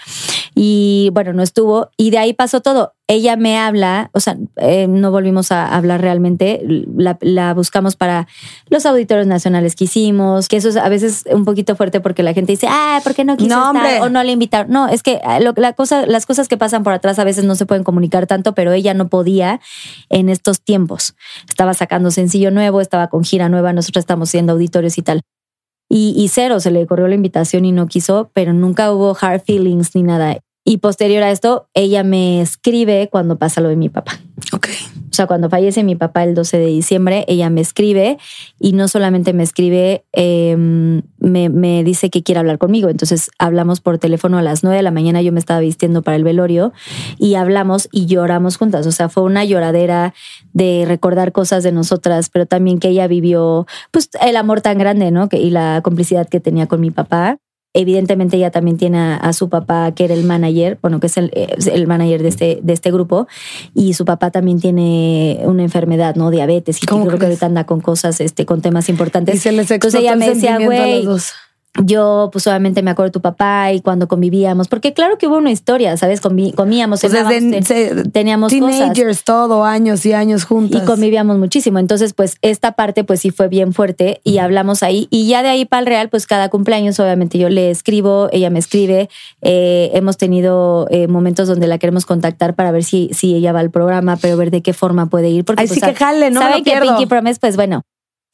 Y 0.57 1.09
bueno, 1.13 1.33
no 1.33 1.43
estuvo. 1.43 1.89
Y 1.97 2.11
de 2.11 2.17
ahí 2.17 2.33
pasó 2.33 2.61
todo. 2.61 2.93
Ella 3.07 3.35
me 3.35 3.57
habla, 3.59 4.09
o 4.13 4.19
sea, 4.21 4.37
eh, 4.55 4.87
no 4.87 5.11
volvimos 5.11 5.51
a 5.51 5.75
hablar 5.75 5.99
realmente. 6.01 6.61
La, 6.95 7.17
la 7.21 7.53
buscamos 7.53 7.97
para 7.97 8.27
los 8.69 8.85
auditorios 8.85 9.27
nacionales 9.27 9.75
que 9.75 9.83
hicimos, 9.83 10.47
que 10.47 10.55
eso 10.57 10.69
es 10.69 10.77
a 10.77 10.87
veces 10.87 11.25
un 11.29 11.43
poquito 11.43 11.75
fuerte 11.75 11.99
porque 11.99 12.23
la 12.23 12.33
gente 12.33 12.53
dice, 12.53 12.67
ah, 12.69 13.01
¿por 13.03 13.13
qué 13.13 13.25
no 13.25 13.35
quiso 13.35 13.49
No, 13.49 13.73
estar? 13.73 14.01
O 14.01 14.09
no 14.09 14.23
le 14.23 14.31
invitaron. 14.31 14.71
No, 14.71 14.87
es 14.87 15.03
que 15.03 15.19
ah, 15.25 15.39
lo- 15.41 15.53
la 15.57 15.73
cosa, 15.73 16.05
las 16.07 16.25
cosas 16.25 16.47
que 16.47 16.57
pasan 16.57 16.83
por 16.83 16.93
atrás 16.93 17.19
a 17.19 17.25
veces 17.25 17.43
no 17.43 17.55
se 17.55 17.65
pueden 17.65 17.83
comunicar 17.83 18.25
tanto, 18.25 18.55
pero 18.55 18.71
ella 18.71 18.93
no 18.93 19.09
podía 19.09 19.59
en 20.09 20.29
estos 20.29 20.61
tiempos. 20.61 21.15
Estaba 21.49 21.73
sacando 21.73 22.11
sencillo 22.11 22.49
nuevo, 22.49 22.79
estaba 22.79 23.09
con 23.09 23.23
gira 23.25 23.49
nueva, 23.49 23.73
nosotros 23.73 24.01
estamos 24.03 24.29
haciendo 24.29 24.53
auditorios 24.53 24.97
y 24.97 25.01
tal. 25.01 25.21
Y, 25.87 26.15
y 26.17 26.29
cero, 26.29 26.59
se 26.59 26.71
le 26.71 26.87
corrió 26.87 27.07
la 27.07 27.13
invitación 27.13 27.63
y 27.65 27.71
no 27.71 27.85
quiso, 27.85 28.31
pero 28.33 28.53
nunca 28.53 28.91
hubo 28.91 29.15
hard 29.21 29.41
feelings 29.41 29.93
ni 29.93 30.01
nada. 30.01 30.37
Y 30.67 30.77
posterior 30.77 31.21
a 31.21 31.29
esto, 31.29 31.69
ella 31.75 32.03
me 32.03 32.41
escribe 32.41 33.07
cuando 33.11 33.37
pasa 33.37 33.61
lo 33.61 33.69
de 33.69 33.75
mi 33.75 33.87
papá. 33.87 34.19
Ok. 34.51 34.67
O 35.11 35.13
sea, 35.15 35.27
cuando 35.27 35.47
fallece 35.47 35.83
mi 35.83 35.95
papá 35.95 36.23
el 36.23 36.33
12 36.33 36.57
de 36.57 36.65
diciembre, 36.65 37.23
ella 37.27 37.51
me 37.51 37.61
escribe 37.61 38.17
y 38.59 38.73
no 38.73 38.87
solamente 38.87 39.31
me 39.31 39.43
escribe, 39.43 40.03
eh, 40.11 40.57
me, 41.19 41.49
me 41.49 41.83
dice 41.83 42.09
que 42.09 42.23
quiere 42.23 42.39
hablar 42.39 42.57
conmigo. 42.57 42.89
Entonces 42.89 43.29
hablamos 43.37 43.79
por 43.79 43.99
teléfono 43.99 44.39
a 44.39 44.41
las 44.41 44.63
9 44.63 44.75
de 44.75 44.83
la 44.83 44.89
mañana, 44.91 45.21
yo 45.21 45.31
me 45.31 45.39
estaba 45.39 45.59
vistiendo 45.59 46.01
para 46.01 46.17
el 46.17 46.23
velorio 46.23 46.73
y 47.19 47.35
hablamos 47.35 47.87
y 47.91 48.07
lloramos 48.07 48.57
juntas. 48.57 48.87
O 48.87 48.91
sea, 48.91 49.07
fue 49.07 49.23
una 49.23 49.45
lloradera 49.45 50.15
de 50.51 50.85
recordar 50.87 51.31
cosas 51.31 51.63
de 51.63 51.71
nosotras, 51.71 52.29
pero 52.29 52.47
también 52.47 52.79
que 52.79 52.89
ella 52.89 53.07
vivió 53.07 53.67
pues 53.91 54.09
el 54.19 54.35
amor 54.35 54.61
tan 54.61 54.79
grande, 54.79 55.11
¿no? 55.11 55.29
Que, 55.29 55.37
y 55.37 55.51
la 55.51 55.79
complicidad 55.83 56.27
que 56.27 56.39
tenía 56.39 56.65
con 56.65 56.81
mi 56.81 56.89
papá. 56.89 57.37
Evidentemente 57.75 58.37
ella 58.37 58.49
también 58.49 58.77
tiene 58.77 58.97
a, 58.97 59.15
a 59.17 59.33
su 59.33 59.49
papá, 59.49 59.91
que 59.93 60.05
era 60.05 60.13
el 60.13 60.23
manager, 60.23 60.79
bueno, 60.81 60.99
que 60.99 61.07
es 61.07 61.17
el, 61.17 61.29
es 61.33 61.67
el 61.67 61.85
manager 61.87 62.23
de 62.23 62.29
este, 62.29 62.59
de 62.63 62.73
este 62.73 62.91
grupo, 62.91 63.27
y 63.73 63.93
su 63.93 64.05
papá 64.05 64.31
también 64.31 64.59
tiene 64.59 65.41
una 65.43 65.63
enfermedad, 65.63 66.15
¿no? 66.15 66.31
Diabetes, 66.31 66.77
y 66.77 66.79
que 66.81 66.87
¿Cómo 66.87 67.05
creo 67.05 67.13
que 67.13 67.25
crees? 67.25 67.31
ahorita 67.31 67.45
anda 67.47 67.65
con 67.65 67.81
cosas, 67.81 68.21
este, 68.21 68.45
con 68.45 68.61
temas 68.61 68.89
importantes. 68.89 69.35
Y 69.35 69.37
se 69.39 69.51
les 69.51 69.69
Entonces 69.69 69.99
ella 69.99 70.13
el 70.13 70.19
me 70.19 70.29
decía, 70.29 70.57
güey. 70.57 71.05
Yo 71.83 72.29
pues 72.31 72.47
obviamente 72.47 72.81
me 72.81 72.91
acuerdo 72.91 73.09
de 73.09 73.13
tu 73.13 73.21
papá 73.21 73.71
y 73.73 73.81
cuando 73.81 74.07
convivíamos, 74.07 74.67
porque 74.67 74.93
claro 74.93 75.17
que 75.17 75.27
hubo 75.27 75.37
una 75.37 75.51
historia, 75.51 75.97
¿sabes? 75.97 76.21
Convi- 76.21 76.53
comíamos, 76.53 77.01
Pues 77.01 77.11
desde 77.13 77.63
se- 77.63 78.03
teníamos 78.09 78.53
cosas 78.53 78.77
teenagers, 78.77 79.23
todo, 79.23 79.65
años 79.65 80.05
y 80.05 80.13
años 80.13 80.45
juntas. 80.45 80.81
y 80.81 80.85
convivíamos 80.85 81.37
muchísimo. 81.37 81.79
Entonces, 81.79 82.13
pues 82.13 82.37
esta 82.41 82.73
parte 82.73 83.03
pues 83.03 83.19
sí 83.19 83.31
fue 83.31 83.47
bien 83.49 83.73
fuerte 83.73 84.21
y 84.23 84.37
hablamos 84.37 84.83
ahí. 84.83 85.07
Y 85.09 85.27
ya 85.27 85.43
de 85.43 85.49
ahí 85.49 85.65
para 85.65 85.81
el 85.81 85.85
Real, 85.87 86.09
pues 86.09 86.27
cada 86.27 86.49
cumpleaños 86.49 86.99
obviamente 86.99 87.37
yo 87.37 87.49
le 87.49 87.71
escribo, 87.71 88.29
ella 88.31 88.49
me 88.49 88.59
escribe. 88.59 89.09
Eh, 89.41 89.91
hemos 89.93 90.17
tenido 90.17 90.87
eh, 90.91 91.07
momentos 91.07 91.47
donde 91.47 91.67
la 91.67 91.77
queremos 91.77 92.05
contactar 92.05 92.55
para 92.55 92.71
ver 92.71 92.83
si, 92.83 93.09
si 93.13 93.35
ella 93.35 93.51
va 93.51 93.59
al 93.59 93.71
programa, 93.71 94.17
pero 94.17 94.37
ver 94.37 94.49
de 94.51 94.61
qué 94.61 94.73
forma 94.73 95.07
puede 95.07 95.29
ir. 95.29 95.43
Porque 95.45 95.63
Ay, 95.63 95.67
pues, 95.67 95.79
sí 95.79 95.85
que 95.85 95.93
jale, 95.93 96.31
no 96.31 96.47
lo 96.47 96.55
que 96.57 96.63
pierdo. 96.63 96.87
Pinky 96.95 97.05
Promise, 97.05 97.39
pues 97.39 97.55
bueno, 97.55 97.81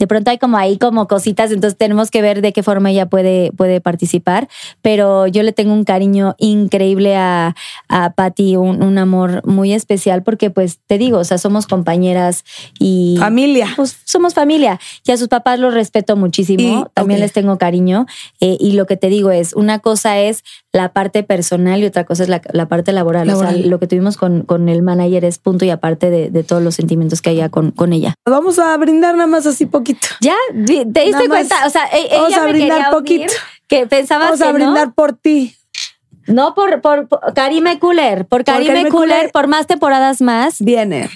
de 0.02 0.08
pronto 0.08 0.32
hay 0.32 0.40
como 0.40 0.58
ahí 0.58 0.80
como 0.80 1.08
cositas, 1.08 1.52
entonces 1.52 1.78
tenemos 1.78 2.10
que 2.10 2.24
ver 2.24 2.42
de 2.42 2.54
qué 2.54 2.64
forma 2.64 2.90
ella 2.90 3.06
puede, 3.06 3.52
puede 3.56 3.82
participar, 3.82 4.50
pero 4.82 5.28
yo 5.28 5.44
le 5.44 5.52
tengo 5.54 5.74
un 5.74 5.84
cariño 5.84 6.34
increíble 6.40 7.16
a, 7.16 7.56
a 7.88 8.10
Patti, 8.14 8.56
un, 8.56 8.82
un 8.82 8.98
amor 8.98 9.46
muy 9.46 9.74
especial 9.74 10.24
porque 10.24 10.50
pues 10.50 10.80
te 10.88 10.98
digo, 10.98 11.20
o 11.20 11.24
sea, 11.24 11.38
somos 11.38 11.68
compañeras 11.68 12.44
y... 12.80 13.16
Familia. 13.20 13.68
Pues 13.76 13.96
somos 14.06 14.34
familia 14.34 14.80
y 15.06 15.12
a 15.12 15.18
sus 15.18 15.28
papás 15.28 15.60
los 15.60 15.72
respeto 15.76 16.16
muchísimo, 16.16 16.88
Y- 16.88 16.94
también 16.96 17.20
ok. 17.20 17.22
les 17.22 17.34
tengo 17.34 17.60
cariño 17.60 18.08
eh, 18.40 18.58
y 18.60 18.72
lo 18.72 18.88
que 18.88 18.98
te 18.98 19.08
digo 19.10 19.30
es, 19.30 19.54
una 19.54 19.78
cosa 19.78 20.20
es 20.20 20.44
la 20.74 20.94
parte 20.94 21.22
personal 21.22 21.84
y 21.84 21.86
otra 21.86 22.06
cosa 22.06 22.24
es 22.24 22.30
la, 22.30 22.42
la 22.54 22.68
parte 22.68 22.92
laboral. 22.92 23.28
O 23.30 23.32
Laboral. 23.34 23.56
sea, 23.58 23.66
lo 23.68 23.78
que 23.78 23.86
tuvimos 23.88 24.18
con, 24.18 24.44
con 24.44 24.68
el 24.68 24.82
manager 24.82 25.26
es 25.26 25.38
punto 25.38 25.64
y 25.66 25.70
aparte 25.70 26.10
de, 26.10 26.32
de 26.32 26.44
todos 26.44 26.64
los 26.64 26.74
sentimientos 26.76 27.22
que 27.22 27.30
haya 27.30 27.50
con, 27.50 27.70
con 27.70 27.94
ella. 27.94 28.16
Vamos 28.26 28.58
a 28.58 28.76
brindar 28.78 29.14
nada 29.16 29.28
más 29.28 29.46
así 29.46 29.66
poquito. 29.68 29.91
Ya, 30.22 30.36
te 30.54 30.64
diste 30.86 31.12
Nada 31.12 31.28
cuenta, 31.28 31.66
o 31.66 31.70
sea, 31.70 31.86
e- 31.88 32.06
ella 32.08 32.18
Vamos 32.22 32.38
a 32.38 32.42
me 32.46 32.52
brindar 32.54 32.92
poquito. 32.92 33.34
que 33.68 33.88
pensaba 33.88 34.26
Vamos 34.26 34.40
que 34.40 34.46
a 34.48 34.52
brindar 34.52 34.94
por 34.94 35.14
ti. 35.14 35.56
no, 36.28 36.54
por, 36.54 36.82
por, 36.82 37.08
por 37.08 37.34
Karime 37.34 37.80
Cooler, 37.80 38.26
por 38.28 38.44
Karime, 38.44 38.68
Karime 38.74 38.90
Cooler, 38.90 39.16
Cooler. 39.18 39.32
por 39.32 39.48
más 39.48 39.68
temporadas 39.68 40.22
más. 40.22 40.60
Viene. 40.60 41.10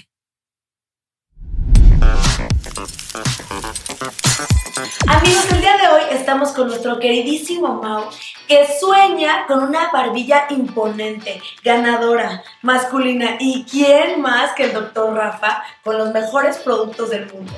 Amigos, 5.07 5.45
el 5.51 5.61
día 5.61 5.77
de 5.77 5.87
hoy 5.87 6.01
estamos 6.11 6.51
con 6.51 6.67
nuestro 6.67 6.99
queridísimo 6.99 7.81
Mau, 7.81 8.05
que 8.47 8.67
sueña 8.79 9.45
con 9.47 9.63
una 9.63 9.89
barbilla 9.91 10.45
imponente, 10.49 11.41
ganadora, 11.63 12.43
masculina. 12.61 13.37
¿Y 13.39 13.63
quién 13.69 14.21
más 14.21 14.51
que 14.53 14.65
el 14.65 14.73
doctor 14.73 15.13
Rafa 15.13 15.63
con 15.83 15.97
los 15.97 16.11
mejores 16.13 16.57
productos 16.57 17.09
del 17.09 17.31
mundo? 17.31 17.53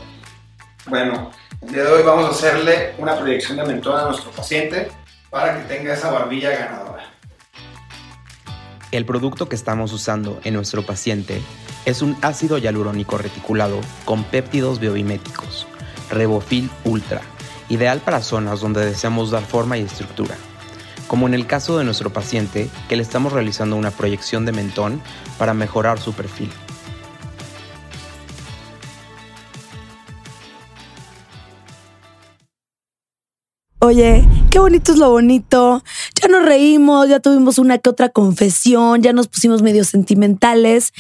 Bueno, 0.89 1.31
el 1.61 1.73
día 1.73 1.83
de 1.83 1.91
hoy 1.91 2.03
vamos 2.03 2.25
a 2.27 2.29
hacerle 2.29 2.93
una 2.97 3.17
proyección 3.17 3.57
de 3.57 3.65
mentón 3.65 3.99
a 3.99 4.05
nuestro 4.05 4.31
paciente 4.31 4.88
para 5.29 5.57
que 5.57 5.63
tenga 5.63 5.93
esa 5.93 6.09
barbilla 6.11 6.51
ganadora. 6.51 7.11
El 8.91 9.05
producto 9.05 9.49
que 9.49 9.55
estamos 9.55 9.91
usando 9.91 10.39
en 10.45 10.53
nuestro 10.53 10.85
paciente 10.85 11.41
es 11.83 12.01
un 12.01 12.15
ácido 12.21 12.57
hialurónico 12.57 13.17
reticulado 13.17 13.81
con 14.05 14.23
péptidos 14.23 14.79
biomiméticos, 14.79 15.67
Revofil 16.09 16.69
Ultra, 16.85 17.19
ideal 17.67 17.99
para 17.99 18.21
zonas 18.21 18.61
donde 18.61 18.85
deseamos 18.85 19.29
dar 19.29 19.43
forma 19.43 19.77
y 19.77 19.81
estructura. 19.81 20.35
Como 21.07 21.27
en 21.27 21.33
el 21.33 21.47
caso 21.47 21.77
de 21.77 21.83
nuestro 21.83 22.13
paciente, 22.13 22.69
que 22.88 22.95
le 22.95 23.03
estamos 23.03 23.33
realizando 23.33 23.75
una 23.75 23.91
proyección 23.91 24.45
de 24.45 24.53
mentón 24.53 25.01
para 25.38 25.53
mejorar 25.53 25.99
su 25.99 26.13
perfil. 26.13 26.49
Oye, 33.80 34.28
qué 34.49 34.57
bonito 34.57 34.91
es 34.91 34.97
lo 34.97 35.11
bonito. 35.11 35.84
Ya 36.19 36.28
nos 36.30 36.43
reímos, 36.43 37.09
ya 37.09 37.19
tuvimos 37.19 37.59
una 37.59 37.78
que 37.78 37.91
otra 37.91 38.09
confesión, 38.09 39.03
ya 39.03 39.13
nos 39.13 39.28
pusimos 39.28 39.61
medio 39.61 39.84
sentimentales. 39.84 40.93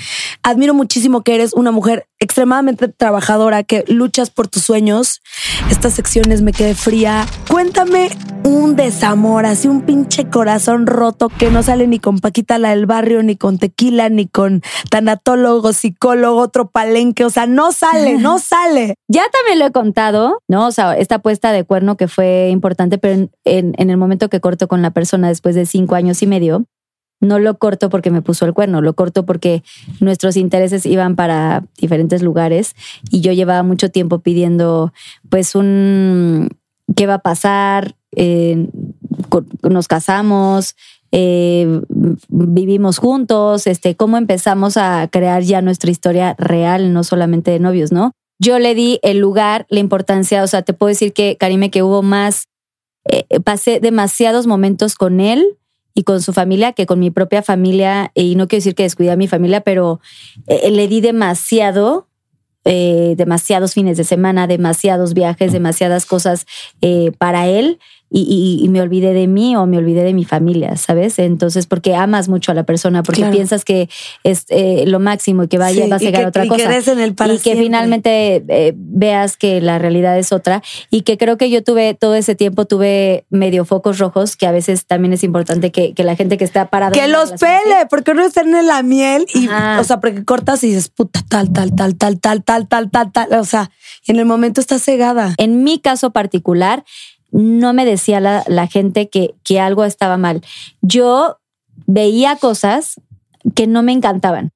Admiro 0.43 0.75
muchísimo 0.75 1.23
que 1.23 1.33
eres 1.33 1.53
una 1.53 1.71
mujer 1.71 2.07
extremadamente 2.19 2.87
trabajadora, 2.87 3.63
que 3.63 3.83
luchas 3.87 4.29
por 4.29 4.47
tus 4.47 4.61
sueños. 4.61 5.21
Esta 5.71 5.89
sección 5.89 6.31
es 6.31 6.43
Me 6.43 6.51
Quedé 6.51 6.75
Fría. 6.75 7.25
Cuéntame 7.49 8.09
un 8.47 8.75
desamor, 8.75 9.45
así 9.45 9.67
un 9.67 9.81
pinche 9.81 10.29
corazón 10.29 10.87
roto 10.87 11.29
que 11.29 11.51
no 11.51 11.61
sale 11.63 11.85
ni 11.87 11.99
con 11.99 12.19
Paquita 12.19 12.57
la 12.57 12.69
del 12.69 12.85
barrio, 12.85 13.21
ni 13.23 13.35
con 13.35 13.57
tequila, 13.57 14.09
ni 14.09 14.25
con 14.27 14.61
tanatólogo, 14.89 15.73
psicólogo, 15.73 16.39
otro 16.41 16.69
palenque. 16.69 17.25
O 17.25 17.29
sea, 17.29 17.45
no 17.45 17.71
sale, 17.71 18.17
no 18.17 18.39
sale. 18.39 18.95
Ya 19.07 19.23
también 19.31 19.59
lo 19.59 19.65
he 19.65 19.71
contado, 19.71 20.41
¿no? 20.47 20.67
O 20.67 20.71
sea, 20.71 20.95
esta 20.97 21.19
puesta 21.19 21.51
de 21.51 21.63
cuerno 21.63 21.97
que 21.97 22.07
fue 22.07 22.49
importante, 22.51 22.97
pero 22.97 23.13
en, 23.15 23.31
en- 23.45 23.73
en 23.77 23.89
el 23.89 23.97
momento 23.97 24.29
que 24.29 24.39
corto 24.39 24.67
con 24.67 24.81
la 24.81 24.91
persona 24.91 25.27
después 25.27 25.53
de 25.55 25.65
cinco 25.65 25.95
años 25.95 26.21
y 26.23 26.27
medio, 26.27 26.65
no 27.19 27.39
lo 27.39 27.57
corto 27.57 27.89
porque 27.89 28.11
me 28.11 28.21
puso 28.21 28.45
el 28.45 28.53
cuerno, 28.53 28.81
lo 28.81 28.93
corto 28.93 29.25
porque 29.25 29.63
nuestros 29.99 30.37
intereses 30.37 30.85
iban 30.85 31.15
para 31.15 31.63
diferentes 31.77 32.21
lugares 32.21 32.75
y 33.09 33.21
yo 33.21 33.31
llevaba 33.33 33.63
mucho 33.63 33.89
tiempo 33.89 34.19
pidiendo, 34.19 34.93
pues, 35.29 35.55
un 35.55 36.49
qué 36.95 37.05
va 37.07 37.15
a 37.15 37.19
pasar, 37.19 37.95
Eh, 38.19 38.67
nos 39.61 39.87
casamos, 39.87 40.75
eh, 41.11 41.81
vivimos 42.29 42.97
juntos, 42.97 43.67
este, 43.67 43.95
cómo 43.95 44.17
empezamos 44.17 44.75
a 44.75 45.07
crear 45.11 45.43
ya 45.43 45.61
nuestra 45.61 45.91
historia 45.91 46.35
real, 46.39 46.93
no 46.93 47.03
solamente 47.03 47.51
de 47.51 47.59
novios, 47.59 47.91
¿no? 47.91 48.11
Yo 48.39 48.57
le 48.57 48.73
di 48.73 48.99
el 49.03 49.19
lugar, 49.19 49.67
la 49.69 49.79
importancia, 49.79 50.43
o 50.43 50.47
sea, 50.47 50.63
te 50.63 50.73
puedo 50.73 50.89
decir 50.89 51.13
que, 51.13 51.37
Karime, 51.37 51.69
que 51.69 51.83
hubo 51.83 52.01
más, 52.01 52.47
eh, 53.05 53.39
pasé 53.43 53.79
demasiados 53.79 54.47
momentos 54.47 54.95
con 54.95 55.19
él 55.19 55.45
y 55.93 56.03
con 56.03 56.21
su 56.21 56.33
familia 56.33 56.73
que 56.73 56.87
con 56.87 56.99
mi 56.99 57.11
propia 57.11 57.43
familia, 57.43 58.11
y 58.15 58.35
no 58.35 58.47
quiero 58.47 58.61
decir 58.61 58.75
que 58.75 58.83
descuidé 58.83 59.11
a 59.11 59.15
mi 59.15 59.27
familia, 59.27 59.61
pero 59.61 59.99
le 60.47 60.87
di 60.87 61.01
demasiado, 61.01 62.07
demasiados 62.63 63.73
fines 63.73 63.97
de 63.97 64.03
semana, 64.03 64.45
demasiados 64.45 65.13
viajes, 65.13 65.53
demasiadas 65.53 66.05
cosas 66.05 66.45
para 67.17 67.47
él. 67.47 67.79
Y, 68.09 68.21
y- 68.21 68.63
y 68.65 68.69
me 68.69 68.79
olvidé 68.81 69.13
de 69.13 69.27
mí 69.27 69.55
o 69.57 69.65
me 69.65 69.77
olvidé 69.77 70.03
de 70.03 70.13
mi 70.13 70.23
familia, 70.23 70.77
¿sabes? 70.77 71.19
Entonces, 71.19 71.67
porque 71.67 71.93
amas 71.93 72.29
mucho 72.29 72.53
a 72.53 72.55
la 72.55 72.63
persona, 72.63 73.03
porque 73.03 73.19
Claro. 73.21 73.33
piensas 73.35 73.65
que 73.65 73.89
es 74.23 74.45
eh, 74.47 74.85
lo 74.87 74.99
máximo 75.01 75.43
y 75.43 75.47
que 75.49 75.57
vaya, 75.57 75.83
Sí, 75.83 75.89
vas 75.89 76.01
a 76.01 76.05
llegar 76.05 76.21
que- 76.21 76.25
a 76.25 76.29
otra 76.29 76.45
y 76.45 76.47
cosa 76.47 76.65
crees 76.67 76.87
en 76.87 76.99
el 76.99 77.15
para 77.15 77.33
y 77.33 77.39
que 77.39 77.57
finalmente 77.57 78.45
eh, 78.47 78.73
veas 78.77 79.35
que 79.35 79.59
la 79.59 79.77
realidad 79.77 80.17
es 80.17 80.31
otra 80.31 80.63
y 80.89 81.01
que 81.01 81.17
creo 81.17 81.37
que 81.37 81.49
yo 81.49 81.63
tuve 81.63 81.93
todo 81.95 82.15
ese 82.15 82.33
tiempo 82.35 82.63
tuve 82.65 83.25
medio 83.29 83.65
focos 83.65 83.99
rojos 83.99 84.37
que 84.37 84.47
a 84.47 84.51
veces 84.51 84.85
también 84.85 85.11
es 85.11 85.23
importante 85.25 85.71
que, 85.73 85.93
que 85.93 86.03
la 86.05 86.15
gente 86.15 86.37
que 86.37 86.45
está 86.45 86.69
parada 86.69 86.93
Que 86.93 87.07
los 87.09 87.31
pele, 87.33 87.87
porque 87.89 88.13
no 88.13 88.23
están 88.23 88.55
en 88.55 88.67
la 88.67 88.83
miel 88.83 89.25
y, 89.33 89.47
Ajá. 89.47 89.81
o 89.81 89.83
sea, 89.83 89.99
porque 89.99 90.23
cortas 90.23 90.63
y 90.63 90.67
dices, 90.67 90.87
puta, 90.87 91.21
tal, 91.27 91.51
tal, 91.51 91.75
tal, 91.75 91.97
tal, 91.97 92.19
tal, 92.21 92.41
tal, 92.43 92.67
tal, 92.69 92.89
tal, 92.89 93.11
tal. 93.11 93.33
O 93.33 93.43
sea, 93.43 93.69
y 94.05 94.11
en 94.11 94.19
el 94.19 94.25
momento 94.25 94.61
estás 94.61 94.81
cegada. 94.81 95.33
En 95.37 95.63
mi 95.65 95.79
caso 95.79 96.11
particular, 96.11 96.85
no 97.31 97.73
me 97.73 97.85
decía 97.85 98.19
la, 98.19 98.67
gente 98.67 99.09
que, 99.09 99.35
que 99.43 99.59
algo 99.59 99.83
estaba 99.83 100.17
mal. 100.17 100.41
Yo 100.81 101.39
veía 101.85 102.35
cosas 102.37 103.01
que 103.55 103.67
no 103.67 103.83
me 103.83 103.91
encantaban. 103.91 104.51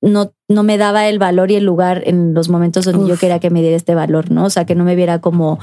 No, 0.00 0.32
no 0.48 0.62
me 0.62 0.78
daba 0.78 1.06
el 1.08 1.18
valor 1.18 1.50
y 1.50 1.56
el 1.56 1.64
lugar 1.64 2.02
en 2.06 2.32
los 2.32 2.48
momentos 2.48 2.86
donde 2.86 3.06
yo 3.06 3.18
quería 3.18 3.38
que 3.38 3.50
me 3.50 3.60
diera 3.60 3.76
este 3.76 3.94
valor, 3.94 4.30
¿no? 4.30 4.46
O 4.46 4.50
sea, 4.50 4.64
que 4.64 4.74
no 4.74 4.82
me 4.82 4.96
viera 4.96 5.20
como, 5.20 5.58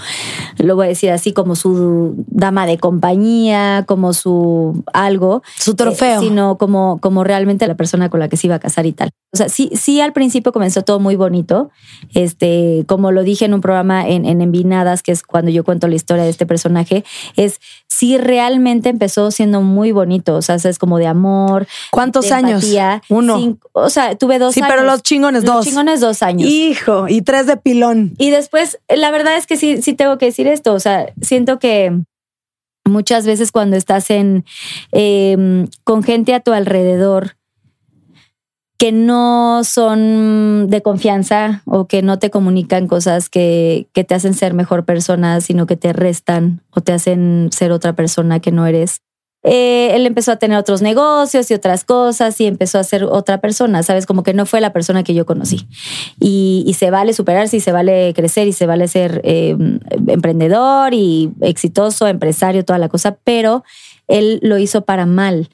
lo 0.57 0.75
voy 0.75 0.85
a 0.85 0.89
decir 0.89 1.09
así, 1.09 1.33
como 1.33 1.55
su 1.55 2.23
dama 2.27 2.67
de 2.67 2.77
compañía, 2.77 3.83
como 3.87 4.13
su 4.13 4.83
algo. 4.93 5.41
Su 5.57 5.73
trofeo. 5.73 6.21
Eh, 6.21 6.23
sino 6.23 6.59
como, 6.59 6.99
como 6.99 7.23
realmente 7.23 7.65
la 7.65 7.73
persona 7.73 8.09
con 8.09 8.19
la 8.19 8.29
que 8.29 8.37
se 8.37 8.45
iba 8.45 8.55
a 8.55 8.59
casar 8.59 8.85
y 8.85 8.93
tal. 8.93 9.09
O 9.33 9.37
sea, 9.37 9.49
sí, 9.49 9.71
sí, 9.73 10.01
al 10.01 10.13
principio 10.13 10.53
comenzó 10.53 10.83
todo 10.83 10.99
muy 10.99 11.15
bonito. 11.15 11.71
Este, 12.13 12.85
como 12.87 13.11
lo 13.11 13.23
dije 13.23 13.45
en 13.45 13.55
un 13.55 13.61
programa 13.61 14.07
en, 14.07 14.23
en 14.25 14.41
Envinadas, 14.41 15.01
que 15.01 15.11
es 15.11 15.23
cuando 15.23 15.49
yo 15.49 15.63
cuento 15.63 15.87
la 15.87 15.95
historia 15.95 16.23
de 16.23 16.29
este 16.29 16.45
personaje, 16.45 17.03
es 17.35 17.59
sí 17.87 18.17
realmente 18.17 18.89
empezó 18.89 19.31
siendo 19.31 19.61
muy 19.61 19.91
bonito. 19.91 20.35
O 20.35 20.41
sea, 20.41 20.55
es 20.55 20.77
como 20.79 20.99
de 20.99 21.07
amor. 21.07 21.67
¿Cuántos 21.91 22.27
de 22.27 22.33
años? 22.33 22.63
empatía. 22.63 23.01
Uno. 23.09 23.39
Cinco- 23.39 23.69
o 23.73 23.89
sea, 23.89 24.15
tuve 24.15 24.39
dos 24.39 24.53
sí, 24.53 24.61
años. 24.61 24.74
Pero 24.75 24.87
los 24.87 25.03
chingones, 25.03 25.43
Los 25.43 25.55
dos. 25.55 25.65
chingones 25.65 26.01
dos 26.01 26.21
años. 26.21 26.49
Hijo, 26.49 27.07
y 27.07 27.21
tres 27.21 27.47
de 27.47 27.57
pilón. 27.57 28.13
Y 28.17 28.29
después, 28.29 28.79
la 28.89 29.11
verdad 29.11 29.37
es 29.37 29.47
que 29.47 29.57
sí, 29.57 29.81
sí 29.81 29.93
tengo 29.93 30.17
que 30.17 30.27
decir 30.27 30.47
esto. 30.47 30.73
O 30.73 30.79
sea, 30.79 31.13
siento 31.21 31.59
que 31.59 31.91
muchas 32.83 33.25
veces 33.25 33.51
cuando 33.51 33.75
estás 33.77 34.09
en 34.11 34.45
eh, 34.91 35.65
con 35.83 36.03
gente 36.03 36.33
a 36.33 36.39
tu 36.39 36.53
alrededor 36.53 37.35
que 38.77 38.91
no 38.91 39.63
son 39.63 40.67
de 40.69 40.81
confianza 40.81 41.61
o 41.65 41.87
que 41.87 42.01
no 42.01 42.19
te 42.19 42.29
comunican 42.29 42.87
cosas 42.87 43.29
que, 43.29 43.87
que 43.93 44.03
te 44.03 44.15
hacen 44.15 44.33
ser 44.33 44.53
mejor 44.53 44.83
persona, 44.83 45.39
sino 45.39 45.65
que 45.65 45.77
te 45.77 45.93
restan 45.93 46.61
o 46.71 46.81
te 46.81 46.91
hacen 46.91 47.49
ser 47.51 47.71
otra 47.71 47.93
persona 47.93 48.41
que 48.41 48.51
no 48.51 48.67
eres. 48.67 49.01
Eh, 49.47 49.95
él 49.95 50.07
empezó 50.07 50.31
a 50.31 50.37
tener 50.37 50.57
otros 50.57 50.81
negocios 50.81 51.51
y 51.51 51.53
otras 51.53 51.83
cosas 51.83 52.41
y 52.41 52.47
empezó 52.47 52.79
a 52.79 52.83
ser 52.83 53.03
otra 53.03 53.39
persona, 53.39 53.83
¿sabes? 53.83 54.07
Como 54.07 54.23
que 54.23 54.33
no 54.33 54.47
fue 54.47 54.59
la 54.59 54.73
persona 54.73 55.03
que 55.03 55.13
yo 55.13 55.25
conocí. 55.27 55.67
Y, 56.19 56.63
y 56.65 56.73
se 56.73 56.89
vale 56.89 57.13
superarse 57.13 57.57
y 57.57 57.59
se 57.59 57.71
vale 57.71 58.13
crecer 58.15 58.47
y 58.47 58.53
se 58.53 58.65
vale 58.65 58.87
ser 58.87 59.21
eh, 59.23 59.55
emprendedor 60.07 60.95
y 60.95 61.31
exitoso, 61.41 62.07
empresario, 62.07 62.65
toda 62.65 62.79
la 62.79 62.89
cosa, 62.89 63.17
pero 63.23 63.63
él 64.07 64.39
lo 64.41 64.57
hizo 64.57 64.83
para 64.83 65.05
mal. 65.05 65.49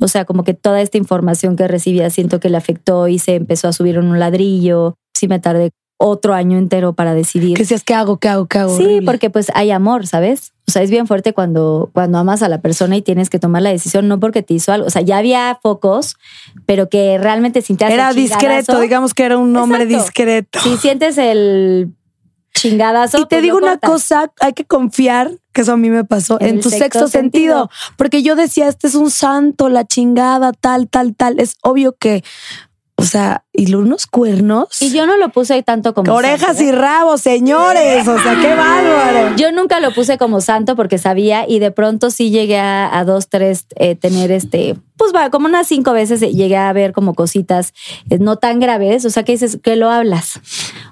O 0.00 0.08
sea, 0.08 0.24
como 0.24 0.42
que 0.42 0.54
toda 0.54 0.80
esta 0.80 0.98
información 0.98 1.54
que 1.54 1.68
recibía 1.68 2.08
siento 2.10 2.40
que 2.40 2.48
le 2.48 2.56
afectó 2.56 3.08
y 3.08 3.18
se 3.18 3.34
empezó 3.34 3.68
a 3.68 3.72
subir 3.72 3.96
en 3.96 4.06
un 4.06 4.18
ladrillo. 4.18 4.96
Sí 5.14 5.28
me 5.28 5.38
tardé 5.38 5.70
otro 6.04 6.34
año 6.34 6.58
entero 6.58 6.92
para 6.92 7.14
decidir. 7.14 7.56
Que 7.56 7.62
decías, 7.62 7.82
¿qué 7.82 7.94
hago? 7.94 8.18
¿Qué 8.18 8.28
hago? 8.28 8.46
¿Qué 8.46 8.58
hago? 8.58 8.76
Sí, 8.76 8.82
Horrible. 8.84 9.06
porque 9.06 9.30
pues 9.30 9.50
hay 9.54 9.70
amor, 9.70 10.06
¿sabes? 10.06 10.52
O 10.68 10.70
sea, 10.70 10.82
es 10.82 10.90
bien 10.90 11.06
fuerte 11.06 11.32
cuando, 11.32 11.90
cuando 11.92 12.18
amas 12.18 12.42
a 12.42 12.48
la 12.48 12.60
persona 12.60 12.96
y 12.96 13.02
tienes 13.02 13.30
que 13.30 13.38
tomar 13.38 13.62
la 13.62 13.70
decisión, 13.70 14.06
no 14.08 14.20
porque 14.20 14.42
te 14.42 14.54
hizo 14.54 14.72
algo. 14.72 14.86
O 14.86 14.90
sea, 14.90 15.02
ya 15.02 15.18
había 15.18 15.58
focos, 15.62 16.16
pero 16.66 16.88
que 16.88 17.18
realmente 17.18 17.62
sintías 17.62 17.88
el 17.90 17.94
Era 17.94 18.12
discreto, 18.12 18.80
digamos 18.80 19.14
que 19.14 19.24
era 19.24 19.38
un 19.38 19.56
hombre 19.56 19.84
Exacto. 19.84 20.04
discreto. 20.04 20.60
Si 20.60 20.76
sientes 20.76 21.16
el 21.18 21.92
chingadazo. 22.54 23.18
Y 23.18 23.22
te 23.22 23.26
pues 23.36 23.42
digo 23.42 23.56
una 23.58 23.72
cortas. 23.78 23.90
cosa, 23.90 24.32
hay 24.40 24.52
que 24.52 24.64
confiar, 24.64 25.32
que 25.52 25.62
eso 25.62 25.72
a 25.72 25.76
mí 25.76 25.90
me 25.90 26.04
pasó, 26.04 26.38
En 26.40 26.60
tu 26.60 26.70
sexto 26.70 26.84
sexto 26.84 27.08
sentido. 27.08 27.62
sentido. 27.62 27.70
Porque 27.96 28.22
yo 28.22 28.36
decía, 28.36 28.68
este 28.68 28.86
es 28.88 28.94
un 28.94 29.10
santo, 29.10 29.68
la 29.68 29.84
chingada, 29.86 30.52
tal, 30.52 30.88
tal, 30.88 31.14
tal. 31.14 31.40
Es 31.40 31.56
obvio 31.62 31.96
que, 31.98 32.22
o 32.96 33.02
sea, 33.04 33.43
y 33.56 33.72
unos 33.74 34.06
cuernos. 34.06 34.82
Y 34.82 34.90
yo 34.90 35.06
no 35.06 35.16
lo 35.16 35.28
puse 35.28 35.62
tanto 35.62 35.94
como 35.94 36.12
Orejas 36.12 36.56
santo, 36.56 36.62
¿eh? 36.62 36.66
y 36.66 36.72
rabos, 36.72 37.20
señores. 37.20 38.06
O 38.08 38.18
sea, 38.18 38.36
qué 38.40 38.54
bárbaro. 38.56 39.36
Yo 39.36 39.52
nunca 39.52 39.78
lo 39.80 39.94
puse 39.94 40.18
como 40.18 40.40
santo 40.40 40.74
porque 40.74 40.98
sabía 40.98 41.48
y 41.48 41.60
de 41.60 41.70
pronto 41.70 42.10
sí 42.10 42.30
llegué 42.30 42.58
a, 42.58 42.98
a 42.98 43.04
dos, 43.04 43.28
tres, 43.28 43.66
eh, 43.76 43.94
tener 43.94 44.32
este, 44.32 44.74
pues 44.96 45.12
va, 45.14 45.30
como 45.30 45.46
unas 45.46 45.66
cinco 45.66 45.92
veces 45.92 46.20
llegué 46.20 46.56
a 46.56 46.72
ver 46.72 46.92
como 46.92 47.14
cositas 47.14 47.72
eh, 48.10 48.18
no 48.18 48.36
tan 48.36 48.60
graves, 48.60 49.04
o 49.04 49.10
sea 49.10 49.24
que 49.24 49.32
dices 49.32 49.58
que 49.62 49.76
lo 49.76 49.90
hablas. 49.90 50.40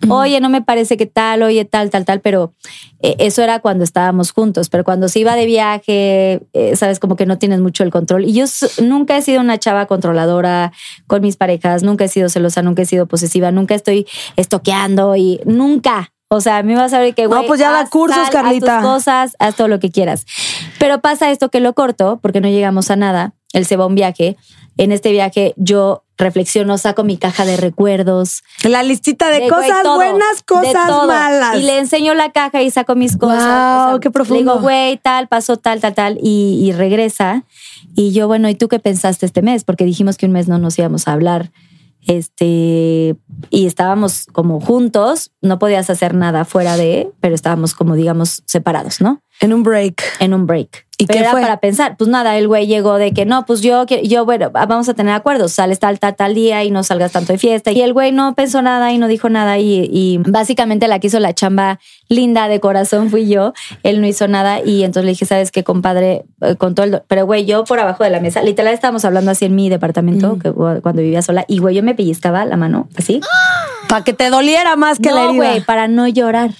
Oye, 0.08 0.40
no 0.40 0.48
me 0.48 0.60
parece 0.60 0.96
que 0.96 1.06
tal, 1.06 1.42
oye, 1.42 1.64
tal, 1.64 1.90
tal, 1.90 2.04
tal, 2.04 2.20
pero 2.20 2.52
eh, 3.00 3.14
eso 3.18 3.42
era 3.42 3.60
cuando 3.60 3.84
estábamos 3.84 4.32
juntos, 4.32 4.68
pero 4.68 4.82
cuando 4.82 5.08
se 5.08 5.20
iba 5.20 5.36
de 5.36 5.46
viaje, 5.46 6.42
eh, 6.52 6.76
sabes, 6.76 6.98
como 6.98 7.14
que 7.14 7.26
no 7.26 7.38
tienes 7.38 7.60
mucho 7.60 7.84
el 7.84 7.90
control. 7.90 8.24
Y 8.24 8.32
yo 8.32 8.44
nunca 8.82 9.16
he 9.16 9.22
sido 9.22 9.40
una 9.40 9.58
chava 9.58 9.86
controladora 9.86 10.72
con 11.06 11.22
mis 11.22 11.36
parejas, 11.36 11.84
nunca 11.84 12.04
he 12.04 12.08
sido 12.08 12.28
celosa, 12.28 12.51
nunca 12.60 12.82
he 12.82 12.86
sido 12.86 13.06
posesiva, 13.06 13.50
nunca 13.50 13.74
estoy 13.74 14.06
estoqueando 14.36 15.16
y 15.16 15.40
nunca. 15.46 16.12
O 16.28 16.40
sea, 16.40 16.58
a 16.58 16.62
mí 16.62 16.74
vas 16.74 16.92
a 16.92 16.98
ver 16.98 17.14
que, 17.14 17.24
No, 17.24 17.28
güey, 17.28 17.46
pues 17.46 17.60
ya 17.60 17.70
da 17.70 17.80
haz 17.80 17.90
cursos, 17.90 18.16
tal, 18.16 18.24
haz 18.24 18.30
Carlita. 18.30 18.80
tus 18.80 18.86
cosas, 18.86 19.36
haz 19.38 19.54
todo 19.54 19.68
lo 19.68 19.80
que 19.80 19.90
quieras. 19.90 20.26
Pero 20.78 21.00
pasa 21.00 21.30
esto 21.30 21.50
que 21.50 21.60
lo 21.60 21.74
corto 21.74 22.18
porque 22.22 22.40
no 22.40 22.48
llegamos 22.48 22.90
a 22.90 22.96
nada. 22.96 23.34
Él 23.52 23.66
se 23.66 23.76
va 23.76 23.84
a 23.84 23.86
un 23.86 23.94
viaje. 23.94 24.36
En 24.78 24.92
este 24.92 25.12
viaje 25.12 25.52
yo 25.56 26.04
reflexiono, 26.16 26.78
saco 26.78 27.04
mi 27.04 27.18
caja 27.18 27.44
de 27.44 27.58
recuerdos. 27.58 28.42
La 28.62 28.82
listita 28.82 29.28
de, 29.28 29.46
cosas 29.48 29.82
todo, 29.82 29.96
buenas, 29.96 30.42
cosas 30.46 30.88
malas. 31.06 31.56
Y 31.58 31.64
le 31.64 31.78
enseño 31.78 32.14
la 32.14 32.32
caja 32.32 32.62
y 32.62 32.70
saco 32.70 32.94
mis 32.94 33.18
cosas. 33.18 33.44
Guau, 33.44 34.00
qué 34.00 34.10
profundo. 34.10 34.34
Le 34.34 34.40
digo, 34.40 34.60
güey, 34.62 34.96
tal, 34.96 35.28
pasó 35.28 35.58
tal, 35.58 35.80
tal, 35.80 35.94
tal. 35.94 36.18
Y, 36.22 36.60
y 36.64 36.72
regresa. 36.72 37.44
Y 37.94 38.12
yo, 38.12 38.26
bueno, 38.26 38.48
¿y 38.48 38.54
tú 38.54 38.68
qué 38.68 38.78
pensaste 38.78 39.26
este 39.26 39.42
mes? 39.42 39.64
Porque 39.64 39.84
dijimos 39.84 40.16
que 40.16 40.24
un 40.24 40.32
mes 40.32 40.48
no 40.48 40.58
nos 40.58 40.78
íbamos 40.78 41.08
a 41.08 41.12
hablar. 41.12 41.50
Este, 42.06 43.16
y 43.50 43.66
estábamos 43.66 44.26
como 44.32 44.60
juntos, 44.60 45.30
no 45.40 45.58
podías 45.58 45.88
hacer 45.88 46.14
nada 46.14 46.44
fuera 46.44 46.76
de, 46.76 47.10
pero 47.20 47.34
estábamos 47.34 47.74
como, 47.74 47.94
digamos, 47.94 48.42
separados, 48.46 49.00
¿no? 49.00 49.22
En 49.42 49.52
un 49.52 49.62
break. 49.62 50.02
en 50.20 50.32
un 50.32 50.46
break. 50.46 50.86
¿Y 50.98 51.06
Pero 51.06 51.16
qué 51.16 51.20
era 51.22 51.30
fue? 51.32 51.40
para 51.40 51.58
pensar, 51.58 51.96
pues 51.96 52.08
nada, 52.08 52.38
el 52.38 52.46
güey 52.46 52.68
llegó 52.68 52.94
de 52.94 53.12
que 53.12 53.26
no, 53.26 53.44
pues 53.44 53.60
yo, 53.60 53.84
yo, 53.86 54.24
bueno, 54.24 54.50
vamos 54.52 54.88
a 54.88 54.94
tener 54.94 55.12
acuerdos, 55.12 55.52
sales 55.52 55.80
tal, 55.80 55.98
tal, 55.98 56.14
tal 56.14 56.32
día 56.32 56.62
y 56.62 56.70
no 56.70 56.84
salgas 56.84 57.10
tanto 57.10 57.32
de 57.32 57.40
fiesta. 57.40 57.72
Y 57.72 57.82
el 57.82 57.92
güey 57.92 58.12
no 58.12 58.36
pensó 58.36 58.62
nada 58.62 58.92
y 58.92 58.98
no 58.98 59.08
dijo 59.08 59.28
nada 59.28 59.58
y, 59.58 59.88
y 59.92 60.18
básicamente 60.18 60.86
la 60.86 61.00
que 61.00 61.08
hizo 61.08 61.18
la 61.18 61.34
chamba 61.34 61.80
linda 62.08 62.46
de 62.46 62.60
corazón 62.60 63.10
fui 63.10 63.26
yo, 63.26 63.52
él 63.82 64.00
no 64.00 64.06
hizo 64.06 64.28
nada 64.28 64.60
y 64.64 64.84
entonces 64.84 65.06
le 65.06 65.10
dije, 65.12 65.26
¿sabes 65.26 65.50
qué, 65.50 65.64
compadre? 65.64 66.24
Eh, 66.40 66.54
Con 66.54 66.76
todo 66.76 66.86
el... 66.86 67.02
Pero 67.08 67.26
güey, 67.26 67.46
yo 67.46 67.64
por 67.64 67.80
abajo 67.80 68.04
de 68.04 68.10
la 68.10 68.20
mesa, 68.20 68.40
literal 68.42 68.72
estábamos 68.72 69.04
hablando 69.04 69.32
así 69.32 69.46
en 69.46 69.56
mi 69.56 69.68
departamento, 69.68 70.38
que, 70.38 70.52
cuando 70.52 71.02
vivía 71.02 71.22
sola, 71.22 71.44
y 71.48 71.58
güey, 71.58 71.74
yo 71.74 71.82
me 71.82 71.96
pellizcaba 71.96 72.44
la 72.44 72.56
mano 72.56 72.88
así. 72.96 73.20
Para 73.92 74.04
que 74.04 74.14
te 74.14 74.30
doliera 74.30 74.74
más 74.74 74.98
que 74.98 75.10
la 75.10 75.24
no, 75.24 75.28
herida. 75.28 75.50
güey, 75.50 75.60
para 75.60 75.86
no 75.86 76.08
llorar. 76.08 76.50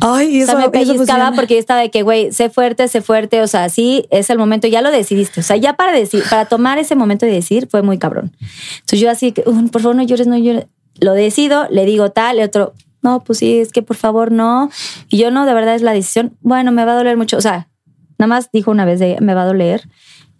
Ay, 0.00 0.40
O 0.40 0.44
eso, 0.44 0.52
sea, 0.52 0.58
me 0.60 0.70
pellizcaba 0.70 1.32
porque 1.32 1.52
yo 1.54 1.60
estaba 1.60 1.80
de 1.80 1.90
que, 1.90 2.00
güey, 2.00 2.32
sé 2.32 2.48
fuerte, 2.48 2.88
sé 2.88 3.02
fuerte. 3.02 3.42
O 3.42 3.46
sea, 3.46 3.68
sí, 3.68 4.06
es 4.10 4.30
el 4.30 4.38
momento, 4.38 4.66
ya 4.68 4.80
lo 4.80 4.90
decidiste. 4.90 5.40
O 5.40 5.42
sea, 5.42 5.56
ya 5.56 5.74
para 5.74 5.92
decir, 5.92 6.24
para 6.30 6.46
tomar 6.46 6.78
ese 6.78 6.94
momento 6.94 7.26
de 7.26 7.32
decir, 7.32 7.68
fue 7.70 7.82
muy 7.82 7.98
cabrón. 7.98 8.32
Entonces 8.40 9.00
yo 9.00 9.10
así, 9.10 9.32
que, 9.32 9.42
"Uy, 9.44 9.68
por 9.68 9.82
favor, 9.82 9.96
no 9.96 10.02
llores, 10.02 10.26
no 10.26 10.38
llores. 10.38 10.64
Lo 10.98 11.12
decido, 11.12 11.66
le 11.68 11.84
digo 11.84 12.10
tal, 12.10 12.38
el 12.38 12.46
otro, 12.46 12.72
no, 13.02 13.22
pues 13.22 13.40
sí, 13.40 13.58
es 13.58 13.70
que 13.70 13.82
por 13.82 13.96
favor 13.98 14.32
no. 14.32 14.70
Y 15.10 15.18
yo 15.18 15.30
no, 15.30 15.44
de 15.44 15.52
verdad 15.52 15.74
es 15.74 15.82
la 15.82 15.92
decisión. 15.92 16.38
Bueno, 16.40 16.72
me 16.72 16.86
va 16.86 16.92
a 16.92 16.96
doler 16.96 17.18
mucho. 17.18 17.36
O 17.36 17.42
sea, 17.42 17.68
nada 18.18 18.28
más 18.28 18.50
dijo 18.50 18.70
una 18.70 18.86
vez 18.86 18.98
de, 18.98 19.18
me 19.20 19.34
va 19.34 19.42
a 19.42 19.46
doler. 19.46 19.82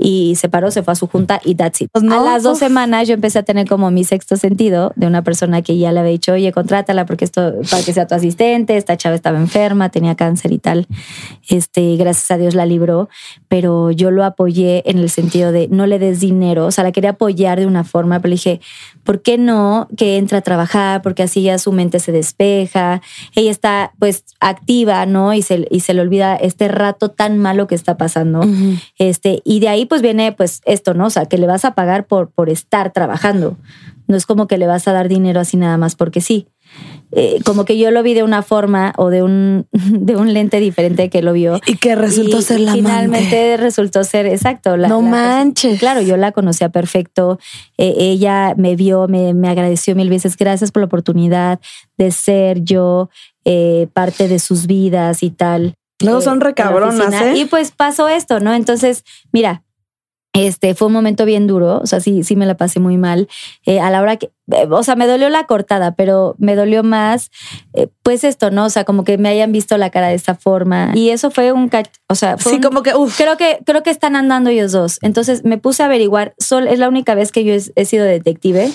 Y 0.03 0.35
se 0.37 0.49
paró, 0.49 0.71
se 0.71 0.83
fue 0.83 0.93
a 0.93 0.95
su 0.97 1.07
junta 1.07 1.41
y 1.45 1.55
that's 1.55 1.81
it. 1.81 1.89
No, 2.03 2.21
a 2.21 2.25
las 2.25 2.43
dos 2.43 2.55
uf. 2.55 2.59
semanas 2.59 3.07
yo 3.07 3.15
empecé 3.15 3.39
a 3.39 3.43
tener 3.45 3.69
como 3.69 3.91
mi 3.91 4.05
sexto 4.05 4.37
sentido 4.37 4.93
de 4.97 5.07
una 5.07 5.23
persona 5.23 5.63
que 5.63 5.79
ya 5.79 5.93
le 5.93 6.01
había 6.01 6.13
dicho, 6.13 6.33
oye, 6.33 6.51
contrátala 6.53 7.07
porque 7.07 7.25
esto, 7.25 7.55
para 7.71 7.83
que 7.83 7.93
sea 7.93 8.07
tu 8.07 8.15
asistente, 8.15 8.77
esta 8.77 8.97
chava 8.97 9.15
estaba 9.15 9.39
enferma, 9.39 9.91
tenía 9.91 10.17
cáncer 10.17 10.53
y 10.53 10.59
tal. 10.59 10.87
Este, 11.49 11.97
gracias 11.97 12.31
a 12.31 12.39
Dios 12.39 12.55
la 12.55 12.67
libró, 12.67 13.09
pero 13.49 13.91
yo 13.91 14.11
lo 14.11 14.25
apoyé 14.25 14.83
en 14.91 14.99
el 14.99 15.11
sentido 15.11 15.53
de 15.53 15.69
no 15.69 15.87
le 15.87 15.99
des 15.99 16.21
dinero, 16.21 16.67
o 16.67 16.71
sea, 16.71 16.85
la 16.85 16.93
quería 16.93 17.11
apoyar 17.11 17.61
de 17.61 17.67
una 17.67 17.85
forma, 17.85 18.19
pero 18.21 18.31
le 18.31 18.35
dije, 18.37 18.61
¿por 19.05 19.23
qué 19.23 19.39
no 19.39 19.89
que 19.97 20.17
entra 20.17 20.39
a 20.39 20.43
trabajar? 20.43 21.03
Porque 21.03 21.23
así 21.23 21.43
ya 21.43 21.59
su 21.59 21.73
mente 21.73 22.01
se 22.01 22.13
despeja, 22.13 23.03
ella 23.35 23.51
está 23.51 23.93
pues 23.99 24.25
activa, 24.41 25.07
¿no? 25.07 25.35
Y 25.35 25.43
se, 25.43 25.67
y 25.71 25.81
se 25.81 25.95
le 25.95 26.01
olvida 26.01 26.37
este 26.37 26.69
rato 26.69 27.11
tan 27.11 27.39
malo 27.39 27.67
que 27.67 27.75
está 27.75 27.97
pasando. 27.97 28.41
Este, 28.99 29.41
y 29.45 29.61
de 29.61 29.69
ahí 29.69 29.87
pues 29.93 30.01
viene 30.01 30.33
pues 30.33 30.63
esto, 30.65 30.95
¿no? 30.95 31.09
O 31.09 31.11
sea, 31.11 31.27
que 31.27 31.37
le 31.37 31.47
vas 31.47 31.67
a 31.67 31.75
pagar 31.75 32.07
por, 32.07 32.31
por 32.31 32.49
estar 32.49 32.95
trabajando. 32.95 33.59
No 34.09 34.17
es 34.17 34.25
como 34.25 34.47
que 34.47 34.57
le 34.57 34.67
vas 34.67 34.89
a 34.89 34.93
dar 34.95 35.07
dinero 35.07 35.39
así 35.39 35.59
nada 35.59 35.77
más 35.77 35.97
porque 35.97 36.23
sí. 36.23 36.47
Eh, 37.11 37.41
como 37.45 37.67
que 37.67 37.77
yo 37.77 37.91
lo 37.91 38.03
vi 38.03 38.15
de 38.15 38.23
una 38.23 38.41
forma 38.43 38.95
o 38.97 39.11
de 39.11 39.23
un, 39.23 39.67
de 39.73 40.17
un 40.17 40.33
lente 40.33 40.61
diferente 40.61 41.11
que 41.11 41.21
lo 41.21 41.35
vio. 41.35 41.61
Y 41.67 41.77
que 41.77 41.95
resultó 41.95 42.39
Y 42.39 42.43
ser 42.43 42.61
la 42.61 42.73
Finalmente 42.73 43.37
amante. 43.37 43.57
resultó 43.59 44.03
ser 44.03 44.25
exacto. 44.25 44.79
la- 44.79 44.89
No 44.89 45.03
la 45.03 45.09
manches. 45.11 45.79
Claro, 45.79 46.01
yo 46.01 46.17
la 46.17 46.33
conocía 46.33 46.71
perfecto. 46.71 47.39
Eh, 47.77 47.93
ella 47.99 48.55
me 48.57 48.77
vio, 48.77 49.09
me, 49.09 49.35
me 49.35 49.51
agradeció 49.51 49.95
mil 49.95 50.09
veces. 50.09 50.39
Gracias 50.39 50.73
por 50.73 50.81
la 50.81 50.87
oportunidad 50.87 51.61
de 51.99 52.13
ser 52.13 52.63
yo 52.63 53.11
eh, 53.45 53.89
parte 53.93 54.27
de 54.27 54.39
sus 54.39 54.67
vidas 54.67 55.23
y 55.23 55.29
tal. 55.29 55.75
Luego 56.03 56.23
son 56.23 56.41
recabronas. 56.41 57.13
¿eh? 57.23 57.35
Y 57.37 57.45
pues 57.45 57.71
pasó 57.71 58.09
esto, 58.09 58.41
¿no? 58.41 58.55
Entonces, 58.55 59.05
mira, 59.33 59.63
este 60.35 60.75
fue 60.75 60.87
un 60.89 60.95
momento 60.95 61.25
bien 61.27 61.47
duro, 61.47 61.81
o 61.83 61.87
sea, 61.87 62.01
sí, 62.01 62.23
sí 62.25 62.37
me 62.37 62.47
la 62.47 62.57
pasé 62.57 62.81
muy 62.81 62.97
mal. 62.97 63.29
Eh, 63.67 63.81
a 63.81 63.91
la 63.91 64.01
hora 64.01 64.17
que, 64.17 64.31
eh, 64.53 64.67
o 64.71 64.83
sea, 64.83 64.97
me 64.97 65.07
dolió 65.07 65.29
la 65.29 65.45
cortada, 65.45 65.95
pero 65.95 66.35
me 66.39 66.57
dolió 66.57 66.83
más, 66.83 67.31
eh, 67.75 67.89
pues 68.03 68.25
esto, 68.25 68.51
¿no? 68.51 68.65
O 68.65 68.71
sea, 68.71 68.85
como 68.85 69.05
que 69.05 69.19
me 69.19 69.29
hayan 69.29 69.53
visto 69.53 69.77
la 69.77 69.91
cara 69.91 70.09
de 70.09 70.15
esta 70.15 70.35
forma. 70.35 70.93
Y 70.95 71.11
eso 71.11 71.31
fue 71.31 71.53
un, 71.53 71.71
o 72.09 72.15
sea, 72.15 72.39
fue 72.39 72.53
Sí, 72.53 72.57
un- 72.57 72.63
como 72.63 72.83
que, 72.83 72.95
uff. 72.95 73.17
Creo 73.19 73.37
que, 73.37 73.59
creo 73.67 73.83
que 73.83 73.91
están 73.91 74.17
andando 74.17 74.49
ellos 74.51 74.73
dos. 74.73 74.99
Entonces 75.03 75.45
me 75.45 75.59
puse 75.59 75.83
a 75.83 75.87
averiguar. 75.87 76.35
Sol, 76.39 76.67
es 76.67 76.79
la 76.79 76.89
única 76.89 77.15
vez 77.15 77.31
que 77.31 77.45
yo 77.45 77.53
he, 77.53 77.61
he 77.77 77.85
sido 77.85 78.05
detective. 78.05 78.71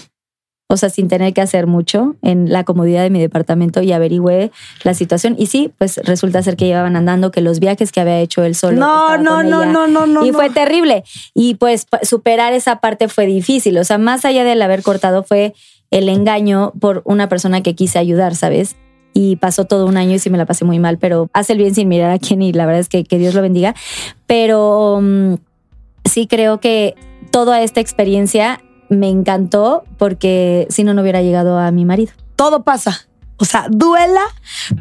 O 0.69 0.75
sea, 0.75 0.89
sin 0.89 1.07
tener 1.07 1.33
que 1.33 1.39
hacer 1.39 1.65
mucho 1.65 2.17
en 2.21 2.51
la 2.51 2.65
comodidad 2.65 3.01
de 3.01 3.09
mi 3.09 3.21
departamento 3.21 3.81
y 3.81 3.93
averigüé 3.93 4.51
la 4.83 4.93
situación. 4.93 5.35
Y 5.37 5.45
sí, 5.45 5.71
pues 5.77 5.97
resulta 6.03 6.43
ser 6.43 6.57
que 6.57 6.65
llevaban 6.65 6.97
andando, 6.97 7.31
que 7.31 7.39
los 7.39 7.59
viajes 7.59 7.93
que 7.93 8.01
había 8.01 8.19
hecho 8.19 8.43
él 8.43 8.53
solo. 8.53 8.77
No, 8.77 9.17
no, 9.17 9.43
no, 9.43 9.65
no, 9.65 9.87
no, 9.87 10.05
no. 10.05 10.25
y 10.25 10.31
no. 10.31 10.37
fue 10.37 10.49
terrible. 10.49 11.05
Y 11.33 11.55
pues 11.55 11.87
superar 12.01 12.51
esa 12.51 12.81
parte 12.81 13.07
fue 13.07 13.25
difícil. 13.27 13.77
O 13.77 13.83
sea, 13.85 13.97
más 13.97 14.25
allá 14.25 14.43
del 14.43 14.61
haber 14.61 14.83
cortado 14.83 15.23
fue 15.23 15.53
el 15.89 16.09
engaño 16.09 16.73
por 16.79 17.01
una 17.05 17.29
persona 17.29 17.63
que 17.63 17.73
quise 17.73 17.97
ayudar, 17.97 18.35
¿sabes? 18.35 18.75
Y 19.13 19.37
pasó 19.37 19.65
todo 19.65 19.85
un 19.85 19.95
año 19.95 20.15
y 20.15 20.19
sí 20.19 20.29
me 20.29 20.37
la 20.37 20.45
pasé 20.45 20.65
muy 20.65 20.79
mal, 20.79 20.97
pero 20.97 21.29
hace 21.31 21.53
el 21.53 21.59
bien 21.59 21.73
sin 21.73 21.87
mirar 21.87 22.11
a 22.11 22.19
quién 22.19 22.41
y 22.41 22.51
la 22.51 22.65
verdad 22.65 22.81
es 22.81 22.89
que, 22.89 23.05
que 23.05 23.17
Dios 23.17 23.33
lo 23.33 23.41
bendiga. 23.41 23.73
Pero 24.25 24.99
mm, 25.01 25.35
sí 26.03 26.27
creo 26.27 26.59
que 26.59 26.95
toda 27.31 27.61
esta 27.61 27.79
experiencia 27.79 28.61
me 28.89 29.09
encantó 29.09 29.83
porque 29.97 30.67
si 30.69 30.83
no, 30.83 30.93
no 30.93 31.01
hubiera 31.01 31.21
llegado 31.21 31.57
a 31.57 31.71
mi 31.71 31.85
marido. 31.85 32.11
Todo 32.35 32.63
pasa. 32.63 33.07
O 33.39 33.45
sea, 33.45 33.67
duela, 33.69 34.21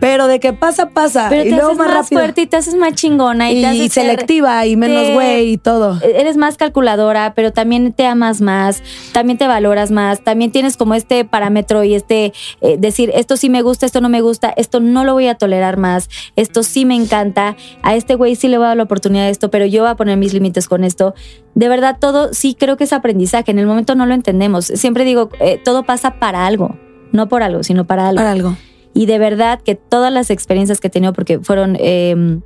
pero 0.00 0.28
de 0.28 0.40
que 0.40 0.52
pasa, 0.54 0.88
pasa. 0.90 1.26
Pero 1.28 1.42
y 1.42 1.50
te 1.50 1.56
luego 1.56 1.68
haces 1.72 1.78
más, 1.78 1.88
más 1.94 2.08
fuerte 2.08 2.40
y 2.40 2.46
te 2.46 2.56
haces 2.56 2.74
más 2.74 2.94
chingona 2.94 3.50
y, 3.50 3.58
y 3.58 3.60
te 3.60 3.66
haces 3.66 3.92
ser- 3.92 4.04
selectiva 4.04 4.64
y 4.64 4.76
menos 4.76 5.10
güey 5.12 5.50
y 5.52 5.56
todo. 5.58 6.00
eres 6.02 6.36
más 6.38 6.56
calculadora, 6.56 7.34
pero 7.34 7.52
también 7.52 7.92
te 7.92 8.06
amas 8.06 8.40
más, 8.40 8.82
también 9.12 9.36
te 9.36 9.46
valoras 9.46 9.90
más, 9.90 10.20
también 10.24 10.52
tienes 10.52 10.76
como 10.78 10.94
este 10.94 11.24
parámetro 11.26 11.84
y 11.84 11.94
este 11.94 12.32
eh, 12.62 12.76
decir, 12.78 13.10
esto 13.14 13.36
sí 13.36 13.50
me 13.50 13.60
gusta, 13.60 13.84
esto 13.84 14.00
no 14.00 14.08
me 14.08 14.22
gusta, 14.22 14.48
esto 14.56 14.80
no 14.80 15.04
lo 15.04 15.12
voy 15.12 15.26
a 15.28 15.34
tolerar 15.34 15.76
más, 15.76 16.08
esto 16.36 16.62
sí 16.62 16.86
me 16.86 16.94
encanta, 16.94 17.56
a 17.82 17.94
este 17.94 18.14
güey 18.14 18.36
sí 18.36 18.48
le 18.48 18.56
voy 18.56 18.64
a 18.64 18.68
dar 18.68 18.76
la 18.78 18.84
oportunidad 18.84 19.24
de 19.24 19.30
esto, 19.30 19.50
pero 19.50 19.66
yo 19.66 19.82
voy 19.82 19.90
a 19.90 19.96
poner 19.96 20.16
mis 20.16 20.32
límites 20.32 20.66
con 20.66 20.82
esto. 20.82 21.14
De 21.54 21.68
verdad, 21.68 21.96
todo 22.00 22.32
sí 22.34 22.54
creo 22.58 22.76
que 22.76 22.84
es 22.84 22.92
aprendizaje, 22.92 23.50
en 23.50 23.58
el 23.58 23.66
momento 23.66 23.94
no 23.94 24.06
lo 24.06 24.14
entendemos. 24.14 24.64
Siempre 24.66 25.04
digo, 25.04 25.28
eh, 25.40 25.60
todo 25.64 25.84
pasa 25.84 26.18
para 26.18 26.46
algo, 26.46 26.76
no 27.12 27.28
por 27.28 27.42
algo, 27.42 27.62
sino 27.62 27.86
para 27.86 28.08
algo. 28.08 28.18
Para 28.18 28.32
algo. 28.32 28.56
Y 28.96 29.04
de 29.04 29.18
verdad 29.18 29.60
que 29.60 29.74
todas 29.74 30.10
las 30.10 30.30
experiencias 30.30 30.80
que 30.80 30.86
he 30.86 30.90
tenido, 30.90 31.12
porque 31.12 31.38
fueron 31.38 31.76
eh, 31.78 32.40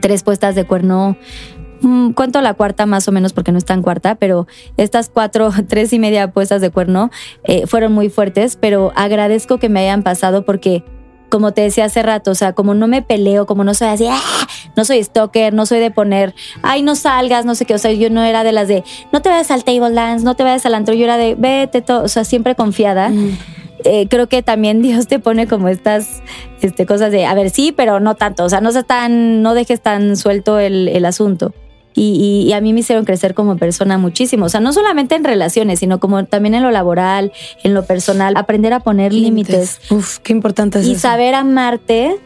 tres 0.00 0.22
puestas 0.22 0.54
de 0.54 0.64
cuerno, 0.64 1.16
mm, 1.80 2.10
cuento 2.10 2.40
la 2.42 2.54
cuarta 2.54 2.86
más 2.86 3.08
o 3.08 3.12
menos 3.12 3.32
porque 3.32 3.50
no 3.50 3.58
es 3.58 3.64
tan 3.64 3.82
cuarta, 3.82 4.14
pero 4.14 4.46
estas 4.76 5.08
cuatro, 5.08 5.50
tres 5.68 5.92
y 5.92 5.98
media 5.98 6.30
puestas 6.30 6.60
de 6.60 6.70
cuerno 6.70 7.10
eh, 7.42 7.66
fueron 7.66 7.92
muy 7.92 8.08
fuertes, 8.08 8.56
pero 8.56 8.92
agradezco 8.94 9.58
que 9.58 9.68
me 9.68 9.80
hayan 9.80 10.02
pasado 10.02 10.44
porque... 10.44 10.84
Como 11.28 11.52
te 11.52 11.60
decía 11.60 11.84
hace 11.84 12.02
rato, 12.02 12.32
o 12.32 12.34
sea, 12.34 12.54
como 12.54 12.74
no 12.74 12.88
me 12.88 13.02
peleo, 13.02 13.46
como 13.46 13.62
no 13.62 13.72
soy 13.72 13.86
así, 13.86 14.04
¡ah! 14.10 14.18
no 14.76 14.84
soy 14.84 15.00
stalker, 15.00 15.54
no 15.54 15.64
soy 15.64 15.78
de 15.78 15.92
poner, 15.92 16.34
ay, 16.60 16.82
no 16.82 16.96
salgas, 16.96 17.44
no 17.44 17.54
sé 17.54 17.66
qué, 17.66 17.74
o 17.74 17.78
sea, 17.78 17.92
yo 17.92 18.10
no 18.10 18.24
era 18.24 18.42
de 18.42 18.50
las 18.50 18.66
de, 18.66 18.82
no 19.12 19.22
te 19.22 19.28
vayas 19.28 19.52
al 19.52 19.62
table 19.62 19.92
dance, 19.92 20.24
no 20.24 20.34
te 20.34 20.42
vayas 20.42 20.66
al 20.66 20.74
antro, 20.74 20.92
yo 20.92 21.04
era 21.04 21.16
de, 21.16 21.36
vete, 21.36 21.82
todo, 21.82 22.02
o 22.02 22.08
sea, 22.08 22.24
siempre 22.24 22.56
confiada. 22.56 23.12
Eh, 23.84 24.06
creo 24.08 24.28
que 24.28 24.42
también 24.42 24.82
Dios 24.82 25.06
te 25.06 25.18
pone 25.18 25.46
como 25.46 25.68
estas 25.68 26.22
este, 26.60 26.86
cosas 26.86 27.12
de, 27.12 27.26
a 27.26 27.34
ver, 27.34 27.50
sí, 27.50 27.72
pero 27.72 28.00
no 28.00 28.14
tanto. 28.14 28.44
O 28.44 28.48
sea, 28.48 28.60
no, 28.60 28.72
se 28.72 28.82
tan, 28.82 29.42
no 29.42 29.54
dejes 29.54 29.80
tan 29.80 30.16
suelto 30.16 30.58
el, 30.58 30.88
el 30.88 31.04
asunto. 31.04 31.54
Y, 31.92 32.46
y, 32.46 32.52
a 32.52 32.60
mí 32.60 32.72
me 32.72 32.80
hicieron 32.80 33.04
crecer 33.04 33.34
como 33.34 33.56
persona 33.56 33.98
muchísimo. 33.98 34.46
O 34.46 34.48
sea, 34.48 34.60
no 34.60 34.72
solamente 34.72 35.16
en 35.16 35.24
relaciones, 35.24 35.80
sino 35.80 35.98
como 35.98 36.24
también 36.24 36.54
en 36.54 36.62
lo 36.62 36.70
laboral, 36.70 37.32
en 37.64 37.74
lo 37.74 37.84
personal, 37.84 38.36
aprender 38.36 38.72
a 38.72 38.80
poner 38.80 39.12
límites. 39.12 39.80
Uf, 39.90 40.18
qué 40.18 40.32
importante 40.32 40.78
es 40.78 40.86
Y 40.86 40.92
eso. 40.92 41.00
saber 41.00 41.34
amarte 41.34 42.16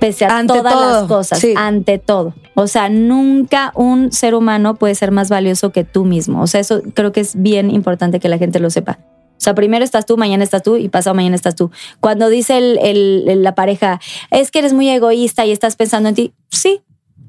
pese 0.00 0.24
a 0.24 0.36
Ante 0.36 0.54
todas 0.58 0.72
todo, 0.72 1.00
las 1.00 1.04
cosas, 1.04 1.38
sí. 1.38 1.54
ante 1.56 1.98
todo. 1.98 2.34
O 2.54 2.66
sea, 2.66 2.88
nunca 2.88 3.70
un 3.76 4.10
ser 4.10 4.34
humano 4.34 4.74
puede 4.74 4.96
ser 4.96 5.12
más 5.12 5.28
valioso 5.28 5.70
que 5.70 5.84
tú 5.84 6.04
mismo. 6.04 6.42
O 6.42 6.48
sea, 6.48 6.60
eso 6.60 6.82
creo 6.92 7.12
que 7.12 7.20
es 7.20 7.40
bien 7.40 7.70
importante 7.70 8.18
que 8.18 8.28
la 8.28 8.36
gente 8.36 8.58
lo 8.58 8.68
sepa. 8.68 8.98
O 9.42 9.44
sea, 9.44 9.56
primero 9.56 9.84
estás 9.84 10.06
tú, 10.06 10.16
mañana 10.16 10.44
estás 10.44 10.62
tú 10.62 10.76
y 10.76 10.88
pasado 10.88 11.14
mañana 11.16 11.34
estás 11.34 11.56
tú. 11.56 11.72
Cuando 11.98 12.28
dice 12.28 12.58
el- 12.58 12.78
el- 12.78 13.42
la 13.42 13.56
pareja, 13.56 14.00
es 14.30 14.52
que 14.52 14.60
eres 14.60 14.72
muy 14.72 14.88
egoísta 14.88 15.44
y 15.44 15.50
estás 15.50 15.74
pensando 15.74 16.08
en 16.10 16.14
ti, 16.14 16.32
sí, 16.48 16.80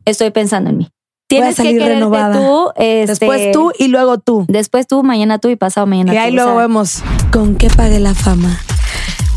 estoy 0.05 0.29
pensando 0.29 0.69
en 0.69 0.77
mí. 0.77 0.89
Tienes 1.27 1.55
que 1.55 1.63
quererte 1.63 1.95
renovada. 1.95 2.35
tú. 2.37 2.69
este, 2.75 3.07
Después 3.25 3.51
tú 3.51 3.71
y 3.79 3.87
luego 3.87 4.19
tú. 4.19 4.45
Después 4.47 4.85
tú, 4.85 5.01
mañana 5.01 5.39
tú 5.39 5.49
y 5.49 5.55
pasado 5.55 5.87
mañana 5.87 6.13
Y 6.13 6.15
tú. 6.17 6.21
ahí 6.21 6.31
O 6.33 6.35
luego 6.35 6.55
vemos 6.57 7.01
con 7.31 7.55
qué 7.55 7.69
pague 7.71 7.99
la 7.99 8.13
fama. 8.13 8.59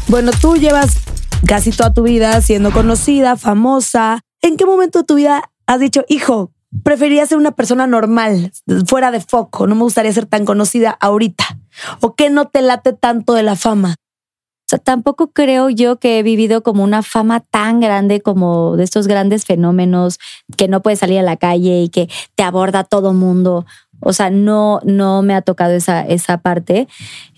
Bueno, 0.08 0.32
tú 0.38 0.56
llevas 0.56 0.98
casi 1.46 1.70
toda 1.70 1.94
tu 1.94 2.02
vida 2.02 2.38
siendo 2.42 2.72
conocida, 2.72 3.36
famosa. 3.36 4.20
¿En 4.42 4.58
qué 4.58 4.66
momento 4.66 4.98
de 4.98 5.04
tu 5.06 5.14
vida 5.14 5.50
has 5.66 5.80
dicho, 5.80 6.04
hijo, 6.08 6.50
preferiría 6.82 7.24
ser 7.24 7.38
una 7.38 7.52
persona 7.52 7.86
normal, 7.86 8.52
fuera 8.86 9.10
de 9.10 9.20
foco, 9.20 9.66
no 9.66 9.74
me 9.74 9.82
gustaría 9.82 10.12
ser 10.12 10.26
tan 10.26 10.44
conocida 10.44 10.90
ahorita? 11.00 11.44
¿O 12.00 12.14
qué 12.14 12.30
no 12.30 12.46
te 12.46 12.62
late 12.62 12.92
tanto 12.92 13.34
de 13.34 13.42
la 13.42 13.56
fama? 13.56 13.94
O 13.98 14.68
sea, 14.68 14.78
tampoco 14.80 15.30
creo 15.30 15.70
yo 15.70 16.00
que 16.00 16.18
he 16.18 16.22
vivido 16.24 16.62
como 16.64 16.82
una 16.82 17.02
fama 17.04 17.38
tan 17.40 17.78
grande 17.78 18.20
como 18.20 18.76
de 18.76 18.82
estos 18.82 19.06
grandes 19.06 19.44
fenómenos 19.44 20.18
que 20.56 20.66
no 20.66 20.82
puedes 20.82 20.98
salir 20.98 21.20
a 21.20 21.22
la 21.22 21.36
calle 21.36 21.82
y 21.82 21.88
que 21.88 22.08
te 22.34 22.42
aborda 22.42 22.82
todo 22.82 23.12
mundo. 23.12 23.64
O 24.00 24.12
sea, 24.12 24.28
no, 24.28 24.80
no 24.84 25.22
me 25.22 25.34
ha 25.34 25.40
tocado 25.42 25.72
esa, 25.72 26.02
esa 26.02 26.38
parte. 26.38 26.86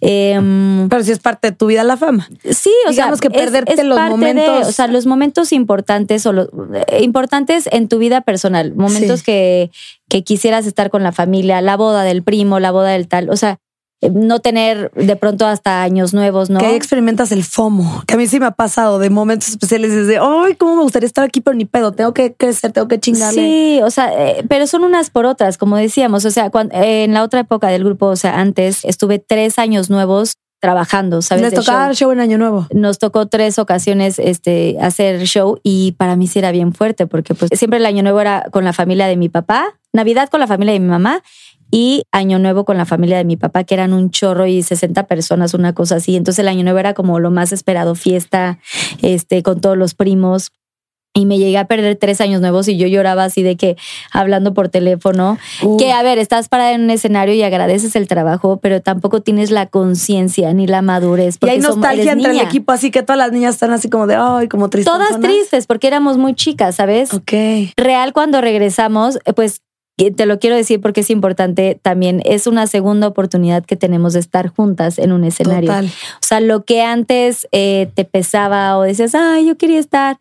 Em, 0.00 0.88
Pero 0.88 1.04
si 1.04 1.12
es 1.12 1.18
parte 1.18 1.50
de 1.50 1.56
tu 1.56 1.66
vida 1.66 1.84
la 1.84 1.96
fama. 1.96 2.26
sí, 2.50 2.72
o 2.86 2.90
Digamos 2.90 3.18
sea, 3.18 3.28
que 3.28 3.38
perderte 3.38 3.84
los 3.84 4.00
momentos- 4.08 4.66
o 4.68 4.72
sea, 4.72 4.86
los 4.86 5.06
momentos 5.06 5.52
importantes 5.52 6.24
o 6.26 6.32
los 6.32 6.48
eh, 6.88 7.02
importantes 7.02 7.68
en 7.70 7.88
tu 7.88 7.98
vida 7.98 8.22
personal, 8.22 8.74
momentos 8.74 9.20
Sí. 9.20 9.26
que, 9.26 9.70
que 10.08 10.24
quisieras 10.24 10.66
estar 10.66 10.90
con 10.90 11.02
la 11.02 11.12
familia, 11.12 11.60
la 11.60 11.76
boda 11.76 12.02
del 12.04 12.22
primo, 12.22 12.58
la 12.58 12.70
boda 12.70 12.88
del 12.90 13.06
tal. 13.06 13.28
O 13.30 13.36
sea, 13.36 13.58
no 14.00 14.38
tener 14.38 14.90
de 14.92 15.16
pronto 15.16 15.46
hasta 15.46 15.82
años 15.82 16.14
nuevos, 16.14 16.50
¿no? 16.50 16.60
Que 16.60 16.66
ahí 16.66 16.74
experimentas 16.76 17.32
el 17.32 17.42
FOMO, 17.44 18.04
que 18.06 18.14
a 18.14 18.16
mí 18.16 18.26
sí 18.26 18.38
me 18.38 18.46
ha 18.46 18.52
pasado 18.52 18.98
de 18.98 19.10
momentos 19.10 19.48
especiales 19.48 19.92
desde, 19.92 20.18
ay, 20.18 20.54
cómo 20.56 20.76
me 20.76 20.82
gustaría 20.82 21.06
estar 21.06 21.24
aquí, 21.24 21.40
pero 21.40 21.56
ni 21.56 21.64
pedo, 21.64 21.92
tengo 21.92 22.14
que 22.14 22.34
crecer, 22.34 22.72
tengo 22.72 22.86
que 22.86 23.00
chingarle. 23.00 23.40
Sí, 23.40 23.80
o 23.82 23.90
sea, 23.90 24.12
eh, 24.12 24.44
pero 24.48 24.66
son 24.68 24.84
unas 24.84 25.10
por 25.10 25.26
otras, 25.26 25.58
como 25.58 25.76
decíamos. 25.76 26.24
O 26.24 26.30
sea, 26.30 26.50
cuan- 26.50 26.70
eh, 26.72 27.04
en 27.04 27.14
la 27.14 27.22
otra 27.24 27.40
época 27.40 27.68
del 27.68 27.82
grupo, 27.84 28.06
o 28.06 28.16
sea, 28.16 28.38
antes 28.38 28.84
estuve 28.84 29.18
tres 29.18 29.58
años 29.58 29.90
nuevos 29.90 30.34
trabajando, 30.60 31.22
¿sabes? 31.22 31.42
Les 31.42 31.54
tocaba 31.54 31.86
show. 31.86 31.94
show 31.94 32.10
en 32.12 32.20
Año 32.20 32.36
Nuevo. 32.36 32.66
Nos 32.72 32.98
tocó 32.98 33.26
tres 33.26 33.58
ocasiones 33.60 34.18
este, 34.18 34.76
hacer 34.80 35.24
show 35.26 35.60
y 35.62 35.92
para 35.92 36.16
mí 36.16 36.26
sí 36.26 36.40
era 36.40 36.50
bien 36.50 36.72
fuerte 36.72 37.06
porque 37.06 37.34
pues 37.34 37.50
siempre 37.54 37.78
el 37.78 37.86
año 37.86 38.02
nuevo 38.02 38.20
era 38.20 38.46
con 38.50 38.64
la 38.64 38.72
familia 38.72 39.06
de 39.06 39.16
mi 39.16 39.28
papá, 39.28 39.78
Navidad 39.92 40.28
con 40.28 40.40
la 40.40 40.48
familia 40.48 40.72
de 40.72 40.80
mi 40.80 40.88
mamá 40.88 41.22
y 41.70 42.04
año 42.12 42.38
nuevo 42.38 42.64
con 42.64 42.76
la 42.76 42.84
familia 42.86 43.18
de 43.18 43.24
mi 43.24 43.36
papá 43.36 43.64
que 43.64 43.74
eran 43.74 43.92
un 43.92 44.10
chorro 44.10 44.46
y 44.46 44.62
60 44.62 45.06
personas, 45.06 45.54
una 45.54 45.74
cosa 45.74 45.96
así. 45.96 46.16
Entonces 46.16 46.40
el 46.40 46.48
año 46.48 46.64
nuevo 46.64 46.78
era 46.78 46.94
como 46.94 47.20
lo 47.20 47.30
más 47.30 47.52
esperado, 47.52 47.94
fiesta, 47.94 48.58
este, 49.02 49.42
con 49.42 49.60
todos 49.60 49.76
los 49.76 49.94
primos. 49.94 50.52
Y 51.14 51.26
me 51.26 51.38
llegué 51.38 51.58
a 51.58 51.64
perder 51.64 51.96
tres 51.96 52.20
años 52.20 52.40
nuevos 52.40 52.68
y 52.68 52.76
yo 52.76 52.86
lloraba 52.86 53.24
así 53.24 53.42
de 53.42 53.56
que 53.56 53.76
hablando 54.12 54.54
por 54.54 54.68
teléfono. 54.68 55.36
Uh. 55.62 55.76
Que 55.76 55.90
a 55.90 56.02
ver, 56.02 56.18
estás 56.18 56.48
parada 56.48 56.72
en 56.72 56.82
un 56.82 56.90
escenario 56.90 57.34
y 57.34 57.42
agradeces 57.42 57.96
el 57.96 58.06
trabajo, 58.06 58.60
pero 58.60 58.82
tampoco 58.82 59.20
tienes 59.20 59.50
la 59.50 59.66
conciencia 59.66 60.52
ni 60.52 60.66
la 60.66 60.80
madurez. 60.80 61.38
Y 61.44 61.48
hay 61.48 61.58
nostalgia 61.58 62.12
entre 62.12 62.30
el 62.30 62.36
niña. 62.36 62.48
equipo, 62.48 62.72
así 62.72 62.90
que 62.90 63.02
todas 63.02 63.18
las 63.18 63.32
niñas 63.32 63.54
están 63.54 63.72
así 63.72 63.88
como 63.88 64.06
de, 64.06 64.16
ay, 64.16 64.48
como 64.48 64.70
tristes. 64.70 64.92
Todas 64.92 65.18
tristes 65.18 65.66
porque 65.66 65.88
éramos 65.88 66.18
muy 66.18 66.34
chicas, 66.34 66.76
¿sabes? 66.76 67.12
Ok. 67.12 67.32
Real 67.76 68.12
cuando 68.12 68.40
regresamos, 68.40 69.18
eh, 69.24 69.32
pues 69.32 69.62
te 69.98 70.26
lo 70.26 70.38
quiero 70.38 70.54
decir 70.56 70.80
porque 70.80 71.00
es 71.00 71.10
importante 71.10 71.78
también, 71.82 72.22
es 72.24 72.46
una 72.46 72.66
segunda 72.68 73.08
oportunidad 73.08 73.64
que 73.66 73.76
tenemos 73.76 74.12
de 74.12 74.20
estar 74.20 74.48
juntas 74.48 74.98
en 74.98 75.12
un 75.12 75.24
escenario. 75.24 75.68
Total. 75.70 75.86
O 75.86 76.26
sea, 76.26 76.40
lo 76.40 76.64
que 76.64 76.82
antes 76.82 77.48
eh, 77.52 77.90
te 77.94 78.04
pesaba 78.04 78.78
o 78.78 78.82
decías, 78.82 79.14
ay, 79.14 79.46
yo 79.46 79.56
quería 79.58 79.80
estar. 79.80 80.18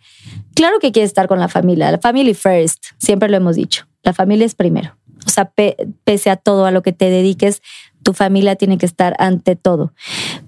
Claro 0.55 0.79
que 0.79 0.91
quieres 0.91 1.09
estar 1.11 1.27
con 1.27 1.39
la 1.39 1.47
familia, 1.47 1.91
la 1.91 1.99
family 1.99 2.33
first, 2.33 2.85
siempre 2.97 3.29
lo 3.29 3.37
hemos 3.37 3.55
dicho. 3.55 3.85
La 4.03 4.13
familia 4.13 4.45
es 4.45 4.55
primero. 4.55 4.95
O 5.25 5.29
sea, 5.29 5.45
pe- 5.45 5.75
pese 6.05 6.29
a 6.29 6.37
todo, 6.37 6.65
a 6.65 6.71
lo 6.71 6.81
que 6.81 6.93
te 6.93 7.09
dediques, 7.09 7.61
tu 8.07 8.13
familia 8.13 8.55
tiene 8.55 8.77
que 8.77 8.85
estar 8.85 9.17
ante 9.19 9.57
todo. 9.57 9.91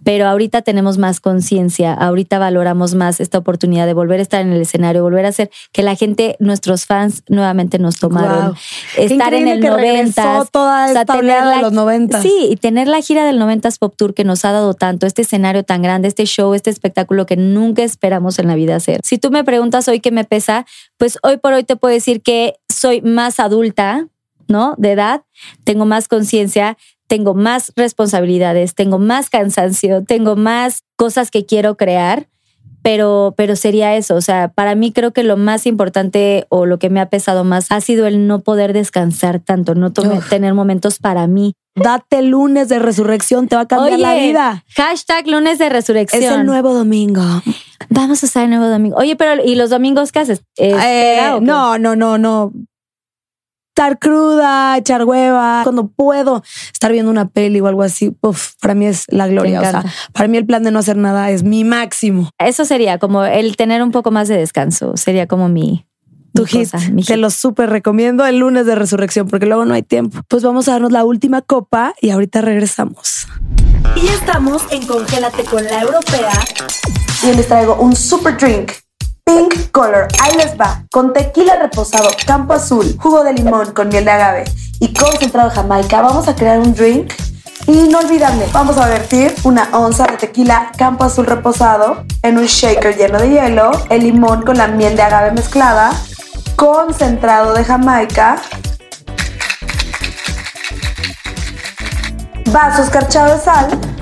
Pero 0.05 0.27
ahorita 0.27 0.61
tenemos 0.61 0.97
más 0.97 1.19
conciencia, 1.19 1.93
ahorita 1.93 2.39
valoramos 2.39 2.95
más 2.95 3.19
esta 3.19 3.37
oportunidad 3.37 3.85
de 3.85 3.93
volver 3.93 4.21
a 4.21 4.23
estar 4.23 4.39
en 4.39 4.53
el 4.53 4.61
escenario, 4.61 5.03
volver 5.03 5.25
a 5.25 5.27
hacer 5.27 5.51
que 5.73 5.83
la 5.83 5.95
gente, 5.95 6.37
nuestros 6.39 6.85
fans, 6.85 7.23
nuevamente 7.27 7.77
nos 7.77 7.97
tomaron. 7.97 8.55
Estar 8.95 9.33
en 9.33 9.49
el 9.49 9.59
que 9.59 9.71
regresó 9.71 10.21
90. 10.21 10.45
toda 10.53 10.87
esta 10.87 11.17
de 11.17 11.61
los 11.61 11.73
90s. 11.73 12.21
Sí, 12.21 12.47
y 12.49 12.55
tener 12.55 12.87
la 12.87 13.01
gira 13.01 13.25
del 13.25 13.41
90s 13.41 13.77
Pop 13.77 13.93
Tour 13.97 14.13
que 14.13 14.23
nos 14.23 14.45
ha 14.45 14.53
dado 14.53 14.73
tanto, 14.73 15.05
este 15.05 15.23
escenario 15.23 15.65
tan 15.65 15.81
grande, 15.81 16.07
este 16.07 16.23
show, 16.23 16.53
este 16.53 16.69
espectáculo 16.69 17.25
que 17.25 17.35
nunca 17.35 17.83
esperamos 17.83 18.39
en 18.39 18.47
la 18.47 18.55
vida 18.55 18.77
hacer. 18.77 19.01
Si 19.03 19.17
tú 19.17 19.31
me 19.31 19.43
preguntas 19.43 19.85
hoy 19.89 19.99
qué 19.99 20.11
me 20.11 20.23
pesa, 20.23 20.65
pues 20.95 21.17
hoy 21.23 21.35
por 21.35 21.51
hoy 21.51 21.65
te 21.65 21.75
puedo 21.75 21.93
decir 21.93 22.21
que 22.21 22.53
soy 22.69 23.01
más 23.01 23.41
adulta, 23.41 24.07
¿no? 24.47 24.75
De 24.77 24.93
edad, 24.93 25.23
tengo 25.65 25.85
más 25.85 26.07
conciencia, 26.07 26.77
tengo 27.09 27.33
más 27.33 27.73
responsabilidades, 27.75 28.75
tengo 28.75 28.99
más 28.99 29.29
cansancio, 29.31 30.03
tengo 30.05 30.35
más 30.35 30.83
cosas 30.95 31.31
que 31.31 31.45
quiero 31.45 31.75
crear. 31.75 32.27
Pero, 32.81 33.33
pero 33.35 33.57
sería 33.57 33.97
eso. 33.97 34.15
O 34.15 34.21
sea, 34.21 34.47
para 34.47 34.73
mí 34.73 34.93
creo 34.93 35.11
que 35.11 35.23
lo 35.23 35.35
más 35.35 35.65
importante 35.65 36.45
o 36.47 36.65
lo 36.65 36.79
que 36.79 36.89
me 36.89 37.01
ha 37.01 37.09
pesado 37.09 37.43
más 37.43 37.73
ha 37.73 37.81
sido 37.81 38.07
el 38.07 38.25
no 38.25 38.39
poder 38.39 38.71
descansar 38.71 39.41
tanto, 39.41 39.75
no 39.75 39.91
tener 39.91 40.53
momentos 40.53 40.97
para 40.97 41.27
mí. 41.27 41.55
Date 41.75 42.21
lunes 42.21 42.69
de 42.69 42.79
resurrección, 42.79 43.49
te 43.49 43.57
va 43.57 43.63
a 43.63 43.67
cambiar 43.67 43.99
la 43.99 44.15
vida. 44.15 44.63
Hashtag 44.77 45.27
lunes 45.27 45.59
de 45.59 45.67
resurrección. 45.67 46.23
Es 46.23 46.31
el 46.31 46.45
nuevo 46.45 46.73
domingo. 46.73 47.21
Vamos 47.89 48.23
a 48.23 48.25
estar 48.27 48.45
el 48.45 48.49
nuevo 48.49 48.69
domingo. 48.69 48.95
Oye, 48.95 49.17
pero 49.17 49.43
¿y 49.43 49.55
los 49.55 49.69
domingos 49.69 50.13
qué 50.13 50.19
haces? 50.19 50.41
Eh, 50.55 51.37
no, 51.41 51.77
no, 51.77 51.97
no, 51.97 52.17
no. 52.17 52.53
Estar 53.79 53.97
cruda, 53.97 54.77
echar 54.77 55.05
hueva. 55.05 55.61
Cuando 55.63 55.87
puedo 55.87 56.43
estar 56.73 56.91
viendo 56.91 57.09
una 57.09 57.29
peli 57.29 57.61
o 57.61 57.67
algo 57.67 57.81
así, 57.81 58.13
uf, 58.19 58.55
para 58.59 58.73
mí 58.73 58.85
es 58.85 59.05
la 59.07 59.25
gloria. 59.27 59.61
O 59.61 59.63
sea, 59.63 59.85
para 60.11 60.27
mí 60.27 60.35
el 60.35 60.45
plan 60.45 60.63
de 60.63 60.71
no 60.71 60.79
hacer 60.79 60.97
nada 60.97 61.31
es 61.31 61.43
mi 61.43 61.63
máximo. 61.63 62.29
Eso 62.39 62.65
sería 62.65 62.97
como 62.97 63.23
el 63.23 63.55
tener 63.55 63.81
un 63.81 63.91
poco 63.91 64.11
más 64.11 64.27
de 64.27 64.35
descanso. 64.35 64.97
Sería 64.97 65.27
como 65.27 65.47
mi, 65.47 65.85
Tu 66.33 66.41
mi 66.41 66.47
hit, 66.49 66.71
cosa, 66.71 66.89
mi 66.89 67.03
te 67.05 67.13
hit. 67.13 67.21
lo 67.21 67.29
súper 67.29 67.69
recomiendo 67.69 68.25
el 68.25 68.39
lunes 68.39 68.65
de 68.65 68.75
resurrección 68.75 69.29
porque 69.29 69.45
luego 69.45 69.63
no 69.63 69.73
hay 69.73 69.83
tiempo. 69.83 70.19
Pues 70.27 70.43
vamos 70.43 70.67
a 70.67 70.73
darnos 70.73 70.91
la 70.91 71.05
última 71.05 71.41
copa 71.41 71.93
y 72.01 72.09
ahorita 72.09 72.41
regresamos. 72.41 73.27
Y 73.95 74.01
ya 74.07 74.13
estamos 74.13 74.61
en 74.71 74.85
Congélate 74.85 75.45
con 75.45 75.63
la 75.63 75.83
Europea. 75.83 76.33
Y 77.23 77.33
les 77.33 77.47
traigo 77.47 77.75
un 77.75 77.95
super 77.95 78.35
drink. 78.35 78.73
Pink 79.29 79.69
Color, 79.69 80.07
ahí 80.23 80.35
les 80.37 80.59
va, 80.59 80.85
con 80.91 81.13
tequila 81.13 81.55
reposado, 81.57 82.09
campo 82.25 82.53
azul, 82.53 82.97
jugo 82.99 83.23
de 83.23 83.33
limón 83.33 83.73
con 83.73 83.89
miel 83.89 84.03
de 84.03 84.09
agave 84.09 84.45
y 84.79 84.91
concentrado 84.91 85.51
jamaica. 85.51 86.01
Vamos 86.01 86.27
a 86.27 86.33
crear 86.33 86.57
un 86.57 86.73
drink 86.73 87.13
inolvidable. 87.67 88.47
Vamos 88.51 88.79
a 88.79 88.87
vertir 88.87 89.35
una 89.43 89.69
onza 89.71 90.07
de 90.07 90.17
tequila 90.17 90.71
campo 90.75 91.03
azul 91.03 91.27
reposado 91.27 92.05
en 92.23 92.39
un 92.39 92.45
shaker 92.45 92.97
lleno 92.97 93.19
de 93.19 93.29
hielo, 93.29 93.69
el 93.91 94.01
limón 94.01 94.41
con 94.41 94.57
la 94.57 94.67
miel 94.67 94.95
de 94.95 95.03
agave 95.03 95.31
mezclada, 95.31 95.91
concentrado 96.55 97.53
de 97.53 97.63
jamaica, 97.63 98.41
vaso 102.51 102.81
escarchado 102.81 103.35
de 103.35 103.43
sal. 103.43 103.98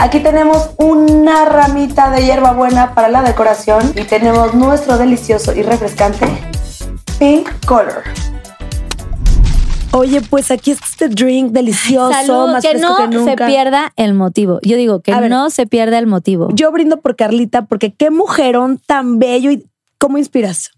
Aquí 0.00 0.20
tenemos 0.20 0.70
una 0.78 1.44
ramita 1.44 2.10
de 2.10 2.24
hierbabuena 2.24 2.94
para 2.94 3.08
la 3.08 3.22
decoración 3.22 3.92
y 3.94 4.04
tenemos 4.04 4.54
nuestro 4.54 4.96
delicioso 4.96 5.54
y 5.54 5.62
refrescante 5.62 6.26
Pink 7.18 7.50
Color. 7.66 8.02
Oye, 9.92 10.22
pues 10.22 10.50
aquí 10.50 10.70
está 10.70 10.86
este 10.86 11.08
drink 11.08 11.52
delicioso, 11.52 12.12
Salud, 12.12 12.52
más 12.52 12.62
que 12.64 12.70
fresco 12.70 12.88
no 12.88 12.96
que 12.96 13.08
nunca. 13.14 13.46
se 13.46 13.52
pierda 13.52 13.92
el 13.96 14.14
motivo. 14.14 14.58
Yo 14.62 14.78
digo 14.78 15.00
que 15.00 15.12
A 15.12 15.20
ver. 15.20 15.28
no 15.28 15.50
se 15.50 15.66
pierda 15.66 15.98
el 15.98 16.06
motivo. 16.06 16.48
Yo 16.54 16.72
brindo 16.72 17.00
por 17.00 17.14
Carlita 17.14 17.66
porque 17.66 17.92
qué 17.92 18.10
mujerón 18.10 18.78
tan 18.78 19.18
bello 19.18 19.50
y 19.50 19.66
cómo 19.98 20.16
inspiras. 20.16 20.70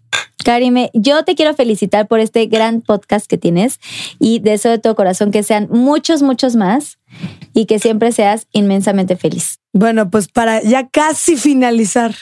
Karime, 0.43 0.89
yo 0.93 1.23
te 1.23 1.35
quiero 1.35 1.53
felicitar 1.53 2.07
por 2.07 2.19
este 2.19 2.47
gran 2.47 2.81
podcast 2.81 3.27
que 3.27 3.37
tienes 3.37 3.79
y 4.19 4.39
deseo 4.39 4.71
de 4.71 4.79
todo 4.79 4.95
corazón 4.95 5.31
que 5.31 5.43
sean 5.43 5.69
muchos, 5.71 6.21
muchos 6.21 6.57
más. 6.57 6.97
Y 7.53 7.65
que 7.65 7.79
siempre 7.79 8.11
seas 8.11 8.47
inmensamente 8.51 9.15
feliz. 9.15 9.59
Bueno, 9.73 10.09
pues 10.09 10.27
para 10.27 10.61
ya 10.61 10.87
casi 10.89 11.35
finalizar. 11.35 12.15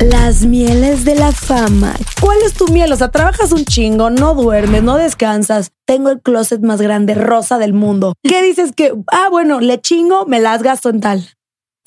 Las 0.00 0.46
mieles 0.46 1.04
de 1.04 1.16
la 1.16 1.32
fama. 1.32 1.94
¿Cuál 2.20 2.38
es 2.46 2.54
tu 2.54 2.68
miel? 2.68 2.92
O 2.92 2.96
sea, 2.96 3.10
trabajas 3.10 3.50
un 3.50 3.64
chingo, 3.64 4.10
no 4.10 4.34
duermes, 4.34 4.84
no 4.84 4.96
descansas. 4.96 5.72
Tengo 5.86 6.10
el 6.10 6.20
closet 6.20 6.60
más 6.60 6.80
grande 6.80 7.14
rosa 7.14 7.58
del 7.58 7.72
mundo. 7.72 8.14
¿Qué 8.22 8.40
dices 8.42 8.72
que, 8.72 8.94
ah, 9.08 9.28
bueno, 9.28 9.58
le 9.58 9.80
chingo, 9.80 10.24
me 10.26 10.38
las 10.38 10.62
gasto 10.62 10.90
en 10.90 11.00
tal? 11.00 11.37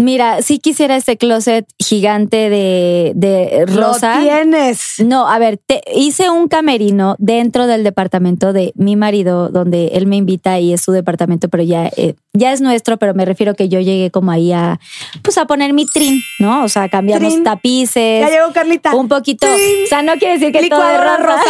Mira, 0.02 0.42
sí 0.42 0.58
quisiera 0.58 0.96
este 0.96 1.16
closet 1.16 1.68
gigante 1.78 2.50
de, 2.50 3.12
de 3.14 3.66
rosa. 3.68 4.16
Lo 4.16 4.24
tienes. 4.24 4.96
No, 4.98 5.28
a 5.28 5.38
ver, 5.38 5.58
te, 5.58 5.84
hice 5.94 6.32
un 6.32 6.48
camerino 6.48 7.16
dentro 7.20 7.68
del 7.68 7.84
departamento 7.84 8.52
de 8.52 8.74
mi 8.76 8.96
marido, 8.96 9.50
donde 9.50 9.90
él 9.94 10.08
me 10.08 10.16
invita 10.16 10.60
y 10.60 10.74
es 10.74 10.82
su 10.82 10.92
departamento, 10.92 11.50
pero 11.50 11.62
ya, 11.62 11.92
eh, 11.98 12.16
ya 12.34 12.52
es 12.52 12.62
nuestro, 12.62 12.98
pero 12.98 13.14
me 13.14 13.26
refiero 13.26 13.54
que 13.54 13.70
yo 13.70 13.80
llegué 13.80 14.10
como 14.10 14.32
ahí 14.32 14.52
a, 14.52 14.80
pues 15.22 15.38
a 15.38 15.46
poner 15.46 15.74
mi 15.74 15.86
trim, 15.86 16.20
¿no? 16.40 16.64
O 16.64 16.70
sea, 16.70 16.90
cambiamos 16.90 17.34
Trim. 17.34 17.44
tapices. 17.44 18.22
Ya 18.22 18.30
llegó 18.30 18.52
Carlita. 18.54 18.96
Un 18.96 19.08
poquito. 19.08 19.46
Trim. 19.46 19.84
O 19.86 19.88
sea, 19.88 20.02
no 20.02 20.14
quiere 20.14 20.34
decir 20.40 20.52
que 20.52 20.68
todo 20.68 20.80
Licuadora 20.82 21.18
rosa. 21.18 21.44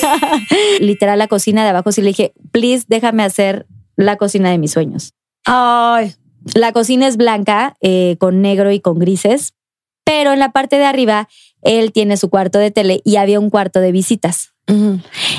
rosa. 0.00 0.38
Literal, 0.80 1.18
la 1.18 1.28
cocina 1.28 1.62
de 1.62 1.70
abajo 1.70 1.92
sí 1.92 2.00
le 2.00 2.08
dije, 2.08 2.32
please, 2.52 2.86
déjame 2.88 3.22
hacer 3.22 3.66
la 3.96 4.16
cocina 4.16 4.50
de 4.50 4.56
mis 4.56 4.70
sueños. 4.72 5.12
Ay, 5.44 6.14
La 6.54 6.72
cocina 6.72 7.06
es 7.06 7.16
blanca, 7.16 7.76
eh, 7.80 8.16
con 8.18 8.42
negro 8.42 8.70
y 8.72 8.80
con 8.80 8.98
grises, 8.98 9.54
pero 10.04 10.32
en 10.32 10.38
la 10.38 10.50
parte 10.52 10.76
de 10.78 10.84
arriba 10.84 11.28
él 11.62 11.92
tiene 11.92 12.16
su 12.16 12.28
cuarto 12.30 12.58
de 12.58 12.70
tele 12.70 13.00
y 13.04 13.16
había 13.16 13.38
un 13.40 13.50
cuarto 13.50 13.80
de 13.80 13.92
visitas. 13.92 14.52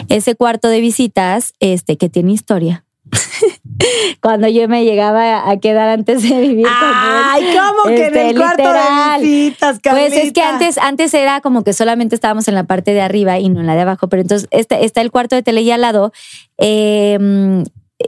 Ese 0.10 0.36
cuarto 0.36 0.68
de 0.68 0.80
visitas, 0.80 1.54
este, 1.60 1.98
que 1.98 2.08
tiene 2.10 2.32
historia. 2.34 2.86
Cuando 4.22 4.48
yo 4.48 4.68
me 4.68 4.86
llegaba 4.86 5.50
a 5.50 5.58
quedar 5.60 5.90
antes 5.90 6.22
de 6.28 6.40
vivir 6.40 6.66
con 6.66 6.74
él. 6.88 7.24
Ay, 7.26 7.44
¿cómo 7.58 7.84
que 7.96 7.96
en 8.08 8.16
Este, 8.16 8.30
el 8.30 8.38
cuarto 8.38 8.64
literal. 8.64 9.22
de 9.22 9.28
visitas, 9.28 9.80
Pues 9.84 10.14
es 10.14 10.32
que 10.32 10.42
Carlita? 10.42 10.50
antes, 10.50 10.78
antes 10.78 11.14
era 11.14 11.42
como 11.42 11.64
que 11.64 11.74
solamente 11.74 12.16
estábamos 12.16 12.48
en 12.48 12.56
la 12.56 12.64
parte 12.64 12.94
de 12.94 13.02
arriba 13.02 13.40
y 13.40 13.50
no 13.50 13.60
en 13.60 13.68
la 13.68 13.76
de 13.76 13.82
abajo, 13.82 14.08
pero 14.08 14.22
entonces 14.22 14.48
este, 14.52 14.86
está 14.86 15.02
el 15.02 15.12
cuarto 15.12 15.36
de 15.36 15.44
tele 15.44 15.62
y 15.62 15.72
al 15.72 15.82
lado. 15.82 16.14
eh, 16.58 17.64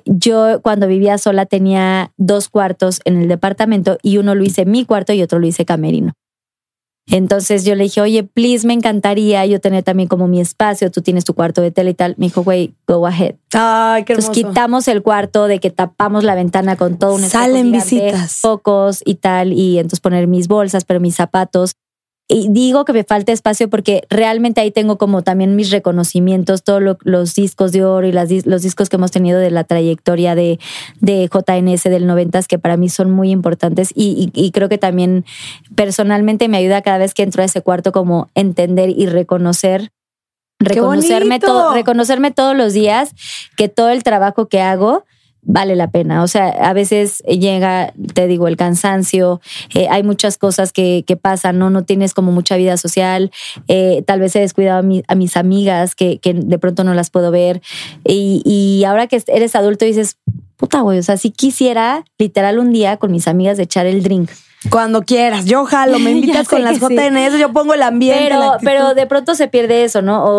yo 0.05 0.61
cuando 0.61 0.87
vivía 0.87 1.17
sola 1.17 1.45
tenía 1.45 2.11
dos 2.17 2.49
cuartos 2.49 3.01
en 3.05 3.21
el 3.21 3.27
departamento 3.27 3.97
y 4.01 4.17
uno 4.17 4.35
lo 4.35 4.43
hice 4.43 4.65
mi 4.65 4.85
cuarto 4.85 5.13
y 5.13 5.21
otro 5.21 5.39
lo 5.39 5.47
hice 5.47 5.65
camerino. 5.65 6.13
Entonces 7.07 7.63
yo 7.65 7.75
le 7.75 7.83
dije, 7.83 8.01
oye, 8.01 8.23
please, 8.23 8.65
me 8.65 8.73
encantaría 8.73 9.45
yo 9.45 9.59
tener 9.61 9.83
también 9.83 10.09
como 10.09 10.27
mi 10.27 10.41
espacio, 10.41 10.89
tú 10.89 11.01
tienes 11.01 11.23
tu 11.23 11.35
cuarto 11.35 11.61
de 11.61 11.69
tele 11.69 11.91
y 11.91 11.93
tal. 11.93 12.15
Me 12.17 12.25
dijo, 12.27 12.43
güey, 12.43 12.73
go 12.87 13.05
ahead. 13.05 13.35
Ay, 13.53 14.03
qué 14.05 14.13
hermoso. 14.13 14.31
Entonces 14.31 14.45
quitamos 14.53 14.87
el 14.87 15.03
cuarto 15.03 15.47
de 15.47 15.59
que 15.59 15.69
tapamos 15.69 16.23
la 16.23 16.33
ventana 16.33 16.75
con 16.77 16.97
todo 16.97 17.13
un 17.13 17.21
Salen 17.21 17.71
visitas. 17.71 18.33
focos 18.41 19.03
y 19.05 19.15
tal, 19.15 19.53
y 19.53 19.77
entonces 19.77 19.99
poner 19.99 20.25
mis 20.25 20.47
bolsas, 20.47 20.83
pero 20.83 20.99
mis 20.99 21.15
zapatos. 21.15 21.73
Y 22.27 22.47
digo 22.49 22.85
que 22.85 22.93
me 22.93 23.03
falta 23.03 23.31
espacio 23.31 23.69
porque 23.69 24.01
realmente 24.09 24.59
ahí 24.59 24.71
tengo 24.71 24.97
como 24.97 25.21
también 25.21 25.55
mis 25.55 25.69
reconocimientos, 25.69 26.63
todos 26.63 26.81
lo- 26.81 26.97
los 27.03 27.35
discos 27.35 27.71
de 27.71 27.85
oro 27.85 28.07
y 28.07 28.11
las, 28.11 28.29
los 28.47 28.63
discos 28.63 28.89
que 28.89 28.95
hemos 28.95 29.11
tenido 29.11 29.39
de 29.39 29.51
la 29.51 29.63
trayectoria 29.63 30.33
de, 30.33 30.59
de 31.01 31.29
JNS 31.31 31.83
del 31.83 32.07
90 32.07 32.41
que 32.49 32.57
para 32.57 32.77
mí 32.77 32.89
son 32.89 33.11
muy 33.11 33.29
importantes 33.29 33.91
y, 33.93 34.31
y- 34.33 34.45
y 34.45 34.51
creo 34.51 34.69
que 34.69 34.79
también 34.79 35.23
personalmente 35.75 36.47
me 36.47 36.57
ayuda 36.57 36.81
cada 36.81 36.97
vez 36.97 37.13
que 37.13 37.21
entro 37.21 37.43
a 37.43 37.45
ese 37.45 37.61
cuarto 37.61 37.91
como 37.91 38.29
entender 38.33 38.89
y 38.89 39.05
reconocer 39.05 39.91
reconocerme 40.59 41.39
todo, 41.39 41.73
reconocerme 41.73 42.31
todos 42.31 42.55
los 42.55 42.73
días 42.73 43.11
que 43.57 43.67
todo 43.69 43.89
el 43.89 44.03
trabajo 44.03 44.47
que 44.47 44.61
hago 44.61 45.03
vale 45.45 45.75
la 45.75 45.89
pena. 45.89 46.23
O 46.23 46.27
sea, 46.27 46.49
a 46.49 46.73
veces 46.73 47.19
llega, 47.23 47.93
te 48.13 48.27
digo, 48.27 48.47
el 48.47 48.57
cansancio, 48.57 49.41
eh, 49.73 49.87
hay 49.89 50.03
muchas 50.03 50.37
cosas 50.37 50.73
que, 50.73 51.03
que 51.07 51.15
pasan, 51.15 51.57
¿no? 51.59 51.69
No 51.69 51.83
tienes 51.83 52.13
como 52.13 52.31
mucha 52.31 52.57
vida 52.57 52.77
social, 52.77 53.31
eh, 53.67 54.03
tal 54.05 54.19
vez 54.19 54.35
he 54.35 54.39
descuidado 54.39 54.79
a, 54.79 54.81
mi- 54.81 55.03
a 55.07 55.15
mis 55.15 55.37
amigas 55.37 55.95
que, 55.95 56.17
que 56.19 56.33
de 56.33 56.59
pronto 56.59 56.83
no 56.83 56.93
las 56.93 57.09
puedo 57.09 57.31
ver. 57.31 57.61
Y, 58.03 58.41
y 58.45 58.83
ahora 58.83 59.07
que 59.07 59.21
eres 59.27 59.55
adulto 59.55 59.85
dices, 59.85 60.17
puta, 60.57 60.81
güey, 60.81 60.99
o 60.99 61.03
sea, 61.03 61.17
si 61.17 61.31
quisiera 61.31 62.03
literal 62.17 62.59
un 62.59 62.71
día 62.71 62.97
con 62.97 63.11
mis 63.11 63.27
amigas 63.27 63.57
de 63.57 63.63
echar 63.63 63.85
el 63.85 64.03
drink. 64.03 64.29
Cuando 64.69 65.03
quieras, 65.03 65.45
yo 65.45 65.65
jalo, 65.65 65.99
me 65.99 66.11
invitas 66.11 66.47
con 66.47 66.63
las 66.63 66.79
que 66.79 66.87
sí. 66.87 66.95
JNS, 66.95 67.39
yo 67.39 67.51
pongo 67.53 67.73
el 67.73 67.81
ambiente. 67.83 68.25
Pero, 68.29 68.57
pero 68.63 68.93
de 68.93 69.05
pronto 69.05 69.35
se 69.35 69.47
pierde 69.47 69.83
eso, 69.83 70.01
¿no? 70.01 70.23
O, 70.23 70.29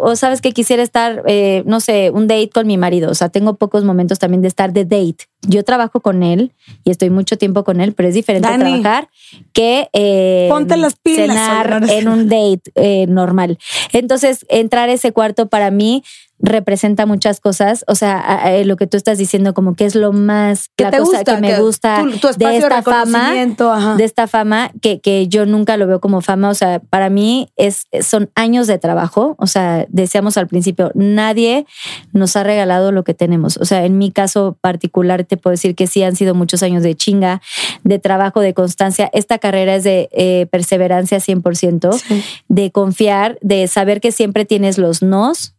o- 0.00 0.10
o 0.10 0.16
sabes 0.16 0.40
que 0.40 0.52
quisiera 0.52 0.82
estar, 0.82 1.22
eh, 1.26 1.62
no 1.66 1.80
sé, 1.80 2.10
un 2.10 2.26
date 2.26 2.50
con 2.50 2.66
mi 2.66 2.76
marido. 2.78 3.10
O 3.10 3.14
sea, 3.14 3.28
tengo 3.28 3.54
pocos 3.56 3.84
momentos 3.84 4.18
también 4.18 4.42
de 4.42 4.48
estar 4.48 4.72
de 4.72 4.84
date. 4.84 5.26
Yo 5.46 5.62
trabajo 5.64 6.00
con 6.00 6.22
él 6.22 6.52
y 6.84 6.90
estoy 6.90 7.10
mucho 7.10 7.36
tiempo 7.36 7.64
con 7.64 7.80
él, 7.82 7.92
pero 7.92 8.08
es 8.08 8.14
diferente 8.14 8.48
Dani. 8.48 8.62
trabajar 8.80 9.08
que 9.52 9.88
eh, 9.92 10.46
Ponte 10.50 10.76
las 10.78 10.94
pilas, 10.96 11.28
cenar 11.36 11.84
en 11.90 12.08
un 12.08 12.28
date 12.28 12.62
eh, 12.76 13.06
normal. 13.08 13.58
Entonces, 13.92 14.46
entrar 14.48 14.88
a 14.88 14.92
ese 14.92 15.12
cuarto 15.12 15.48
para 15.48 15.70
mí 15.70 16.02
representa 16.40 17.06
muchas 17.06 17.40
cosas. 17.40 17.84
O 17.88 17.94
sea, 17.94 18.18
a- 18.18 18.50
lo 18.64 18.76
que 18.76 18.86
tú 18.86 18.96
estás 18.96 19.18
diciendo, 19.18 19.54
como 19.54 19.74
que 19.76 19.84
es 19.86 19.94
lo 19.94 20.12
más, 20.12 20.68
¿Qué 20.76 20.84
la 20.84 20.90
te 20.90 20.98
cosa 20.98 21.18
gusta? 21.18 21.34
que 21.36 21.40
me 21.40 21.48
Que 21.54 21.60
gusta 21.60 22.02
tu- 22.02 22.18
tu 22.18 22.28
espacio 22.28 22.48
de 22.48 22.52
de 22.52 22.58
esta 22.78 22.82
fama 22.82 23.32
ajá. 23.72 23.94
de 23.96 24.04
esta 24.04 24.26
fama 24.26 24.70
que, 24.82 25.00
que 25.00 25.28
yo 25.28 25.46
nunca 25.46 25.76
lo 25.76 25.86
veo 25.86 26.00
como 26.00 26.20
fama. 26.20 26.50
O 26.50 26.54
sea, 26.54 26.80
para 26.80 27.08
mí 27.10 27.48
es, 27.56 27.86
son 28.02 28.30
años 28.34 28.66
de 28.66 28.78
trabajo. 28.78 29.36
O 29.38 29.46
sea, 29.46 29.86
decíamos 29.88 30.36
al 30.36 30.46
principio, 30.48 30.90
nadie 30.94 31.66
nos 32.12 32.36
ha 32.36 32.42
regalado 32.42 32.92
lo 32.92 33.04
que 33.04 33.14
tenemos. 33.14 33.56
O 33.56 33.64
sea, 33.64 33.84
en 33.84 33.98
mi 33.98 34.10
caso 34.10 34.56
particular 34.60 35.24
te 35.24 35.36
puedo 35.36 35.52
decir 35.52 35.74
que 35.74 35.86
sí 35.86 36.02
han 36.02 36.16
sido 36.16 36.34
muchos 36.34 36.62
años 36.62 36.82
de 36.82 36.94
chinga, 36.94 37.40
de 37.84 37.98
trabajo, 37.98 38.40
de 38.40 38.54
constancia. 38.54 39.08
Esta 39.12 39.38
carrera 39.38 39.74
es 39.76 39.84
de 39.84 40.08
eh, 40.12 40.46
perseverancia 40.50 41.18
100%, 41.20 41.92
Sí. 41.92 42.22
de 42.48 42.70
confiar, 42.70 43.38
de 43.40 43.66
saber 43.68 44.00
que 44.00 44.12
siempre 44.12 44.44
tienes 44.44 44.78
los 44.78 45.02
nos, 45.02 45.53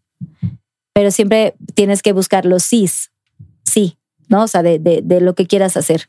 pero 0.96 1.12
siempre 1.12 1.56
tienes 1.76 2.02
que 2.02 2.14
buscar 2.14 2.46
los 2.46 2.64
sís. 2.64 3.12
Sí. 3.64 3.98
¿no? 4.30 4.44
O 4.44 4.48
sea, 4.48 4.64
de, 4.64 4.80
de, 4.80 5.02
de 5.04 5.22
lo 5.22 5.36
que 5.36 5.46
quieras 5.46 5.78
hacer. 5.78 6.08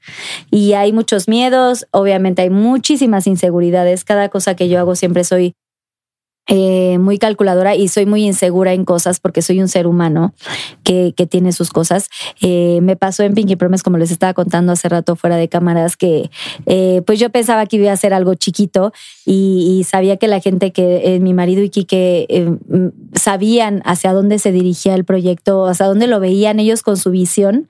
Y 0.51 0.73
hay 0.73 0.91
muchos 0.93 1.29
miedos, 1.29 1.87
obviamente 1.91 2.41
hay 2.41 2.49
muchísimas 2.49 3.27
inseguridades. 3.27 4.05
Cada 4.05 4.31
cosa 4.31 4.57
que 4.57 4.71
yo 4.71 4.79
hago 4.79 4.95
siempre 4.95 5.23
soy 5.23 5.55
eh, 6.49 6.99
muy 6.99 7.19
calculadora 7.19 7.75
y 7.75 7.89
soy 7.89 8.07
muy 8.07 8.25
insegura 8.25 8.73
en 8.73 8.85
cosas 8.85 9.19
porque 9.19 9.43
soy 9.43 9.61
un 9.61 9.67
ser 9.67 9.89
humano 9.89 10.33
que, 10.85 11.13
que 11.17 11.27
tiene 11.27 11.51
sus 11.51 11.71
cosas. 11.71 12.09
Eh, 12.41 12.79
me 12.83 12.95
pasó 12.95 13.25
en 13.25 13.35
Pinky 13.35 13.57
Promise, 13.57 13.83
como 13.83 13.99
les 13.99 14.13
estaba 14.13 14.33
contando 14.33 14.73
hace 14.73 14.89
rato 14.89 15.17
fuera 15.17 15.37
de 15.37 15.49
cámaras, 15.49 15.97
que 15.97 16.31
eh, 16.67 17.03
pues 17.05 17.19
yo 17.19 17.31
pensaba 17.31 17.67
que 17.67 17.77
iba 17.77 17.91
a 17.91 17.95
hacer 17.95 18.15
algo 18.15 18.35
chiquito 18.35 18.93
y, 19.29 19.79
y 19.81 19.85
sabía 19.85 20.19
que 20.19 20.29
la 20.29 20.41
gente 20.41 20.71
que 20.71 21.17
eh, 21.17 21.21
mi 21.21 21.35
marido 21.35 21.61
y 21.61 21.69
Kike 21.69 22.27
eh, 22.29 22.51
sabían 23.17 23.83
hacia 23.85 24.13
dónde 24.13 24.39
se 24.39 24.53
dirigía 24.53 24.95
el 24.95 25.05
proyecto, 25.05 25.67
hacia 25.67 25.87
dónde 25.87 26.07
lo 26.07 26.21
veían 26.21 26.61
ellos 26.61 26.83
con 26.83 26.97
su 26.97 27.11
visión. 27.11 27.67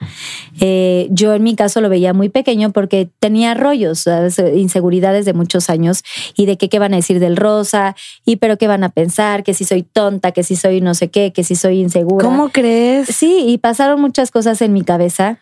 Eh, 0.60 1.08
yo 1.10 1.32
en 1.34 1.42
mi 1.42 1.56
caso 1.56 1.80
lo 1.80 1.88
veía 1.88 2.12
muy 2.12 2.28
pequeño 2.28 2.72
porque 2.72 3.08
tenía 3.20 3.54
rollos, 3.54 4.00
¿sabes? 4.00 4.38
inseguridades 4.38 5.24
de 5.24 5.32
muchos 5.32 5.70
años 5.70 6.02
y 6.36 6.44
de 6.44 6.58
que 6.58 6.68
qué 6.68 6.78
van 6.78 6.92
a 6.92 6.96
decir 6.96 7.20
del 7.20 7.38
rosa 7.38 7.96
y 8.26 8.36
pero 8.36 8.58
qué 8.58 8.66
van 8.66 8.84
a 8.84 8.90
pensar, 8.90 9.42
que 9.42 9.54
si 9.54 9.64
soy 9.64 9.82
tonta, 9.82 10.32
que 10.32 10.42
si 10.42 10.56
soy 10.56 10.82
no 10.82 10.94
sé 10.94 11.08
qué, 11.08 11.32
que 11.32 11.42
si 11.42 11.56
soy 11.56 11.80
insegura. 11.80 12.22
¿Cómo 12.22 12.50
crees? 12.50 13.08
Sí, 13.08 13.44
y 13.48 13.56
pasaron 13.56 13.98
muchas 13.98 14.30
cosas 14.30 14.60
en 14.60 14.74
mi 14.74 14.82
cabeza. 14.82 15.38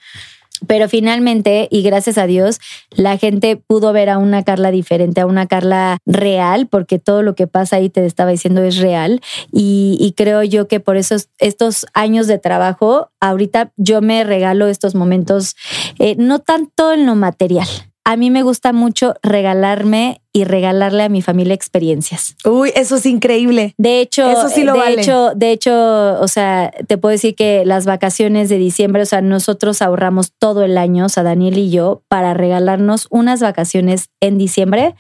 Pero 0.67 0.89
finalmente, 0.89 1.69
y 1.71 1.83
gracias 1.83 2.17
a 2.17 2.27
Dios, 2.27 2.61
la 2.91 3.19
gente 3.19 3.57
pudo 3.57 3.93
ver 3.93 4.09
a 4.09 4.19
una 4.19 4.45
Carla 4.45 4.71
diferente, 4.71 5.21
a 5.21 5.27
una 5.27 5.47
Carla 5.47 5.99
real, 6.07 6.69
porque 6.69 6.99
todo 6.99 7.23
lo 7.23 7.35
que 7.35 7.47
pasa 7.47 7.77
ahí, 7.77 7.91
te 7.91 8.07
estaba 8.07 8.31
diciendo, 8.31 8.63
es 8.63 8.79
real. 8.79 9.21
Y, 9.53 10.15
creo 10.17 10.43
yo 10.43 10.69
que 10.69 10.81
por 10.81 10.97
esos, 10.97 11.29
estos 11.39 11.87
años 11.93 12.27
de 12.29 12.39
trabajo, 12.39 13.11
ahorita 13.21 13.73
yo 13.77 14.01
me 14.01 14.23
regalo 14.23 14.69
estos 14.69 14.95
momentos, 14.95 15.57
eh, 15.99 16.15
no 16.19 16.39
tanto 16.39 16.93
en 16.93 17.05
lo 17.05 17.17
material. 17.17 17.67
A 18.05 18.17
mí 18.17 18.31
me 18.31 18.43
gusta 18.43 18.73
mucho 18.73 19.15
regalarme 19.23 20.21
y 20.37 20.43
regalarle 20.43 21.05
a 21.05 21.09
mi 21.09 21.23
familia 21.23 21.55
experiencias. 21.55 22.35
Uy, 22.45 22.73
eso 22.75 22.97
es 22.97 23.07
increíble. 23.07 23.73
De 23.79 24.01
hecho, 24.01 24.29
Eso 24.29 24.49
sí 24.49 24.65
lo 24.65 24.73
de 24.73 24.79
vale. 24.81 25.01
hecho, 25.01 25.31
de 25.37 25.53
hecho, 25.53 25.73
o 26.21 26.27
sea, 26.27 26.73
te 26.89 26.99
puedo 26.99 27.13
decir 27.13 27.37
que 27.37 27.65
las 27.65 27.87
vacaciones 27.87 28.49
de 28.49 28.59
diciembre, 28.59 29.03
o 29.03 29.07
sea, 29.07 29.21
nosotros 29.23 29.81
ahorramos 29.81 30.33
todo 30.37 30.65
el 30.65 30.77
año, 30.77 31.07
o 31.07 31.09
sea, 31.09 31.23
Daniel 31.23 31.57
y 31.57 31.71
yo, 31.71 32.03
para 32.09 32.35
regalarnos 32.35 33.07
unas 33.11 33.41
vacaciones 33.41 34.11
en 34.21 34.37
diciembre 34.37 34.97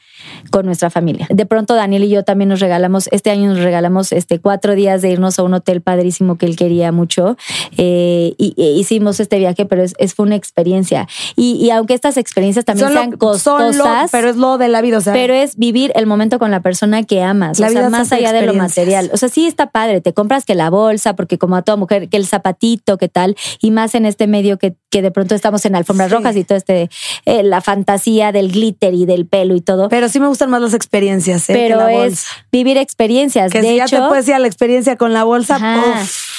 con 0.52 0.66
nuestra 0.66 0.88
familia. 0.88 1.26
De 1.30 1.46
pronto, 1.46 1.74
Daniel 1.74 2.04
y 2.04 2.10
yo 2.10 2.22
también 2.22 2.48
nos 2.50 2.60
regalamos, 2.60 3.08
este 3.10 3.30
año 3.30 3.48
nos 3.50 3.58
regalamos 3.58 4.12
este 4.12 4.38
cuatro 4.38 4.76
días 4.76 5.02
de 5.02 5.10
irnos 5.10 5.40
a 5.40 5.42
un 5.42 5.54
hotel 5.54 5.80
padrísimo 5.82 6.38
que 6.38 6.46
él 6.46 6.54
quería 6.54 6.92
mucho. 6.92 7.36
Eh, 7.76 8.34
y, 8.38 8.54
e 8.56 8.70
hicimos 8.78 9.18
este 9.18 9.38
viaje, 9.38 9.66
pero 9.66 9.82
es, 9.82 9.94
es- 9.98 10.14
fue 10.14 10.26
una 10.26 10.36
experiencia. 10.36 11.08
Y, 11.34 11.54
y 11.56 11.70
aunque 11.70 11.94
estas 11.94 12.16
experiencias 12.18 12.64
también 12.64 12.86
Son 12.86 12.94
lo- 12.94 13.00
sean 13.00 13.10
son 13.10 13.62
lo- 13.62 13.72
costosas, 13.74 14.10
pero 14.12 14.28
es 14.30 14.36
lo 14.36 14.58
de 14.58 14.68
la 14.68 14.80
vida. 14.80 14.98
O 14.98 15.00
sea, 15.00 15.12
pero 15.26 15.34
es 15.34 15.56
vivir 15.56 15.90
el 15.94 16.06
momento 16.06 16.38
con 16.38 16.50
la 16.50 16.60
persona 16.60 17.02
que 17.02 17.22
amas, 17.22 17.58
La 17.58 17.68
o 17.68 17.70
sea, 17.70 17.88
más 17.88 18.12
allá 18.12 18.32
de 18.32 18.42
lo 18.42 18.52
material. 18.52 19.10
O 19.12 19.16
sea, 19.16 19.30
sí 19.30 19.46
está 19.46 19.70
padre, 19.70 20.02
te 20.02 20.12
compras 20.12 20.44
que 20.44 20.54
la 20.54 20.68
bolsa, 20.68 21.16
porque 21.16 21.38
como 21.38 21.56
a 21.56 21.62
toda 21.62 21.76
mujer, 21.76 22.10
que 22.10 22.18
el 22.18 22.26
zapatito, 22.26 22.98
que 22.98 23.08
tal, 23.08 23.36
y 23.60 23.70
más 23.70 23.94
en 23.94 24.04
este 24.04 24.26
medio 24.26 24.58
que, 24.58 24.74
que 24.90 25.00
de 25.00 25.10
pronto 25.10 25.34
estamos 25.34 25.64
en 25.64 25.76
alfombras 25.76 26.10
Sí. 26.10 26.14
rojas 26.14 26.36
y 26.36 26.44
todo 26.44 26.58
este, 26.58 26.90
eh, 27.24 27.42
la 27.42 27.62
fantasía 27.62 28.32
del 28.32 28.52
glitter 28.52 28.92
y 28.92 29.06
del 29.06 29.26
pelo 29.26 29.54
y 29.54 29.62
todo. 29.62 29.88
Pero 29.88 30.08
sí 30.10 30.20
me 30.20 30.26
gustan 30.26 30.50
más 30.50 30.60
las 30.60 30.74
experiencias, 30.74 31.48
¿eh? 31.48 31.54
pero 31.54 31.78
que 31.78 31.84
la 31.84 32.04
es 32.06 32.26
vivir 32.52 32.76
experiencias. 32.76 33.50
Que 33.50 33.62
de 33.62 33.68
si 33.68 33.74
hecho, 33.80 33.86
ya 33.96 34.02
te 34.02 34.08
puedes 34.08 34.28
ir 34.28 34.34
a 34.34 34.38
la 34.38 34.46
experiencia 34.46 34.96
con 34.96 35.14
la 35.14 35.24
bolsa. 35.24 35.58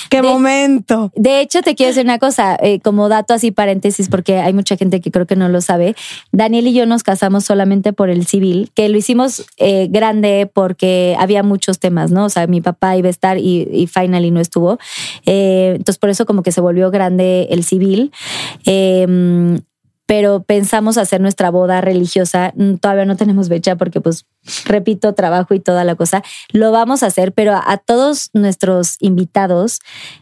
¡Qué 0.10 0.22
De- 0.22 0.28
momento! 0.28 1.12
De 1.16 1.42
hecho, 1.42 1.62
te 1.62 1.76
quiero 1.76 1.90
decir 1.90 2.04
una 2.04 2.20
cosa, 2.20 2.58
eh, 2.62 2.80
como 2.82 3.10
dato 3.10 3.34
así 3.34 3.52
paréntesis, 3.52 4.10
porque 4.10 4.38
hay 4.40 4.54
mucha 4.54 4.78
gente 4.78 5.02
que 5.02 5.12
creo 5.12 5.26
que 5.26 5.36
no 5.36 5.50
lo 5.50 5.62
sabe. 5.62 5.96
Daniel 6.32 6.68
y 6.68 6.74
yo 6.74 6.86
nos 6.86 7.04
casamos 7.04 7.46
solamente 7.46 7.94
por 7.94 8.10
el 8.10 8.26
civil, 8.26 8.72
que 8.76 8.90
lo 8.90 8.98
hicimos 8.98 9.46
eh, 9.58 9.88
grande 9.90 10.50
porque 10.52 11.16
había 11.20 11.44
muchos 11.44 11.80
temas, 11.80 12.12
¿no? 12.12 12.26
O 12.26 12.30
sea, 12.30 12.48
mi 12.48 12.62
papá 12.62 12.96
iba 12.98 13.08
a 13.08 13.12
estar 13.12 13.38
y, 13.38 13.68
y 13.72 13.88
finally 13.88 14.32
no 14.32 14.40
estuvo. 14.40 14.78
Eh, 15.26 15.74
entonces, 15.76 15.98
por 16.00 16.10
eso 16.10 16.26
como 16.26 16.44
que 16.44 16.52
se 16.52 16.62
volvió 16.62 16.92
grande 16.92 17.48
el 17.52 17.64
civil. 17.64 18.12
Eh, 18.66 19.60
pero 20.08 20.44
pensamos 20.44 20.98
hacer 21.00 21.20
nuestra 21.20 21.50
boda 21.50 21.82
religiosa. 21.82 22.54
Mm, 22.56 22.76
Todavía 22.76 23.06
no 23.06 23.16
tenemos 23.16 23.50
fecha 23.50 23.76
porque, 23.76 24.02
pues, 24.02 24.26
repito, 24.66 25.14
trabajo 25.14 25.54
y 25.54 25.60
toda 25.60 25.84
la 25.84 25.96
cosa. 25.96 26.24
Lo 26.52 26.72
vamos 26.72 27.04
a 27.04 27.08
hacer, 27.08 27.34
pero 27.34 27.54
a, 27.54 27.64
a 27.66 27.78
todos 27.78 28.30
nuestros 28.34 28.98
invitados, 29.00 29.80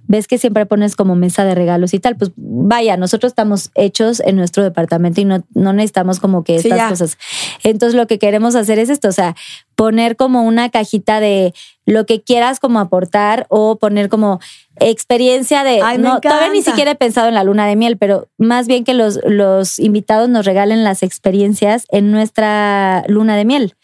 ves 0.08 0.28
que 0.28 0.38
siempre 0.38 0.66
pones 0.66 0.96
como 0.96 1.16
mesa 1.16 1.46
de 1.46 1.56
regalos 1.56 1.94
y 1.94 2.00
tal. 2.00 2.16
Pues 2.16 2.32
vaya, 2.36 2.98
nosotros 2.98 3.32
estamos 3.32 3.72
hechos 3.76 4.22
en 4.22 4.36
nuestro 4.36 4.64
departamento 4.64 5.22
y 5.22 5.26
no, 5.26 5.44
no 5.54 5.74
necesitamos 5.74 6.20
como 6.20 6.44
que 6.44 6.56
estas 6.56 6.90
cosas. 6.90 7.18
Entonces, 7.64 7.96
lo 7.96 8.08
que 8.08 8.20
queremos 8.20 8.56
hacer 8.56 8.80
es 8.80 8.90
esto, 8.90 9.10
o 9.10 9.14
sea, 9.14 9.36
poner 9.76 10.16
como 10.16 10.44
una 10.44 10.70
cajita 10.70 11.20
de 11.20 11.54
lo 11.86 12.06
que 12.06 12.22
quieras 12.22 12.60
como 12.60 12.80
aportar 12.80 13.46
o 13.50 13.78
poner 13.78 14.10
como 14.10 14.40
experiencia 14.80 15.64
de 15.64 15.82
Ay, 15.84 15.98
no 15.98 16.20
todavía 16.20 16.50
ni 16.50 16.62
siquiera 16.62 16.92
he 16.92 16.96
pensado 16.96 17.28
en 17.28 17.36
la 17.36 17.44
luna 17.44 17.68
de 17.68 17.76
miel 17.76 17.98
pero 17.98 18.30
más 18.38 18.68
bien 18.68 18.84
que 18.84 18.94
los, 18.94 19.20
los 19.26 19.78
invitados 19.80 20.30
nos 20.30 20.46
regalen 20.46 20.84
las 20.84 21.04
experiencias 21.04 21.86
en 21.90 22.12
nuestra 22.12 23.04
luna 23.08 23.36
de 23.36 23.46
miel 23.46 23.76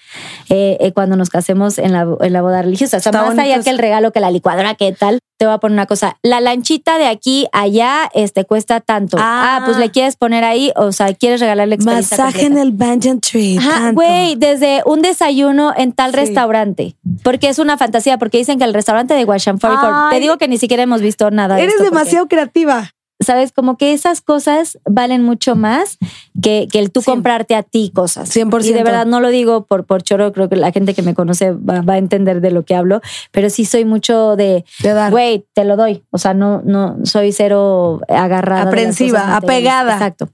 eh, 0.49 0.77
eh, 0.79 0.91
cuando 0.93 1.15
nos 1.15 1.29
casemos 1.29 1.77
en 1.77 1.93
la, 1.93 2.07
en 2.21 2.33
la 2.33 2.41
boda 2.41 2.61
religiosa 2.61 2.97
o 2.97 2.99
sea 2.99 3.09
Está 3.11 3.19
más 3.21 3.35
bonito 3.35 3.43
allá 3.53 3.63
que 3.63 3.69
el 3.69 3.77
regalo 3.77 4.11
que 4.11 4.19
la 4.19 4.31
licuadora 4.31 4.75
que 4.75 4.91
tal 4.91 5.19
te 5.37 5.45
voy 5.45 5.55
a 5.55 5.57
poner 5.59 5.73
una 5.73 5.85
cosa 5.85 6.17
la 6.21 6.41
lanchita 6.41 6.97
de 6.97 7.07
aquí 7.07 7.47
a 7.53 7.61
allá 7.61 8.09
este 8.13 8.45
cuesta 8.45 8.79
tanto 8.81 9.17
Ah. 9.19 9.57
ah, 9.59 9.61
pues 9.65 9.77
le 9.77 9.89
quieres 9.91 10.15
poner 10.15 10.43
ahí 10.43 10.71
o 10.75 10.91
sea 10.91 11.13
quieres 11.13 11.39
regalarle 11.39 11.75
experiencia 11.75 12.17
Masaje 12.17 12.45
en 12.45 12.57
el 12.57 12.71
Banyan 12.71 13.19
Tree. 13.21 13.57
Ajá, 13.57 13.91
güey, 13.91 14.35
desde 14.35 14.81
un 14.85 15.01
desayuno 15.01 15.73
en 15.75 15.91
tal 15.93 16.11
Sí. 16.11 16.17
restaurante. 16.17 16.95
Porque 17.23 17.49
es 17.49 17.59
una 17.59 17.77
fantasía, 17.77 18.17
porque 18.17 18.37
dicen 18.37 18.57
que 18.59 18.65
el 18.65 18.73
restaurante 18.73 19.13
de 19.13 19.25
Ay. 19.29 20.15
te 20.17 20.19
digo 20.19 20.37
que 20.37 20.47
ni 20.47 20.57
siquiera 20.57 20.83
hemos 20.83 21.01
visto 21.01 21.29
nada 21.31 21.55
de 21.55 21.63
Eres 21.63 21.75
porque, 21.77 21.89
demasiado 21.89 22.27
creativa. 22.27 22.91
Sabes, 23.19 23.51
como 23.51 23.77
que 23.77 23.93
esas 23.93 24.21
cosas 24.21 24.79
valen 24.85 25.23
mucho 25.23 25.55
más 25.55 25.97
que, 26.41 26.67
que 26.71 26.79
el 26.79 26.91
tú 26.91 27.01
comprarte 27.03 27.53
a 27.55 27.63
ti 27.63 27.91
cosas. 27.93 28.33
100%. 28.33 28.65
Y 28.65 28.73
de 28.73 28.83
verdad 28.83 29.05
no 29.05 29.19
lo 29.19 29.29
digo 29.29 29.65
por, 29.65 29.85
por 29.85 30.03
choro, 30.03 30.31
creo 30.31 30.47
que 30.47 30.55
la 30.55 30.71
gente 30.71 30.93
que 30.93 31.01
me 31.01 31.13
conoce 31.13 31.51
va, 31.51 31.81
va 31.81 31.93
a 31.93 31.97
entender 31.97 32.39
de 32.39 32.51
lo 32.51 32.63
que 32.63 32.75
hablo, 32.75 33.01
pero 33.31 33.49
sí 33.49 33.65
soy 33.65 33.83
mucho 33.83 34.35
de, 34.35 34.63
güey, 35.11 35.45
te 35.53 35.65
lo 35.65 35.75
doy. 35.75 36.03
O 36.11 36.17
sea, 36.17 36.33
no, 36.33 36.61
no, 36.63 36.97
soy 37.03 37.31
cero 37.31 38.01
agarrada. 38.07 38.63
Aprensiva, 38.63 39.35
apegada. 39.35 39.93
Exacto. 39.93 40.29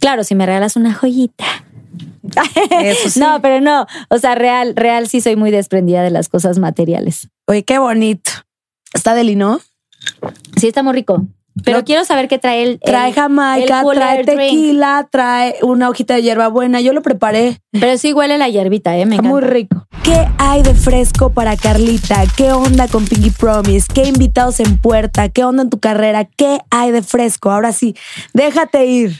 Claro, 0.00 0.24
si 0.24 0.34
me 0.34 0.46
regalas 0.46 0.76
una 0.76 0.94
joyita. 0.94 1.44
Eso 2.82 3.10
sí. 3.10 3.20
No, 3.26 3.40
pero 3.40 3.60
no. 3.60 3.86
O 4.08 4.18
sea, 4.18 4.34
real, 4.34 4.74
real 4.76 5.08
sí 5.08 5.20
soy 5.20 5.36
muy 5.36 5.50
desprendida 5.50 6.02
de 6.02 6.10
las 6.10 6.28
cosas 6.28 6.58
materiales. 6.58 7.28
Oye, 7.46 7.64
qué 7.64 7.78
bonito. 7.78 8.30
Está 8.92 9.14
deli, 9.14 9.36
¿no? 9.36 9.60
Sí, 10.56 10.68
está 10.68 10.82
muy 10.82 10.92
rico. 10.92 11.26
Pero 11.64 11.78
No. 11.78 11.84
quiero 11.84 12.04
saber 12.04 12.28
qué 12.28 12.38
trae 12.38 12.62
el. 12.62 12.80
Trae 12.80 13.08
el- 13.08 13.14
jamaica, 13.14 13.80
el 13.80 13.94
trae 13.96 14.22
drink. 14.24 14.38
tequila, 14.38 15.08
trae 15.10 15.56
una 15.62 15.88
hojita 15.88 16.14
de 16.14 16.22
hierbabuena. 16.22 16.80
Yo 16.80 16.92
lo 16.92 17.02
preparé. 17.02 17.58
Pero 17.72 17.96
sí 17.98 18.12
huele 18.12 18.36
la 18.38 18.48
hierbita, 18.48 18.96
¿eh? 18.96 19.06
Me 19.06 19.14
encanta. 19.16 19.30
muy 19.30 19.40
rico. 19.40 19.86
¿Qué 20.02 20.26
hay 20.38 20.62
de 20.62 20.74
fresco 20.74 21.30
para 21.30 21.56
Carlita? 21.56 22.22
¿Qué 22.36 22.52
onda 22.52 22.86
con 22.88 23.06
Pinky 23.06 23.30
Promise? 23.30 23.88
¿Qué 23.92 24.04
invitados 24.04 24.60
en 24.60 24.78
puerta? 24.78 25.28
¿Qué 25.30 25.44
onda 25.44 25.62
en 25.62 25.70
tu 25.70 25.80
carrera? 25.80 26.24
¿Qué 26.36 26.60
hay 26.70 26.90
de 26.92 27.02
fresco? 27.02 27.50
Ahora 27.50 27.72
sí, 27.72 27.96
déjate 28.34 28.84
ir. 28.86 29.18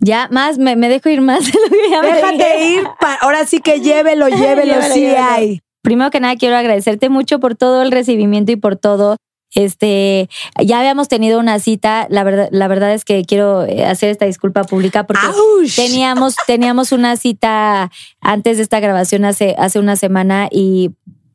Ya, 0.00 0.28
más, 0.30 0.58
me, 0.58 0.76
me 0.76 0.88
dejo 0.88 1.08
ir 1.10 1.20
más 1.20 1.44
de 1.46 1.52
lo 1.52 1.68
que 1.70 1.90
ya 1.90 2.00
Déjate 2.02 2.64
ir. 2.70 2.84
pa- 3.00 3.18
ahora 3.20 3.44
sí 3.46 3.60
que 3.60 3.80
llévelo, 3.80 4.28
llévelo, 4.28 4.64
Llévelo, 4.64 4.94
sí 4.94 5.00
llévelo. 5.00 5.24
hay. 5.30 5.60
Primero 5.82 6.10
que 6.10 6.20
nada, 6.20 6.36
quiero 6.36 6.56
agradecerte 6.56 7.08
mucho 7.08 7.38
por 7.38 7.54
todo 7.54 7.82
el 7.82 7.92
recibimiento 7.92 8.50
y 8.52 8.56
por 8.56 8.76
todo. 8.76 9.16
Este, 9.54 10.28
ya 10.62 10.80
habíamos 10.80 11.08
tenido 11.08 11.38
una 11.40 11.58
cita. 11.58 12.06
La 12.10 12.24
verdad, 12.24 12.48
la 12.50 12.68
verdad 12.68 12.92
es 12.92 13.04
que 13.04 13.24
quiero 13.24 13.64
eh, 13.64 13.84
hacer 13.84 14.10
esta 14.10 14.26
disculpa 14.26 14.64
pública 14.64 15.06
porque 15.06 15.26
¡Auch! 15.26 15.74
teníamos, 15.74 16.34
teníamos 16.46 16.92
una 16.92 17.16
cita 17.16 17.90
antes 18.20 18.58
de 18.58 18.62
esta 18.62 18.80
grabación 18.80 19.24
hace, 19.24 19.54
hace 19.58 19.78
una 19.78 19.96
semana 19.96 20.48
y 20.50 20.90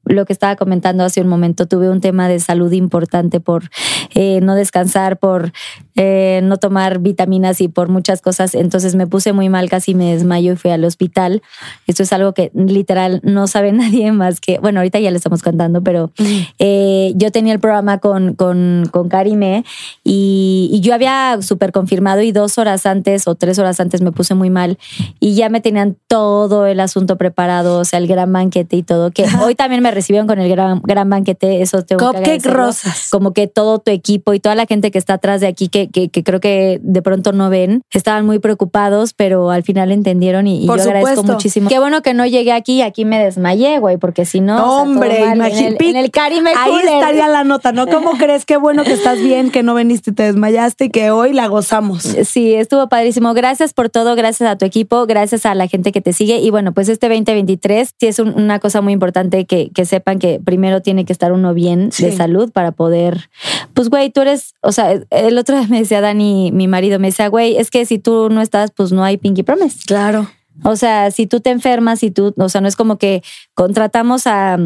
lo 0.06 0.26
que 0.26 0.34
estaba 0.34 0.56
comentando 0.56 1.04
hace 1.04 1.22
un 1.22 1.28
momento, 1.28 1.66
tuve 1.66 1.90
un 1.90 2.02
tema 2.02 2.28
de 2.28 2.40
salud 2.40 2.72
importante 2.72 3.40
por 3.40 3.70
eh, 4.14 4.40
no 4.42 4.56
descansar, 4.56 5.18
por 5.18 5.52
eh, 5.96 6.42
no 6.44 6.58
tomar 6.58 7.00
vitaminas 7.00 7.62
y 7.62 7.68
por 7.68 7.90
muchas 7.90 8.22
cosas. 8.22 8.56
Entonces 8.56 8.96
me 8.96 9.08
puse 9.08 9.34
muy 9.34 9.50
mal, 9.50 9.70
casi 9.70 9.94
me 9.94 10.14
desmayo 10.14 10.54
y 10.54 10.56
fui 10.56 10.72
al 10.72 10.84
hospital. 10.86 11.42
Esto 11.88 12.04
es 12.04 12.14
algo 12.14 12.34
que 12.34 12.52
literal 12.54 13.20
no 13.24 13.48
sabe 13.48 13.72
nadie 13.74 14.12
más 14.12 14.40
que, 14.40 14.60
bueno, 14.60 14.80
ahorita 14.80 15.00
ya 15.00 15.12
le 15.12 15.18
estamos 15.18 15.42
contando, 15.42 15.82
pero 15.82 16.12
eh, 16.60 17.14
yo 17.16 17.32
tenía 17.32 17.54
el 17.54 17.60
programa 17.60 18.00
con, 18.00 18.34
con, 18.34 18.90
con 18.92 19.10
Karime 19.10 19.64
y, 20.04 20.70
y 20.72 20.82
yo 20.82 20.94
había 20.94 21.38
súper 21.42 21.72
confirmado 21.72 22.22
y 22.22 22.32
dos 22.32 22.58
horas 22.58 22.86
antes 22.86 23.28
o 23.28 23.36
tres 23.36 23.60
horas 23.60 23.80
antes 23.80 24.02
me 24.02 24.12
puse 24.12 24.36
muy 24.36 24.50
mal 24.50 24.78
y 25.20 25.36
ya 25.36 25.50
me 25.50 25.62
tenían 25.62 25.98
todo 26.08 26.66
el 26.66 26.80
asunto 26.80 27.18
preparado, 27.18 27.80
o 27.80 27.86
sea, 27.86 28.00
el 28.00 28.08
gran 28.08 28.32
banquete 28.32 28.78
y 28.78 28.84
todo, 28.84 29.12
que 29.12 29.26
hoy 29.44 29.56
también 29.56 29.82
me 29.82 29.92
recibieron 29.92 30.28
con 30.28 30.40
el 30.40 30.50
gran, 30.50 30.82
gran 30.84 31.10
banquete, 31.10 31.62
eso 31.62 31.84
tengo 31.84 32.12
Cupcake 32.12 32.46
rosas. 32.46 33.10
Como 33.12 33.34
que 33.34 33.48
todo 33.48 33.80
tu 33.80 33.92
equipo 33.94 34.34
y 34.34 34.40
toda 34.40 34.56
la 34.56 34.66
gente 34.66 34.92
que 34.92 34.98
está 34.98 35.14
atrás 35.16 35.42
de 35.42 35.48
aquí, 35.48 35.68
que, 35.70 35.90
que, 35.90 36.10
que 36.10 36.24
creo 36.24 36.40
que 36.40 36.80
de 36.84 37.02
pronto 37.02 37.32
no 37.32 37.50
ven, 37.50 37.82
estaban 37.92 38.26
muy 38.26 38.40
preocupados, 38.40 39.14
pero 39.14 39.52
al 39.52 39.64
final 39.64 39.92
entendieron 39.92 40.48
y, 40.48 40.66
yo 40.66 40.74
agradezco 40.74 41.24
muchísimo. 41.24 41.70
Qué 41.70 41.80
bueno 41.80 42.02
que 42.02 42.14
no 42.14 42.26
llegué 42.26 42.52
aquí 42.52 42.74
y 42.78 42.82
aquí 42.82 43.06
me 43.06 43.24
desmayé, 43.24 43.80
güey, 43.80 43.98
porque 43.98 44.26
si 44.26 44.40
no... 44.42 44.82
Hombre. 44.82 45.20
En 45.24 45.30
el- 45.32 45.36
imagínate. 45.36 45.90
En 45.90 45.96
el 45.96 46.12
Karime 46.12 46.52
Ahí 46.58 46.72
Cooler. 46.72 46.88
estaría 46.96 47.28
la 47.28 47.44
nota, 47.44 47.72
¿no? 47.72 47.88
¿Cómo 47.88 48.12
crees? 48.18 48.46
Qué 48.46 48.58
bueno 48.58 48.84
que 48.84 48.94
estás 48.94 49.20
bien, 49.22 49.52
que 49.52 49.64
no 49.64 49.74
veniste 49.74 50.12
y 50.12 50.14
te 50.14 50.24
desmayaste 50.24 50.86
y 50.86 50.90
que 50.90 51.12
hoy 51.12 51.34
la 51.34 51.48
gozamos. 51.48 52.04
Sí, 52.04 52.54
estuvo 52.54 52.88
padrísimo. 52.90 53.34
Gracias 53.34 53.74
por 53.74 53.90
todo, 53.90 54.16
gracias 54.16 54.50
a 54.50 54.58
tu 54.58 54.66
equipo, 54.66 55.06
gracias 55.06 55.46
a 55.46 55.56
la 55.56 55.68
gente 55.68 55.92
que 55.92 56.02
te 56.02 56.14
sigue. 56.14 56.38
Y 56.40 56.50
bueno, 56.50 56.74
pues 56.74 56.90
este 56.90 57.08
2023 57.10 57.94
sí 58.00 58.08
es 58.08 58.20
un- 58.20 58.34
una 58.40 58.60
cosa 58.60 58.82
muy 58.82 58.94
importante 58.94 59.46
que, 59.46 59.70
que 59.72 59.86
sepan 59.86 60.20
que 60.20 60.40
primero 60.44 60.82
tiene 60.82 61.06
que 61.06 61.14
estar 61.14 61.32
uno 61.32 61.54
bien 61.54 61.92
Sí. 61.92 62.06
de 62.06 62.12
salud 62.16 62.52
para 62.52 62.72
poder, 62.72 63.30
pues 63.74 63.90
güey, 63.90 64.10
tú 64.12 64.22
eres, 64.22 64.54
o 64.62 64.72
sea, 64.72 65.00
el 65.10 65.38
otro 65.38 65.58
día 65.58 65.68
me 65.68 65.80
decía 65.80 66.02
Dani, 66.02 66.52
mi 66.52 66.68
marido, 66.68 67.00
me 67.00 67.08
decía, 67.08 67.28
güey, 67.28 67.58
es 67.58 67.72
que 67.72 67.86
si 67.86 68.00
tú 68.00 68.30
no 68.30 68.42
estás, 68.42 68.72
pues 68.72 68.92
no 68.92 69.04
hay 69.04 69.18
Pinky 69.18 69.44
Promise. 69.44 69.80
Claro. 69.86 70.30
O 70.64 70.76
sea, 70.76 71.10
si 71.12 71.26
tú 71.26 71.40
te 71.40 71.50
enfermas, 71.50 72.00
si 72.00 72.12
tú, 72.12 72.34
o 72.38 72.50
sea, 72.50 72.62
no 72.62 72.68
es 72.68 72.76
como 72.76 72.98
que 72.98 73.24
contratamos 73.56 74.28
a, 74.28 74.58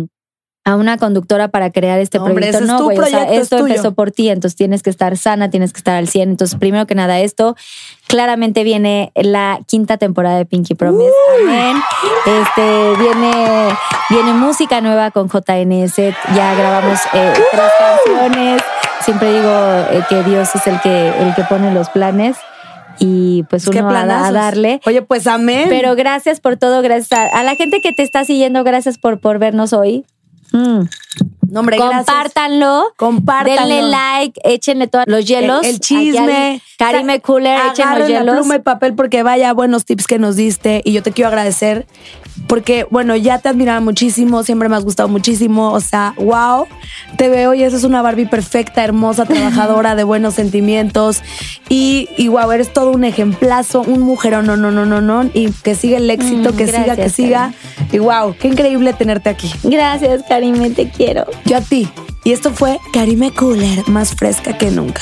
a 0.68 0.76
una 0.76 0.98
conductora 0.98 1.48
para 1.48 1.72
crear 1.72 1.98
este 2.00 2.18
Hombre, 2.18 2.34
proyecto. 2.34 2.58
ese 2.58 2.66
es 2.66 2.70
no, 2.70 2.78
tu 2.80 2.84
güey. 2.84 2.98
O 3.00 3.06
sea, 3.06 3.24
es 3.32 3.44
esto 3.44 3.60
empezó 3.60 3.94
por 3.94 4.12
ti, 4.12 4.28
entonces 4.28 4.58
tienes 4.58 4.84
que 4.84 4.90
estar 4.90 5.16
sana, 5.16 5.50
tienes 5.50 5.72
que 5.72 5.78
estar 5.78 5.96
al 5.96 6.10
100. 6.10 6.32
Entonces, 6.32 6.60
primero 6.60 6.86
que 6.86 6.94
nada, 6.94 7.22
esto 7.22 7.56
claramente 8.08 8.66
viene 8.66 9.14
la 9.16 9.62
quinta 9.66 9.98
temporada 9.98 10.38
de 10.38 10.46
Pinky 10.46 10.76
Promise. 10.76 11.10
Amén. 11.42 11.78
Este 12.26 12.96
viene, 13.02 13.70
viene 14.10 14.34
música 14.34 14.82
nueva 14.82 15.12
con 15.12 15.30
JNS. 15.30 15.96
Ya 16.36 16.54
grabamos 16.56 17.00
eh, 17.14 17.34
tres 17.34 17.72
canciones. 17.80 18.62
Siempre 19.08 19.32
digo 19.32 19.50
eh, 19.50 20.04
que 20.10 20.22
Dios 20.24 20.54
es 20.54 20.68
el 20.68 20.82
que, 20.82 21.08
el 21.08 21.34
que 21.34 21.44
pone 21.44 21.74
los 21.74 21.88
planes. 21.88 22.36
Y 23.00 23.44
pues 23.44 23.66
uno 23.66 23.90
a, 23.90 24.02
a 24.02 24.32
darle. 24.34 24.82
Oye, 24.86 25.02
pues 25.02 25.28
amén. 25.28 25.68
Pero 25.70 25.96
gracias 25.96 26.42
por 26.42 26.58
todo, 26.58 26.82
gracias 26.82 27.14
a, 27.14 27.40
a 27.40 27.44
la 27.44 27.56
gente 27.56 27.80
que 27.80 27.94
te 27.94 28.04
está 28.04 28.26
siguiendo, 28.26 28.66
gracias 28.66 28.98
por, 28.98 29.22
por 29.22 29.40
vernos 29.40 29.72
hoy. 29.72 30.04
Mm. 30.52 30.82
No, 31.50 31.62
hombre. 31.62 31.78
Compártanlo. 31.78 32.92
Compártanlo. 32.98 33.76
Denle 33.76 33.82
like, 33.84 34.42
échenle 34.44 34.88
todos 34.88 35.06
los 35.08 35.24
hielos. 35.26 35.64
El, 35.64 35.76
el 35.76 35.80
chisme. 35.80 36.62
Karime 36.78 37.22
Cooler, 37.22 37.58
echen 37.72 37.98
los 37.98 38.10
hielos. 38.10 38.36
pluma 38.36 38.58
y 38.58 38.60
papel 38.60 38.94
porque 38.94 39.24
vaya 39.24 39.54
buenos 39.54 39.86
tips 39.86 40.06
que 40.06 40.20
nos 40.20 40.36
diste 40.36 40.82
y 40.84 40.92
yo 40.92 41.02
te 41.02 41.14
quiero 41.14 41.30
agradecer 41.30 41.88
porque, 42.48 42.86
bueno, 42.90 43.16
ya 43.16 43.40
te 43.40 43.50
admiraba 43.50 43.80
muchísimo, 43.82 44.44
siempre 44.44 44.70
me 44.70 44.76
has 44.76 44.84
gustado 44.84 45.10
muchísimo, 45.10 45.74
o 45.74 45.80
sea, 45.80 46.14
wow, 46.18 46.68
te 47.18 47.30
veo 47.30 47.54
y 47.54 47.64
eso 47.64 47.78
es 47.78 47.84
una 47.84 48.02
Barbie 48.02 48.28
perfecta, 48.28 48.84
hermosa, 48.84 49.26
trabajadora, 49.28 49.96
de 49.96 50.04
buenos 50.04 50.36
sentimientos 50.36 51.22
y, 51.70 52.10
y 52.18 52.28
wow, 52.30 52.52
eres 52.52 52.72
todo 52.72 52.92
un 52.92 53.04
ejemplazo, 53.04 53.82
un 53.82 54.02
mujerón, 54.02 54.46
no, 54.46 54.58
no, 54.58 54.72
no, 54.72 54.86
no, 54.86 55.02
no, 55.02 55.30
y 55.34 55.52
que 55.52 55.76
siga 55.76 55.98
el 55.98 56.10
éxito, 56.10 56.48
Mm, 56.54 56.56
que 56.58 56.68
siga, 56.68 56.96
que 56.96 57.10
siga. 57.10 57.54
Y 57.92 58.00
wow, 58.00 58.36
qué 58.40 58.48
increíble 58.48 58.94
tenerte 58.94 59.30
aquí. 59.30 59.52
Gracias, 59.64 60.24
Karime, 60.28 60.70
te 60.70 60.90
quiero. 60.90 61.26
Yo 61.46 61.58
a 61.58 61.62
ti. 61.62 61.90
Y 62.24 62.32
esto 62.32 62.52
fue 62.52 62.80
Karime 62.94 63.32
Cooler, 63.32 63.88
más 63.88 64.16
fresca 64.16 64.58
que 64.58 64.70
nunca. 64.72 65.02